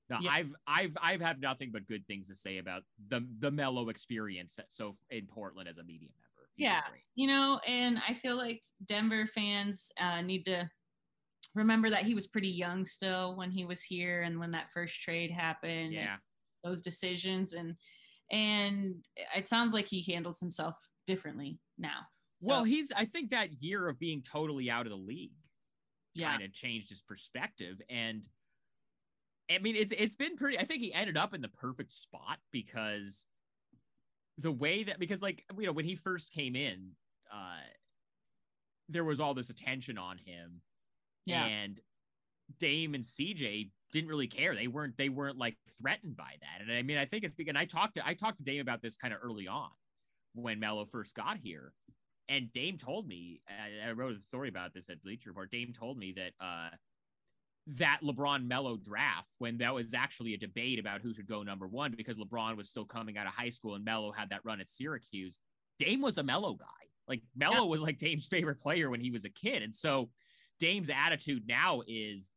no, 0.10 0.18
yeah. 0.22 0.32
I've 0.32 0.52
I've 0.68 0.98
I've 1.02 1.22
had 1.22 1.40
nothing 1.40 1.70
but 1.72 1.88
good 1.88 2.06
things 2.08 2.28
to 2.28 2.36
say 2.36 2.58
about 2.58 2.84
the 3.10 3.26
the 3.40 3.52
Melo 3.52 3.90
experience 3.90 4.60
so 4.70 4.98
in 5.10 5.28
Portland 5.28 5.70
as 5.70 5.78
a 5.78 5.84
media 5.84 6.10
member. 6.10 6.50
Yeah, 6.58 6.82
you 7.16 7.28
know, 7.28 7.60
and 7.68 8.00
I 8.08 8.14
feel 8.14 8.36
like 8.36 8.62
Denver 8.86 9.26
fans 9.28 9.92
uh, 10.00 10.22
need 10.22 10.46
to 10.46 10.70
remember 11.56 11.90
that 11.90 12.04
he 12.04 12.16
was 12.16 12.28
pretty 12.28 12.50
young 12.50 12.86
still 12.86 13.36
when 13.36 13.52
he 13.52 13.66
was 13.66 13.82
here 13.82 14.24
and 14.24 14.40
when 14.40 14.52
that 14.52 14.70
first 14.72 15.02
trade 15.02 15.32
happened. 15.32 15.94
Yeah, 15.94 16.18
those 16.64 16.82
decisions 16.82 17.54
and 17.54 17.76
and 18.32 18.96
it 19.36 19.48
sounds 19.48 19.74
like 19.74 19.88
he 19.88 20.02
handles 20.12 20.40
himself 20.40 20.76
differently 21.08 21.60
now. 21.78 22.02
So. 22.42 22.50
Well, 22.50 22.64
he's 22.64 22.92
I 22.96 23.06
think 23.06 23.32
that 23.32 23.62
year 23.62 23.88
of 23.88 24.00
being 24.00 24.24
totally 24.24 24.70
out 24.70 24.86
of 24.86 24.92
the 24.92 24.98
league 24.98 25.32
yeah. 26.14 26.32
kind 26.32 26.44
of 26.44 26.54
changed 26.54 26.90
his 26.90 27.02
perspective 27.02 27.82
and 27.90 28.26
I 29.50 29.58
mean, 29.58 29.76
it's 29.76 29.92
it's 29.98 30.16
been 30.16 30.36
pretty. 30.36 30.60
I 30.60 30.66
think 30.66 30.82
he 30.82 30.94
ended 30.94 31.18
up 31.18 31.34
in 31.34 31.42
the 31.42 31.48
perfect 31.48 31.94
spot 31.94 32.38
because 32.52 33.26
the 34.38 34.52
way 34.52 34.84
that 34.84 35.00
because 35.00 35.22
like 35.22 35.44
you 35.58 35.66
know 35.66 35.72
when 35.72 35.86
he 35.86 35.96
first 35.96 36.32
came 36.32 36.56
in, 36.56 36.92
uh, 37.34 37.62
there 38.90 39.04
was 39.04 39.20
all 39.20 39.34
this 39.34 39.50
attention 39.50 39.98
on 39.98 40.18
him, 40.18 40.62
yeah. 41.26 41.46
and 41.46 41.80
Dame 42.60 42.94
and 42.94 43.04
CJ 43.04 43.72
didn't 43.92 44.10
really 44.10 44.28
care. 44.28 44.56
They 44.56 44.68
weren't 44.68 44.98
they 44.98 45.10
weren't 45.10 45.38
like 45.38 45.58
threatened 45.80 46.16
by 46.16 46.34
that. 46.42 46.62
And 46.62 46.72
I 46.72 46.82
mean, 46.82 46.98
I 46.98 47.06
think 47.06 47.24
it's 47.24 47.36
because 47.36 47.56
I 47.56 47.66
talked 47.66 47.96
to 47.96 48.08
I 48.08 48.14
talked 48.14 48.38
to 48.38 48.44
Dame 48.44 48.62
about 48.62 48.82
this 48.82 48.98
kind 48.98 49.14
of 49.14 49.20
early 49.24 49.48
on 49.48 49.70
when 50.34 50.60
Melo 50.60 50.86
first 50.86 51.16
got 51.16 51.38
here. 51.38 51.74
And 52.28 52.54
Dame 52.54 52.78
told 52.78 53.08
me, 53.08 53.42
I, 53.50 53.90
I 53.90 53.92
wrote 53.94 54.16
a 54.16 54.20
story 54.20 54.50
about 54.50 54.72
this 54.72 54.88
at 54.90 55.02
Bleacher 55.02 55.32
Report. 55.32 55.50
Dame 55.50 55.74
told 55.74 55.98
me 55.98 56.14
that 56.14 56.34
uh, 56.40 56.70
that 57.76 58.00
LeBron 58.04 58.48
Melo 58.48 58.78
draft 58.78 59.30
when 59.38 59.58
that 59.58 59.74
was 59.74 59.94
actually 59.94 60.34
a 60.34 60.38
debate 60.38 60.80
about 60.80 61.02
who 61.02 61.14
should 61.14 61.28
go 61.28 61.44
number 61.44 61.68
one 61.68 61.94
because 61.96 62.18
LeBron 62.18 62.58
was 62.58 62.70
still 62.70 62.86
coming 62.86 63.18
out 63.18 63.28
of 63.28 63.34
high 63.34 63.50
school 63.50 63.76
and 63.76 63.86
Melo 63.86 64.12
had 64.12 64.30
that 64.30 64.44
run 64.44 64.60
at 64.60 64.70
Syracuse. 64.70 65.40
Dame 65.78 66.02
was 66.02 66.18
a 66.18 66.24
Melo 66.24 66.54
guy. 66.54 66.66
Like 67.08 67.22
Melo 67.36 67.64
yeah. 67.64 67.70
was 67.70 67.82
like 67.82 67.98
Dame's 67.98 68.28
favorite 68.28 68.62
player 68.62 68.90
when 68.90 69.02
he 69.02 69.12
was 69.12 69.26
a 69.26 69.30
kid. 69.30 69.62
And 69.62 69.74
so 69.74 70.10
Dame's 70.60 70.90
attitude 70.90 71.44
now 71.48 71.82
is 71.88 72.30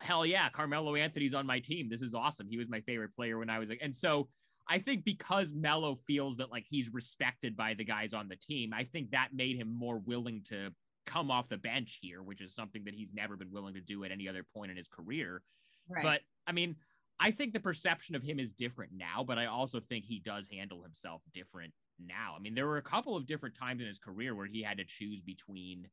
hell 0.00 0.24
yeah, 0.24 0.48
Carmelo 0.48 0.94
Anthony's 0.94 1.34
on 1.34 1.46
my 1.46 1.58
team. 1.58 1.88
This 1.88 2.02
is 2.02 2.14
awesome. 2.14 2.48
He 2.48 2.56
was 2.56 2.68
my 2.68 2.80
favorite 2.80 3.14
player 3.14 3.38
when 3.38 3.50
I 3.50 3.58
was 3.58 3.68
like, 3.68 3.80
and 3.82 3.94
so 3.94 4.28
I 4.68 4.78
think 4.78 5.04
because 5.04 5.52
Melo 5.52 5.96
feels 6.06 6.36
that 6.36 6.50
like 6.50 6.66
he's 6.68 6.92
respected 6.92 7.56
by 7.56 7.74
the 7.74 7.84
guys 7.84 8.12
on 8.12 8.28
the 8.28 8.36
team, 8.36 8.72
I 8.72 8.84
think 8.84 9.10
that 9.10 9.28
made 9.34 9.56
him 9.56 9.68
more 9.68 9.98
willing 9.98 10.42
to 10.48 10.70
come 11.08 11.30
off 11.30 11.48
the 11.48 11.56
bench 11.56 11.98
here, 12.02 12.22
which 12.22 12.40
is 12.40 12.54
something 12.54 12.84
that 12.84 12.94
he's 12.94 13.12
never 13.12 13.36
been 13.36 13.50
willing 13.50 13.74
to 13.74 13.80
do 13.80 14.04
at 14.04 14.12
any 14.12 14.28
other 14.28 14.44
point 14.54 14.70
in 14.70 14.76
his 14.76 14.88
career. 14.88 15.42
Right. 15.88 16.04
But 16.04 16.20
I 16.46 16.52
mean, 16.52 16.76
I 17.18 17.30
think 17.30 17.52
the 17.52 17.60
perception 17.60 18.14
of 18.14 18.22
him 18.22 18.38
is 18.38 18.52
different 18.52 18.92
now, 18.94 19.24
but 19.26 19.38
I 19.38 19.46
also 19.46 19.80
think 19.80 20.04
he 20.04 20.20
does 20.20 20.48
handle 20.48 20.82
himself 20.82 21.22
different 21.32 21.72
now. 21.98 22.34
I 22.36 22.40
mean, 22.40 22.54
there 22.54 22.66
were 22.66 22.76
a 22.76 22.82
couple 22.82 23.16
of 23.16 23.26
different 23.26 23.56
times 23.56 23.80
in 23.80 23.86
his 23.86 23.98
career 23.98 24.34
where 24.34 24.46
he 24.46 24.62
had 24.62 24.78
to 24.78 24.84
choose 24.84 25.20
between 25.20 25.88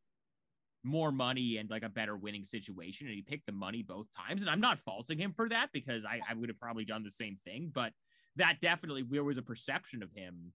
more 0.83 1.11
money 1.11 1.57
and 1.57 1.69
like 1.69 1.83
a 1.83 1.89
better 1.89 2.15
winning 2.15 2.43
situation. 2.43 3.07
And 3.07 3.15
he 3.15 3.23
picked 3.23 3.47
the 3.47 3.51
money 3.51 3.81
both 3.81 4.05
times. 4.15 4.41
And 4.41 4.49
I'm 4.51 4.61
not 4.61 4.79
faulting 4.79 5.17
him 5.17 5.33
for 5.33 5.49
that 5.49 5.69
because 5.73 6.05
I, 6.05 6.19
I 6.29 6.35
would 6.35 6.49
have 6.49 6.59
probably 6.59 6.85
done 6.85 7.03
the 7.03 7.09
same 7.09 7.37
thing. 7.43 7.71
But 7.73 7.91
that 8.35 8.61
definitely 8.61 9.03
there 9.09 9.23
was 9.23 9.39
a 9.39 9.41
perception 9.41 10.03
of 10.03 10.11
him 10.11 10.53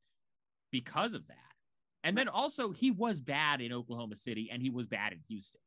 because 0.71 1.15
of 1.15 1.27
that. 1.27 1.50
And 2.05 2.17
then 2.17 2.29
also 2.29 2.73
he 2.73 2.91
was 2.91 3.21
bad 3.21 3.61
in 3.61 3.73
Oklahoma 3.73 4.17
City 4.17 4.49
and 4.53 4.63
he 4.63 4.71
was 4.71 4.87
bad 4.87 5.13
in 5.13 5.21
Houston. 5.29 5.61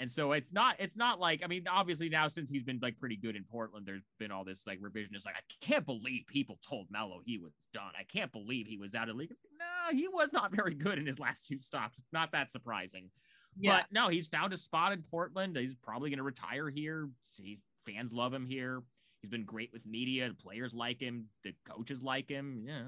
And 0.00 0.10
so 0.10 0.32
it's 0.32 0.52
not 0.52 0.76
it's 0.78 0.96
not 0.96 1.20
like 1.20 1.40
I 1.44 1.46
mean 1.46 1.64
obviously 1.68 2.08
now 2.08 2.28
since 2.28 2.50
he's 2.50 2.64
been 2.64 2.80
like 2.82 2.98
pretty 2.98 3.16
good 3.16 3.36
in 3.36 3.44
Portland 3.44 3.86
there's 3.86 4.02
been 4.18 4.32
all 4.32 4.44
this 4.44 4.66
like 4.66 4.80
revisionist 4.80 5.24
like 5.24 5.36
I 5.36 5.40
can't 5.60 5.86
believe 5.86 6.24
people 6.26 6.58
told 6.68 6.86
Melo 6.90 7.20
he 7.24 7.38
was 7.38 7.52
done. 7.72 7.92
I 7.98 8.02
can't 8.02 8.32
believe 8.32 8.66
he 8.66 8.76
was 8.76 8.94
out 8.94 9.08
of 9.08 9.16
league. 9.16 9.32
No, 9.58 9.96
he 9.96 10.08
was 10.08 10.32
not 10.32 10.54
very 10.54 10.74
good 10.74 10.98
in 10.98 11.06
his 11.06 11.20
last 11.20 11.46
two 11.46 11.58
stops. 11.58 11.98
It's 11.98 12.12
not 12.12 12.32
that 12.32 12.50
surprising. 12.50 13.10
Yeah. 13.56 13.78
But 13.78 13.86
no, 13.92 14.08
he's 14.08 14.28
found 14.28 14.52
a 14.52 14.56
spot 14.56 14.92
in 14.92 15.02
Portland. 15.02 15.56
He's 15.56 15.74
probably 15.74 16.10
going 16.10 16.18
to 16.18 16.24
retire 16.24 16.68
here. 16.68 17.08
See, 17.22 17.58
fans 17.86 18.12
love 18.12 18.32
him 18.32 18.46
here. 18.46 18.82
He's 19.22 19.30
been 19.30 19.44
great 19.44 19.70
with 19.72 19.84
media. 19.84 20.28
The 20.28 20.34
players 20.34 20.72
like 20.72 21.00
him. 21.00 21.26
The 21.44 21.52
coaches 21.68 22.02
like 22.02 22.28
him. 22.28 22.64
Yeah, 22.66 22.82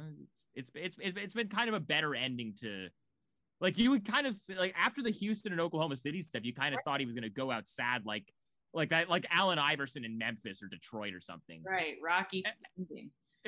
it's 0.54 0.70
it's 0.74 0.96
it's 1.00 1.18
it's 1.18 1.34
been 1.34 1.48
kind 1.48 1.68
of 1.68 1.74
a 1.74 1.80
better 1.80 2.14
ending 2.14 2.54
to. 2.60 2.88
Like 3.60 3.76
you 3.76 3.90
would 3.90 4.06
kind 4.06 4.26
of 4.26 4.36
like 4.56 4.74
after 4.76 5.02
the 5.02 5.10
Houston 5.10 5.52
and 5.52 5.60
Oklahoma 5.60 5.96
City 5.96 6.22
stuff, 6.22 6.44
you 6.44 6.54
kind 6.54 6.74
of 6.74 6.80
thought 6.84 7.00
he 7.00 7.06
was 7.06 7.14
going 7.14 7.24
to 7.24 7.30
go 7.30 7.50
out 7.50 7.66
sad, 7.66 8.06
like 8.06 8.32
like 8.72 8.90
that, 8.90 9.08
like 9.10 9.26
Allen 9.30 9.58
Iverson 9.58 10.04
in 10.04 10.16
Memphis 10.16 10.62
or 10.62 10.68
Detroit 10.68 11.14
or 11.14 11.20
something. 11.20 11.62
right. 11.66 11.96
Rocky. 12.02 12.44
Eh, 12.46 13.02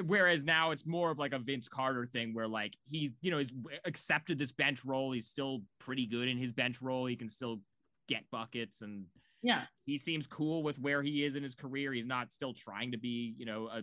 Whereas 0.06 0.42
now 0.42 0.70
it's 0.70 0.86
more 0.86 1.10
of 1.10 1.18
like 1.18 1.34
a 1.34 1.38
Vince 1.38 1.68
Carter 1.68 2.06
thing 2.06 2.34
where 2.34 2.48
like 2.48 2.74
he, 2.90 3.12
you 3.20 3.30
know, 3.30 3.38
he's 3.38 3.52
accepted 3.84 4.38
this 4.38 4.50
bench 4.52 4.84
role. 4.84 5.12
He's 5.12 5.28
still 5.28 5.62
pretty 5.78 6.06
good 6.06 6.28
in 6.28 6.38
his 6.38 6.52
bench 6.52 6.80
role. 6.80 7.06
He 7.06 7.14
can 7.16 7.28
still 7.28 7.60
get 8.08 8.24
buckets 8.30 8.82
and 8.82 9.04
Yeah. 9.42 9.66
he 9.84 9.98
seems 9.98 10.26
cool 10.26 10.62
with 10.62 10.78
where 10.78 11.02
he 11.02 11.24
is 11.24 11.34
in 11.34 11.42
his 11.42 11.54
career. 11.56 11.92
He's 11.92 12.06
not 12.06 12.30
still 12.32 12.54
trying 12.54 12.92
to 12.92 12.98
be, 12.98 13.34
you 13.36 13.44
know, 13.44 13.66
a 13.66 13.82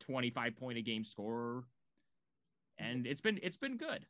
25 0.00 0.56
point 0.56 0.78
a 0.78 0.82
game 0.82 1.04
scorer. 1.04 1.64
And 2.78 3.06
it's 3.06 3.20
been 3.20 3.38
it's 3.42 3.56
been 3.58 3.76
good. 3.76 4.06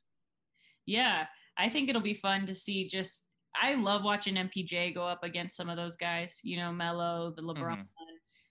Yeah. 0.86 1.26
I 1.56 1.68
think 1.68 1.88
it'll 1.88 2.00
be 2.02 2.14
fun 2.14 2.46
to 2.46 2.54
see 2.54 2.88
just 2.88 3.26
I 3.60 3.74
love 3.74 4.02
watching 4.02 4.34
MPJ 4.34 4.94
go 4.94 5.06
up 5.06 5.22
against 5.22 5.56
some 5.56 5.68
of 5.68 5.76
those 5.76 5.96
guys, 5.96 6.40
you 6.42 6.56
know, 6.56 6.72
Melo, 6.72 7.32
the 7.36 7.42
LeBron, 7.42 7.78
Mhm. 7.78 7.86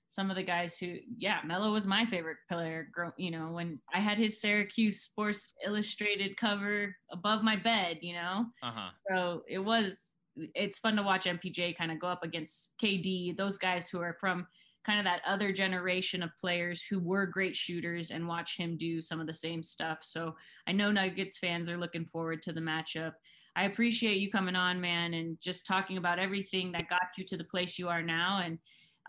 some 0.08 0.30
of 0.30 0.38
the 0.38 0.44
guys 0.44 0.78
who, 0.78 0.98
yeah, 1.18 1.42
Melo 1.44 1.72
was 1.74 1.86
my 1.86 2.06
favorite 2.06 2.38
player. 2.50 2.90
You 3.18 3.32
know, 3.32 3.52
when 3.52 3.82
I 3.94 4.00
had 4.00 4.18
his 4.18 4.40
Syracuse 4.40 5.02
Sports 5.02 5.52
Illustrated 5.66 6.38
cover 6.38 6.96
above 7.12 7.44
my 7.44 7.56
bed, 7.58 8.00
you 8.02 8.14
know, 8.14 8.46
Uh-huh. 8.62 8.92
so 9.10 9.44
it 9.48 9.60
was, 9.60 10.13
it's 10.36 10.80
fun 10.80 10.96
to 10.96 11.04
watch 11.04 11.26
MPJ 11.26 11.78
kind 11.78 11.92
of 11.92 12.00
go 12.00 12.08
up 12.08 12.24
against 12.24 12.74
KD, 12.82 13.38
those 13.38 13.58
guys 13.58 13.90
who 13.90 14.02
are 14.02 14.18
from 14.20 14.48
kind 14.84 15.00
of 15.00 15.06
that 15.06 15.22
other 15.26 15.54
generation 15.54 16.22
of 16.22 16.36
players 16.38 16.84
who 16.84 17.00
were 17.00 17.26
great 17.26 17.56
shooters 17.56 18.12
and 18.12 18.28
watch 18.28 18.58
him 18.58 18.78
do 18.78 19.02
some 19.02 19.22
of 19.22 19.28
the 19.28 19.34
same 19.34 19.64
stuff. 19.64 20.00
So 20.02 20.36
I 20.68 20.74
know 20.74 20.92
Nuggets 20.92 21.38
fans 21.38 21.70
are 21.70 21.78
looking 21.78 22.06
forward 22.06 22.42
to 22.44 22.54
the 22.54 22.62
matchup. 22.62 23.14
I 23.56 23.66
appreciate 23.66 24.18
you 24.18 24.32
coming 24.32 24.56
on, 24.56 24.82
man, 24.82 25.14
and 25.14 25.40
just 25.40 25.66
talking 25.66 25.98
about 25.98 26.20
everything 26.20 26.72
that 26.72 26.90
got 26.90 27.02
you 27.18 27.24
to 27.26 27.38
the 27.38 27.44
place 27.44 27.78
you 27.78 27.88
are 27.88 28.02
now. 28.02 28.42
And 28.44 28.58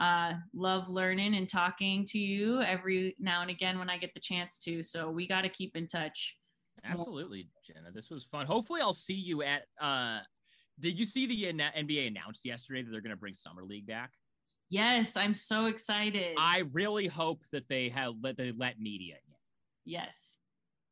uh, 0.00 0.34
love 0.54 0.90
learning 0.90 1.34
and 1.34 1.48
talking 1.48 2.04
to 2.06 2.18
you 2.18 2.60
every 2.60 3.16
now 3.18 3.42
and 3.42 3.50
again 3.50 3.78
when 3.78 3.88
I 3.88 3.96
get 3.96 4.12
the 4.12 4.20
chance 4.20 4.58
to. 4.60 4.82
So 4.82 5.10
we 5.10 5.26
got 5.26 5.42
to 5.42 5.48
keep 5.48 5.76
in 5.76 5.86
touch. 5.86 6.36
Absolutely, 6.84 7.48
Jenna. 7.66 7.90
This 7.92 8.10
was 8.10 8.24
fun. 8.24 8.46
Hopefully 8.46 8.80
I'll 8.82 8.92
see 8.92 9.14
you 9.14 9.42
at 9.42 9.62
uh 9.80 10.18
did 10.80 10.98
you 10.98 11.06
see 11.06 11.26
the 11.26 11.44
NBA 11.44 12.08
announced 12.08 12.44
yesterday 12.44 12.82
that 12.82 12.90
they're 12.90 13.00
going 13.00 13.10
to 13.10 13.16
bring 13.16 13.34
Summer 13.34 13.64
League 13.64 13.86
back? 13.86 14.12
Yes, 14.70 15.16
I'm 15.16 15.34
so 15.34 15.66
excited. 15.66 16.36
I 16.38 16.64
really 16.72 17.06
hope 17.06 17.42
that 17.52 17.68
they 17.68 17.90
have 17.90 18.14
let 18.22 18.36
they 18.36 18.52
let 18.56 18.80
media 18.80 19.14
in. 19.14 19.34
yes. 19.84 20.38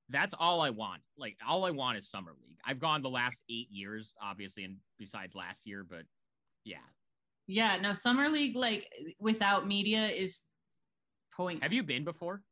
That's 0.09 0.35
all 0.39 0.61
I 0.61 0.69
want. 0.71 1.01
Like 1.17 1.39
all 1.49 1.65
I 1.65 1.71
want 1.71 1.97
is 1.97 2.11
summer 2.11 2.33
league. 2.47 2.59
I've 2.67 2.79
gone 2.79 3.01
the 3.01 3.09
last 3.09 3.43
eight 3.49 3.69
years, 3.71 4.13
obviously, 4.23 4.65
and 4.65 4.77
besides 4.99 5.35
last 5.35 5.67
year, 5.67 5.87
but 5.89 6.03
yeah. 6.65 6.85
Yeah, 7.47 7.79
no, 7.81 7.95
summer 7.95 8.29
league 8.29 8.55
like 8.55 8.93
without 9.19 9.67
media 9.67 10.07
is 10.09 10.43
point. 11.35 11.63
Have 11.63 11.73
you 11.73 11.83
been 11.83 12.05
before? 12.05 12.43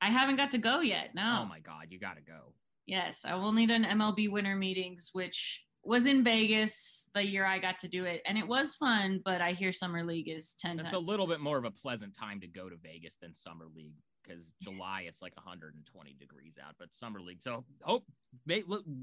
I 0.00 0.08
haven't 0.08 0.36
got 0.36 0.52
to 0.52 0.58
go 0.58 0.80
yet. 0.80 1.10
No. 1.14 1.40
Oh 1.42 1.46
my 1.46 1.60
god, 1.60 1.88
you 1.90 1.98
gotta 1.98 2.22
go. 2.22 2.54
Yes, 2.86 3.24
I 3.26 3.34
will 3.34 3.52
need 3.52 3.70
an 3.70 3.84
MLB 3.84 4.30
winter 4.30 4.56
meetings, 4.56 5.10
which 5.12 5.62
was 5.82 6.06
in 6.06 6.22
Vegas 6.22 7.10
the 7.14 7.26
year 7.26 7.44
I 7.46 7.58
got 7.58 7.78
to 7.80 7.88
do 7.88 8.04
it, 8.04 8.22
and 8.26 8.36
it 8.36 8.46
was 8.46 8.74
fun. 8.74 9.20
But 9.24 9.40
I 9.40 9.52
hear 9.52 9.72
summer 9.72 10.04
league 10.04 10.28
is 10.28 10.54
ten 10.58 10.78
It's 10.78 10.84
times. 10.84 10.94
a 10.94 10.98
little 10.98 11.26
bit 11.26 11.40
more 11.40 11.58
of 11.58 11.64
a 11.64 11.70
pleasant 11.70 12.14
time 12.14 12.40
to 12.40 12.46
go 12.46 12.68
to 12.68 12.76
Vegas 12.76 13.16
than 13.20 13.34
summer 13.34 13.66
league 13.74 13.94
because 14.22 14.52
July 14.62 15.04
it's 15.08 15.22
like 15.22 15.34
120 15.36 16.14
degrees 16.20 16.54
out, 16.64 16.74
but 16.78 16.94
summer 16.94 17.20
league. 17.20 17.42
So 17.42 17.64
hope 17.82 18.04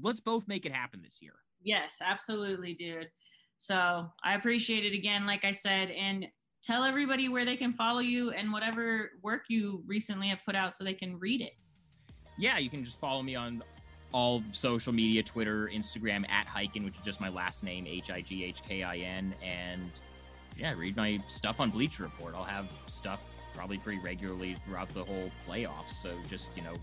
let's 0.02 0.20
both 0.20 0.46
make 0.48 0.64
it 0.64 0.72
happen 0.72 1.02
this 1.02 1.18
year. 1.20 1.34
Yes, 1.62 1.98
absolutely, 2.00 2.74
dude. 2.74 3.10
So 3.58 4.06
I 4.22 4.34
appreciate 4.36 4.84
it 4.86 4.94
again, 4.96 5.26
like 5.26 5.44
I 5.44 5.50
said, 5.50 5.90
and 5.90 6.26
tell 6.62 6.84
everybody 6.84 7.28
where 7.28 7.44
they 7.44 7.56
can 7.56 7.72
follow 7.72 7.98
you 7.98 8.30
and 8.30 8.52
whatever 8.52 9.10
work 9.22 9.44
you 9.48 9.82
recently 9.86 10.28
have 10.28 10.38
put 10.46 10.54
out 10.54 10.74
so 10.74 10.84
they 10.84 10.94
can 10.94 11.18
read 11.18 11.40
it. 11.40 11.52
yeah, 12.38 12.58
you 12.58 12.70
can 12.70 12.84
just 12.84 13.00
follow 13.00 13.22
me 13.22 13.34
on 13.34 13.62
all 14.12 14.42
social 14.52 14.92
media 14.92 15.22
Twitter, 15.22 15.70
Instagram 15.72 16.28
at 16.28 16.46
Highkin, 16.46 16.84
which 16.84 16.96
is 16.96 17.04
just 17.04 17.20
my 17.20 17.28
last 17.28 17.62
name, 17.62 17.86
H 17.86 18.10
I 18.10 18.20
G 18.20 18.44
H 18.44 18.62
K 18.66 18.82
I 18.82 18.96
N. 18.96 19.34
And 19.42 19.90
yeah, 20.56 20.74
read 20.74 20.96
my 20.96 21.20
stuff 21.26 21.60
on 21.60 21.70
Bleacher 21.70 22.04
Report. 22.04 22.34
I'll 22.34 22.44
have 22.44 22.68
stuff 22.86 23.38
probably 23.54 23.78
pretty 23.78 24.00
regularly 24.00 24.56
throughout 24.64 24.88
the 24.94 25.04
whole 25.04 25.30
playoffs. 25.48 25.92
So 26.02 26.10
just, 26.28 26.48
you 26.56 26.62
know, 26.62 26.74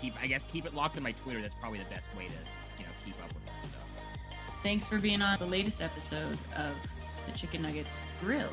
keep, 0.00 0.14
I 0.20 0.26
guess, 0.26 0.44
keep 0.44 0.66
it 0.66 0.74
locked 0.74 0.96
in 0.96 1.02
my 1.02 1.12
Twitter. 1.12 1.42
That's 1.42 1.54
probably 1.60 1.78
the 1.78 1.90
best 1.90 2.08
way 2.16 2.26
to, 2.26 2.32
you 2.78 2.84
know, 2.84 2.92
keep 3.04 3.14
up 3.22 3.32
with 3.34 3.44
that 3.46 3.62
stuff. 3.62 4.52
Thanks 4.62 4.86
for 4.86 4.98
being 4.98 5.22
on 5.22 5.38
the 5.38 5.46
latest 5.46 5.82
episode 5.82 6.38
of 6.56 6.74
the 7.26 7.38
Chick 7.38 7.54
N' 7.54 7.62
Nuggets 7.62 8.00
Grilled. 8.20 8.52